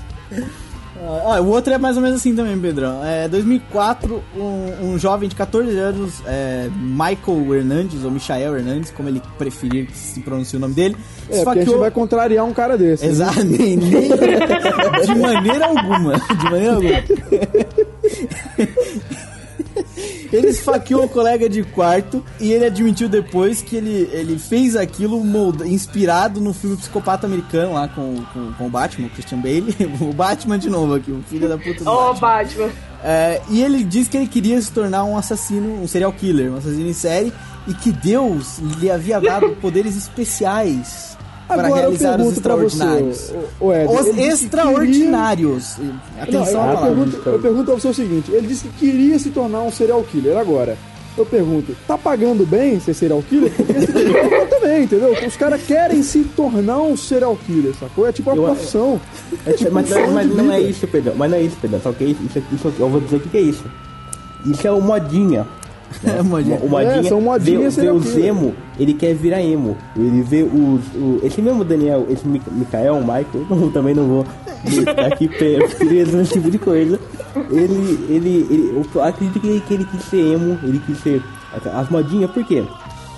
[1.26, 3.03] Ah, o outro é mais ou menos assim também, Pedrão.
[3.03, 9.07] É 2004, um, um jovem de 14 anos, é, Michael Hernandes, ou Michael Hernandes, como
[9.10, 10.98] ele preferir que se pronuncie o nome dele,
[11.30, 13.06] É, porque a gente vai contrariar um cara desse.
[13.07, 13.26] né?
[13.45, 14.10] Nem, nem-
[15.06, 16.14] de maneira alguma.
[16.18, 17.03] De maneira alguma.
[20.32, 25.24] Ele esfaqueou o colega de quarto e ele admitiu depois que ele, ele fez aquilo
[25.24, 29.76] molda- inspirado no filme Psicopata Americano lá com, com, com o Batman, o Christian Bale.
[30.02, 32.28] O Batman de novo aqui, o filho da puta do Ô, Batman.
[32.68, 32.70] Batman.
[33.04, 36.58] É, e ele disse que ele queria se tornar um assassino, um serial killer, um
[36.58, 37.32] assassino em série,
[37.68, 41.16] e que Deus lhe havia dado poderes especiais
[41.49, 43.34] Agora eu realizar os pergunto pra você, extraordinários.
[43.60, 45.76] o, o Ed, Os extraordinários.
[45.78, 48.86] Não, Atenção eu, à eu, pergunto, eu pergunto pra você o seguinte: ele disse que
[48.91, 50.38] queria se tornar um serial killer.
[50.38, 50.78] Agora,
[51.18, 53.52] eu pergunto, tá pagando bem ser serial killer?
[53.56, 55.15] Porque esse eu também, entendeu?
[55.26, 58.07] Os caras querem se tornar um serial killer, sacou?
[58.07, 58.99] É tipo uma Eu- profissão.
[59.45, 61.14] É tipo mas, um sonho mas não é isso, Pedro.
[61.15, 61.80] Mas não é isso, Pedro.
[61.82, 63.64] Só que isso, isso, isso eu vou dizer o que que é isso.
[64.45, 65.48] Isso é o modinha.
[66.03, 66.57] É, modinha.
[66.61, 68.26] O modinha, É, são modinhas vê, vê serial os killer.
[68.26, 69.76] emo, ele quer virar emo.
[69.95, 70.81] Ele vê os.
[70.95, 74.26] O, esse mesmo Daniel, esse Mi- Mikael, Michael, não, também não vou
[74.65, 76.99] estar aqui pre- preso nesse tipo de coisa.
[77.51, 78.05] Ele.
[78.09, 81.22] ele, ele eu acredito que ele, que ele quis ser emo, ele quis ser.
[81.73, 82.64] As modinhas, por quê?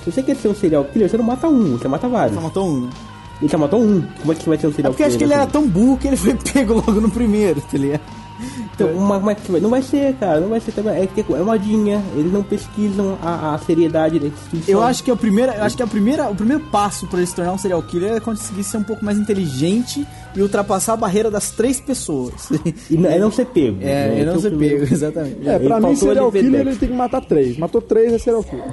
[0.03, 2.35] Se você quer ser um serial killer, você não mata um, você mata vários.
[2.35, 2.89] Só matou um, né?
[3.41, 4.01] Ele só matou um.
[4.21, 5.27] Como é que você vai ser um É serial porque acho que killer?
[5.27, 5.51] ele era assim?
[5.51, 8.01] tão burro que ele foi pego logo no primeiro, tá ligado?
[8.73, 9.61] Então, mas como é que vai?
[9.61, 11.03] Não vai ser, cara, não vai ser também.
[11.03, 14.73] É, que é modinha, eles não pesquisam a, a seriedade da instituição.
[14.73, 17.27] Eu acho que a primeira, eu acho que a primeira, o primeiro passo para ele
[17.27, 20.97] se tornar um serial killer é conseguir ser um pouco mais inteligente e ultrapassar a
[20.97, 22.49] barreira das três pessoas.
[22.89, 23.77] E não, é não ser pego.
[23.81, 24.15] É, né?
[24.15, 24.80] ele não Esse ser é primeiro.
[24.81, 25.47] pego, exatamente.
[25.47, 27.57] É, Ele pra mim, faltou serial ele killer ele tem que matar três.
[27.57, 28.65] Matou três é serial killer.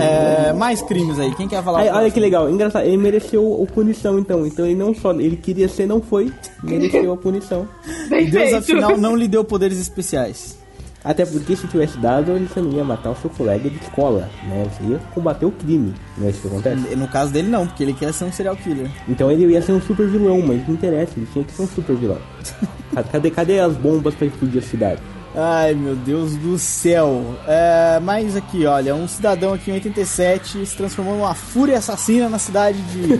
[0.00, 1.80] É, mais crimes aí, quem quer falar?
[1.80, 4.46] Aí, olha que legal, engraçado, ele mereceu o punição então.
[4.46, 6.32] Então ele não só, ele queria ser, não foi,
[6.62, 7.68] mereceu a punição.
[8.08, 8.56] Bem Deus feito.
[8.56, 10.61] afinal não lhe deu poderes especiais.
[11.04, 14.66] Até porque se tivesse dado, você não ia matar o seu colega de escola, né?
[14.70, 16.96] Você ia combater o crime, não é isso que acontece?
[16.96, 18.88] No caso dele não, porque ele quer ser um serial killer.
[19.08, 21.68] Então ele ia ser um super vilão, mas não interessa, ele tinha que ser um
[21.68, 22.18] super vilão.
[23.10, 25.00] Cadê, cadê as bombas pra explodir a cidade?
[25.34, 27.34] Ai meu Deus do céu.
[27.48, 32.38] É, mas aqui, olha, um cidadão aqui em 87 se transformou numa fúria assassina na
[32.38, 33.14] cidade de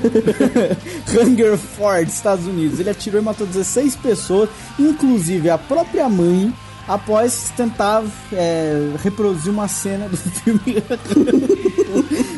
[1.18, 2.78] Hungerford, Estados Unidos.
[2.78, 6.52] Ele atirou e matou 16 pessoas, inclusive a própria mãe,
[6.94, 8.02] após tentar
[8.32, 10.82] é, reproduzir uma cena do filme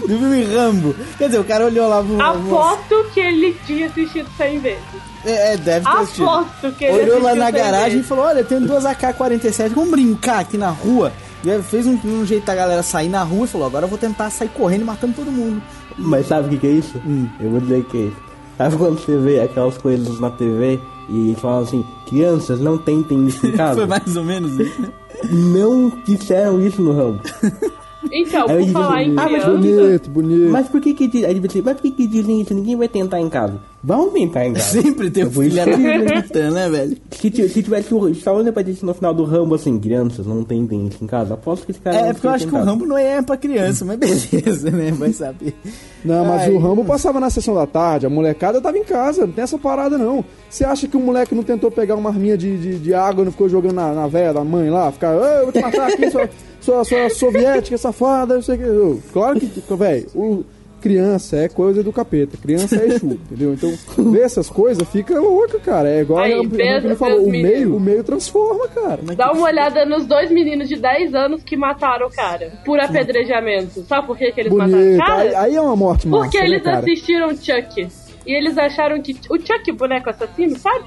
[0.07, 0.95] do filme Rambo.
[1.19, 4.85] Quer dizer, o cara olhou lá pro, Aposto que ele tinha assistido 100 vezes.
[5.25, 6.29] É, é, deve ter assistido.
[6.29, 8.09] Aposto que ele Olhou lá na 100 garagem e vezes.
[8.09, 11.13] falou: Olha, tem duas AK-47, vamos brincar aqui na rua.
[11.45, 13.99] E fez um, um jeito da galera sair na rua e falou: Agora eu vou
[13.99, 15.61] tentar sair correndo e matando todo mundo.
[15.99, 17.01] Mas sabe o que, que é isso?
[17.41, 18.25] Eu vou dizer o que é isso.
[18.57, 23.27] Sabe quando você vê aquelas coisas na TV e eles falam assim, crianças, não tentem
[23.27, 23.77] isso em casa?
[23.77, 24.81] Foi mais ou menos isso.
[24.81, 24.89] né?
[25.31, 27.21] Não disseram isso no ramo.
[28.13, 29.45] Então, por falar em ah, mas.
[29.45, 30.51] Bonito, bonito.
[30.51, 32.55] Mas por que que diz, aí ele diz, mas por que que dizem isso?
[32.55, 33.55] Ninguém vai tentar em casa.
[33.83, 34.83] Vamos tentar em casa.
[34.83, 35.65] Sempre tem o filho da
[36.23, 36.97] puta, né, velho?
[37.11, 40.87] Se, se tivesse o Wars depois disso no final do Rambo, assim, crianças, não tentem
[40.87, 41.35] isso em casa.
[41.35, 42.63] Aposto que esse cara É, porque eu acho que o.
[42.63, 44.91] Rambo não é pra criança, mas beleza, né?
[44.93, 45.55] Vai saber.
[46.05, 49.27] Não, mas Ai, o Rambo passava na sessão da tarde, a molecada tava em casa,
[49.27, 50.25] não tem essa parada não.
[50.49, 53.25] Você acha que o moleque não tentou pegar uma arminha de, de, de água e
[53.25, 54.93] não ficou jogando na, na véia da mãe lá?
[54.93, 56.29] Ficar, "Ô, eu vou te matar aqui, sua,
[56.65, 59.13] sua, sua soviética safada, não sei o que.
[59.13, 59.47] Claro que,
[59.77, 60.45] velho,
[60.81, 63.55] criança é coisa do capeta, criança é Exu, entendeu?
[63.55, 63.73] Então,
[64.13, 65.89] ver essas coisas fica louco, cara.
[65.89, 69.01] É igual Aí, a, a, falou, o meio, o meio transforma, cara.
[69.17, 72.53] Dá uma olhada nos dois meninos de 10 anos que mataram o cara.
[72.65, 73.83] Por apedrejamento.
[73.85, 74.99] Sabe por que, que eles mataram o Bonito.
[74.99, 75.41] cara?
[75.41, 76.79] Aí, é uma morte massa, Porque né, eles cara?
[76.79, 77.89] assistiram Chuck.
[78.27, 79.13] E eles acharam que.
[79.31, 80.85] O Chuck, o boneco assassino, sabe?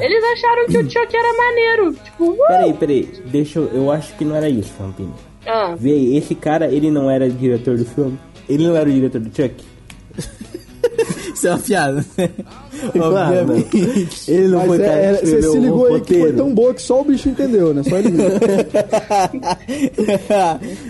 [0.00, 1.92] Eles acharam que o Chuck era maneiro.
[1.94, 2.46] Tipo, uh!
[2.48, 3.68] Peraí, peraí, deixa eu.
[3.72, 5.12] Eu acho que não era isso, Rampini.
[5.46, 8.18] Ah, Vê aí, esse cara, ele não era diretor do filme?
[8.48, 9.54] Ele não era o diretor do Chuck?
[11.34, 12.04] Isso é uma piada,
[12.98, 13.54] Claro.
[14.26, 16.52] Ele não Mas foi o cara é, é, você se ligou aí que foi tão
[16.54, 17.82] boa que só o bicho entendeu, né?
[17.82, 18.28] Só ele viu.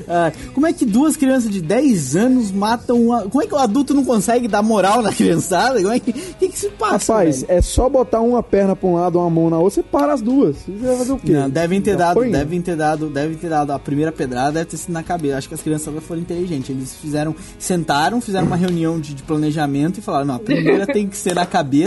[0.09, 3.23] Ah, Como é que duas crianças de 10 anos matam uma...
[3.23, 5.81] Como é que o adulto não consegue dar moral na criançada?
[5.81, 6.11] Como é que...
[6.11, 7.59] O que, que se passa, Rapaz, velho?
[7.59, 10.23] é só botar uma perna pra um lado, uma mão na outra, você para as
[10.23, 10.57] duas.
[10.57, 11.33] Você vai fazer o quê?
[11.33, 14.77] Não, devem ter dado, devem ter dado, devem ter dado a primeira pedrada, deve ter
[14.77, 15.39] sido na cabeça.
[15.39, 16.71] Acho que as crianças foram inteligentes.
[16.71, 21.07] Eles fizeram, sentaram, fizeram uma reunião de, de planejamento e falaram: não, a primeira tem
[21.07, 21.78] que ser na cabeça,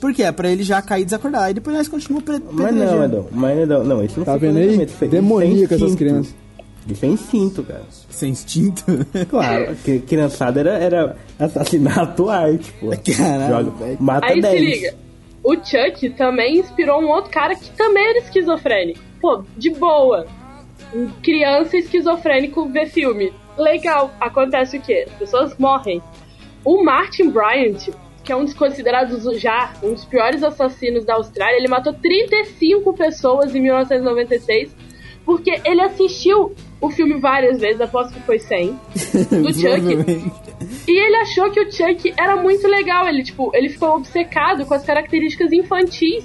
[0.00, 1.42] porque é pra ele já cair desacordar.
[1.44, 3.04] Aí depois nós continuamos pre Mas não.
[3.04, 4.82] Edão, mas não, não, isso não Tá vendo aí?
[4.82, 6.34] é- Demoníaca é essas crianças.
[6.86, 7.82] Isso é instinto, cara.
[8.10, 8.84] Sem instinto.
[9.30, 12.90] Claro, que criançada era, era assassinato arte, pô.
[13.16, 14.54] Caralho, Joga- mata aí 10.
[14.58, 14.94] se liga.
[15.42, 19.00] O Chuck também inspirou um outro cara que também era esquizofrênico.
[19.20, 20.26] Pô, de boa.
[20.94, 23.32] Um Criança esquizofrênico vê filme.
[23.58, 24.10] Legal.
[24.20, 25.06] Acontece o quê?
[25.06, 26.02] As pessoas morrem.
[26.64, 27.88] O Martin Bryant,
[28.24, 32.92] que é um dos considerados já um dos piores assassinos da Austrália, ele matou 35
[32.94, 34.74] pessoas em 1996
[35.24, 38.68] porque ele assistiu o filme várias vezes, aposto que foi 100,
[39.42, 40.32] do Chuck.
[40.86, 43.08] E ele achou que o Chuck era muito legal.
[43.08, 46.24] Ele, tipo, ele ficou obcecado com as características infantis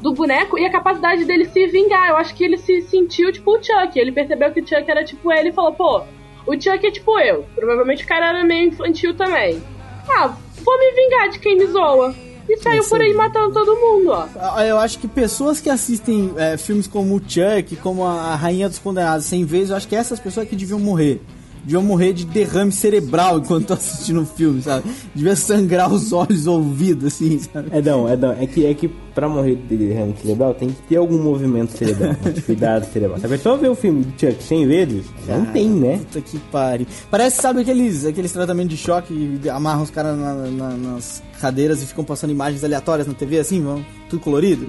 [0.00, 2.08] do boneco e a capacidade dele se vingar.
[2.08, 3.96] Eu acho que ele se sentiu tipo o Chuck.
[3.96, 6.02] Ele percebeu que o Chuck era tipo ele e falou, pô,
[6.46, 7.46] o Chuck é tipo eu.
[7.54, 9.62] Provavelmente o cara era meio infantil também.
[10.08, 10.34] Ah,
[10.64, 12.14] vou me vingar de quem me zoa.
[12.48, 14.26] E saiu por aí matando todo mundo, ó.
[14.36, 18.34] Ah, Eu acho que pessoas que assistem é, filmes como o Chuck, como a a
[18.34, 21.20] Rainha dos Condenados 100 vezes, eu acho que essas pessoas que deviam morrer.
[21.64, 24.90] Deviam morrer de derrame cerebral enquanto estão assistindo o filme, sabe?
[25.14, 27.76] Devia sangrar os olhos, ouvidos, assim, sabe?
[27.76, 31.18] Edão, Edão, é que, é que pra morrer de derrame cerebral tem que ter algum
[31.22, 33.18] movimento cerebral, uma atividade cerebral.
[33.20, 35.98] Se a pessoa vê o filme do Chuck 100 vezes, não tem, né?
[35.98, 36.86] Puta que pariu.
[37.10, 39.12] Parece, sabe, aqueles, aqueles tratamentos de choque
[39.44, 43.38] e amarram os caras na- na- nas cadeiras e ficam passando imagens aleatórias na TV,
[43.38, 44.66] assim, vão, tudo colorido.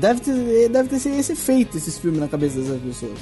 [0.00, 3.12] Deve ter, deve ter esse efeito, esses filmes na cabeça dessas pessoas.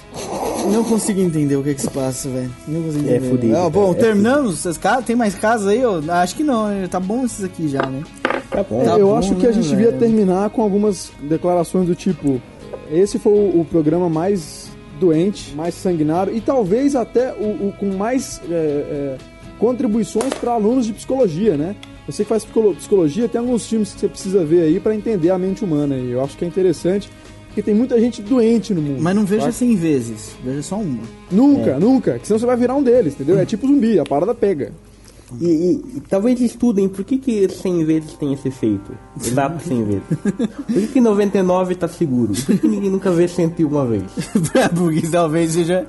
[0.70, 2.50] Não consigo entender o que que se passa, velho.
[2.68, 3.30] Não consigo É entender.
[3.30, 5.04] fudido, Ah, bom, é terminamos casas?
[5.06, 5.82] Tem mais casas aí?
[5.84, 6.00] ó?
[6.12, 6.86] Acho que não, né?
[6.86, 8.02] tá bom esses aqui já, né?
[8.50, 8.84] Tá bom.
[8.84, 12.40] Tá eu bom, acho que a né, gente devia terminar com algumas declarações do tipo:
[12.90, 14.68] esse foi o, o programa mais
[15.00, 19.16] doente, mais sanguinário e talvez até o, o com mais é, é,
[19.58, 21.74] contribuições para alunos de psicologia, né?
[22.06, 25.30] Você que faz psicolo- psicologia, tem alguns filmes que você precisa ver aí para entender
[25.30, 25.96] a mente humana.
[25.96, 27.08] E eu acho que é interessante,
[27.46, 29.00] porque tem muita gente doente no mundo.
[29.00, 29.52] Mas não veja saca?
[29.52, 31.02] 100 vezes, veja só uma.
[31.30, 31.78] Nunca, É.
[31.78, 32.18] nunca.
[32.18, 33.38] Que senão você vai virar um deles, entendeu?
[33.38, 34.72] É tipo zumbi, a parada pega.
[35.40, 38.92] E, e- e talvez estudem por que, que 100 vezes tem esse efeito.
[39.18, 40.02] Exato 100 vezes.
[40.12, 42.34] Por que, que 99 tá seguro?
[42.34, 44.02] Por que, que ninguém nunca vê 101 vez?
[44.76, 45.86] Porque talvez seja.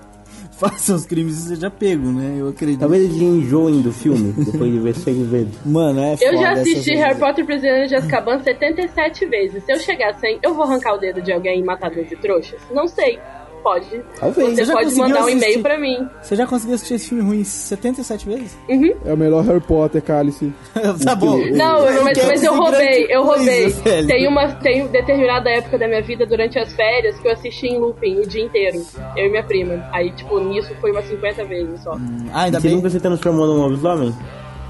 [0.59, 2.37] Faça os crimes e seja pego, né?
[2.39, 2.79] Eu acredito.
[2.79, 5.53] Talvez eles enjoem do filme depois de ver 100 vezes.
[5.65, 6.95] Mano, é Eu foda já essas assisti.
[6.95, 9.63] Harry Potter e Prisioneiro de Azkaban 77 vezes.
[9.63, 12.15] Se eu chegar a 100, eu vou arrancar o dedo de alguém e matar 12
[12.17, 12.61] trouxas?
[12.71, 13.19] Não sei.
[13.65, 13.99] Pode.
[14.19, 14.49] Talvez.
[14.49, 15.43] Você Você já pode conseguiu mandar um assistir?
[15.43, 16.07] e-mail pra mim.
[16.21, 18.57] Você já conseguiu assistir esse filme ruim 77 vezes?
[19.03, 20.53] É o melhor Harry Potter, Cálice.
[21.03, 21.37] tá bom.
[21.51, 23.69] Não, Eu mas, mas eu roubei, eu coisa, roubei.
[23.69, 24.07] velho.
[24.07, 27.79] Tem uma tem determinada época da minha vida durante as férias que eu assisti em
[27.79, 28.85] looping o dia inteiro.
[29.17, 29.83] Eu e minha prima.
[29.91, 31.93] Aí, tipo, nisso foi umas 50 vezes só.
[32.31, 32.77] Ah, ainda Você bem.
[32.77, 34.13] nunca se transformou num lobisomem?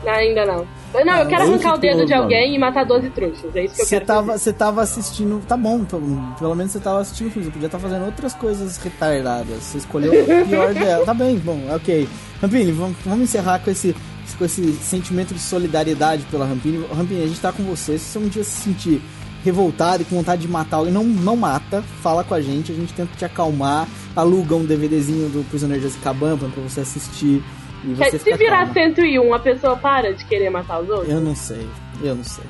[0.07, 0.65] Ainda não.
[1.03, 3.55] Não, eu quero arrancar o dedo de alguém e matar 12 trouxas.
[3.55, 5.41] É isso que eu Você quero tava, você tava assistindo.
[5.47, 7.47] Tá bom, pelo, pelo menos você tava assistindo filme.
[7.47, 9.63] Você podia estar fazendo outras coisas retardadas.
[9.63, 11.05] Você escolheu o pior dela.
[11.05, 12.07] Tá bem, bom, ok.
[12.41, 13.95] Rampini, vamos, vamos encerrar com esse,
[14.38, 16.85] com esse sentimento de solidariedade pela Rampini.
[16.93, 17.97] Rampini, a gente tá com você.
[17.97, 19.01] Se você um dia se sentir
[19.43, 22.76] revoltado e com vontade de matar alguém, não, não mata, fala com a gente, a
[22.76, 27.43] gente tenta te acalmar, aluga um DVDzinho do Prisioneiro de Azkaban pra você assistir
[27.86, 28.74] e você Se virar calmo.
[28.74, 31.10] 101, a pessoa para de querer matar os outros?
[31.10, 31.68] Eu não sei,
[32.03, 32.45] eu não sei.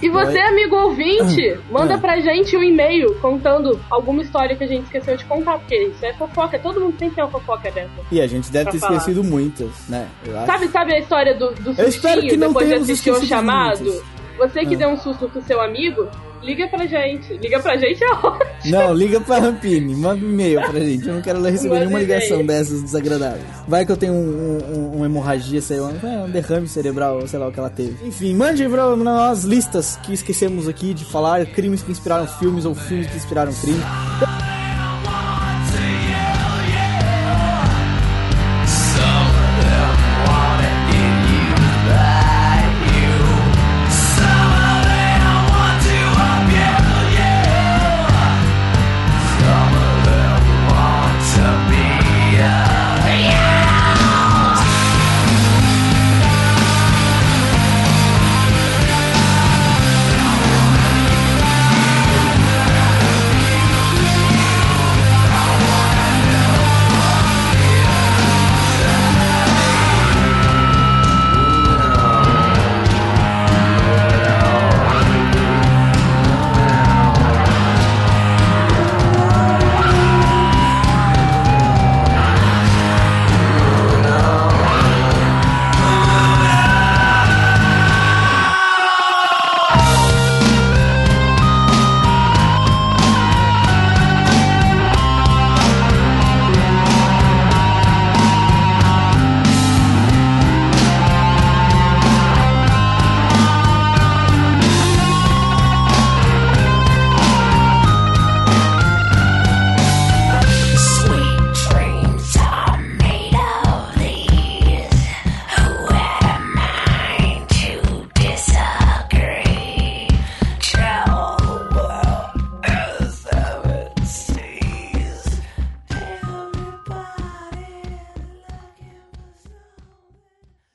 [0.00, 1.98] E você, amigo ouvinte, manda Ah.
[1.98, 6.04] pra gente um e-mail contando alguma história que a gente esqueceu de contar, porque isso
[6.04, 7.90] é fofoca, todo mundo tem que ter uma fofoca aberta.
[8.12, 8.96] E a gente deve ter falar.
[8.98, 10.06] esquecido muitas, né?
[10.24, 10.46] Eu acho.
[10.46, 14.00] Sabe, sabe a história do, do sustinho depois de assistir o chamado?
[14.38, 14.78] Você que Ah.
[14.78, 16.08] deu um susto pro seu amigo,
[16.42, 17.34] liga pra gente.
[17.34, 18.40] Liga pra gente é ótimo.
[18.66, 21.06] Não, liga pra Rampini, manda um e-mail pra gente.
[21.08, 23.42] Eu não quero receber Manda nenhuma ligação dessas desagradáveis.
[23.68, 27.38] Vai que eu tenho um, um- uma hemorragia, sei lá, um um derrame cerebral, sei
[27.38, 28.06] lá o que ela teve.
[28.06, 32.74] Enfim, mande pra nós listas que esquecemos aqui de falar, crimes que inspiraram filmes ou
[32.74, 33.82] filmes que inspiraram crimes.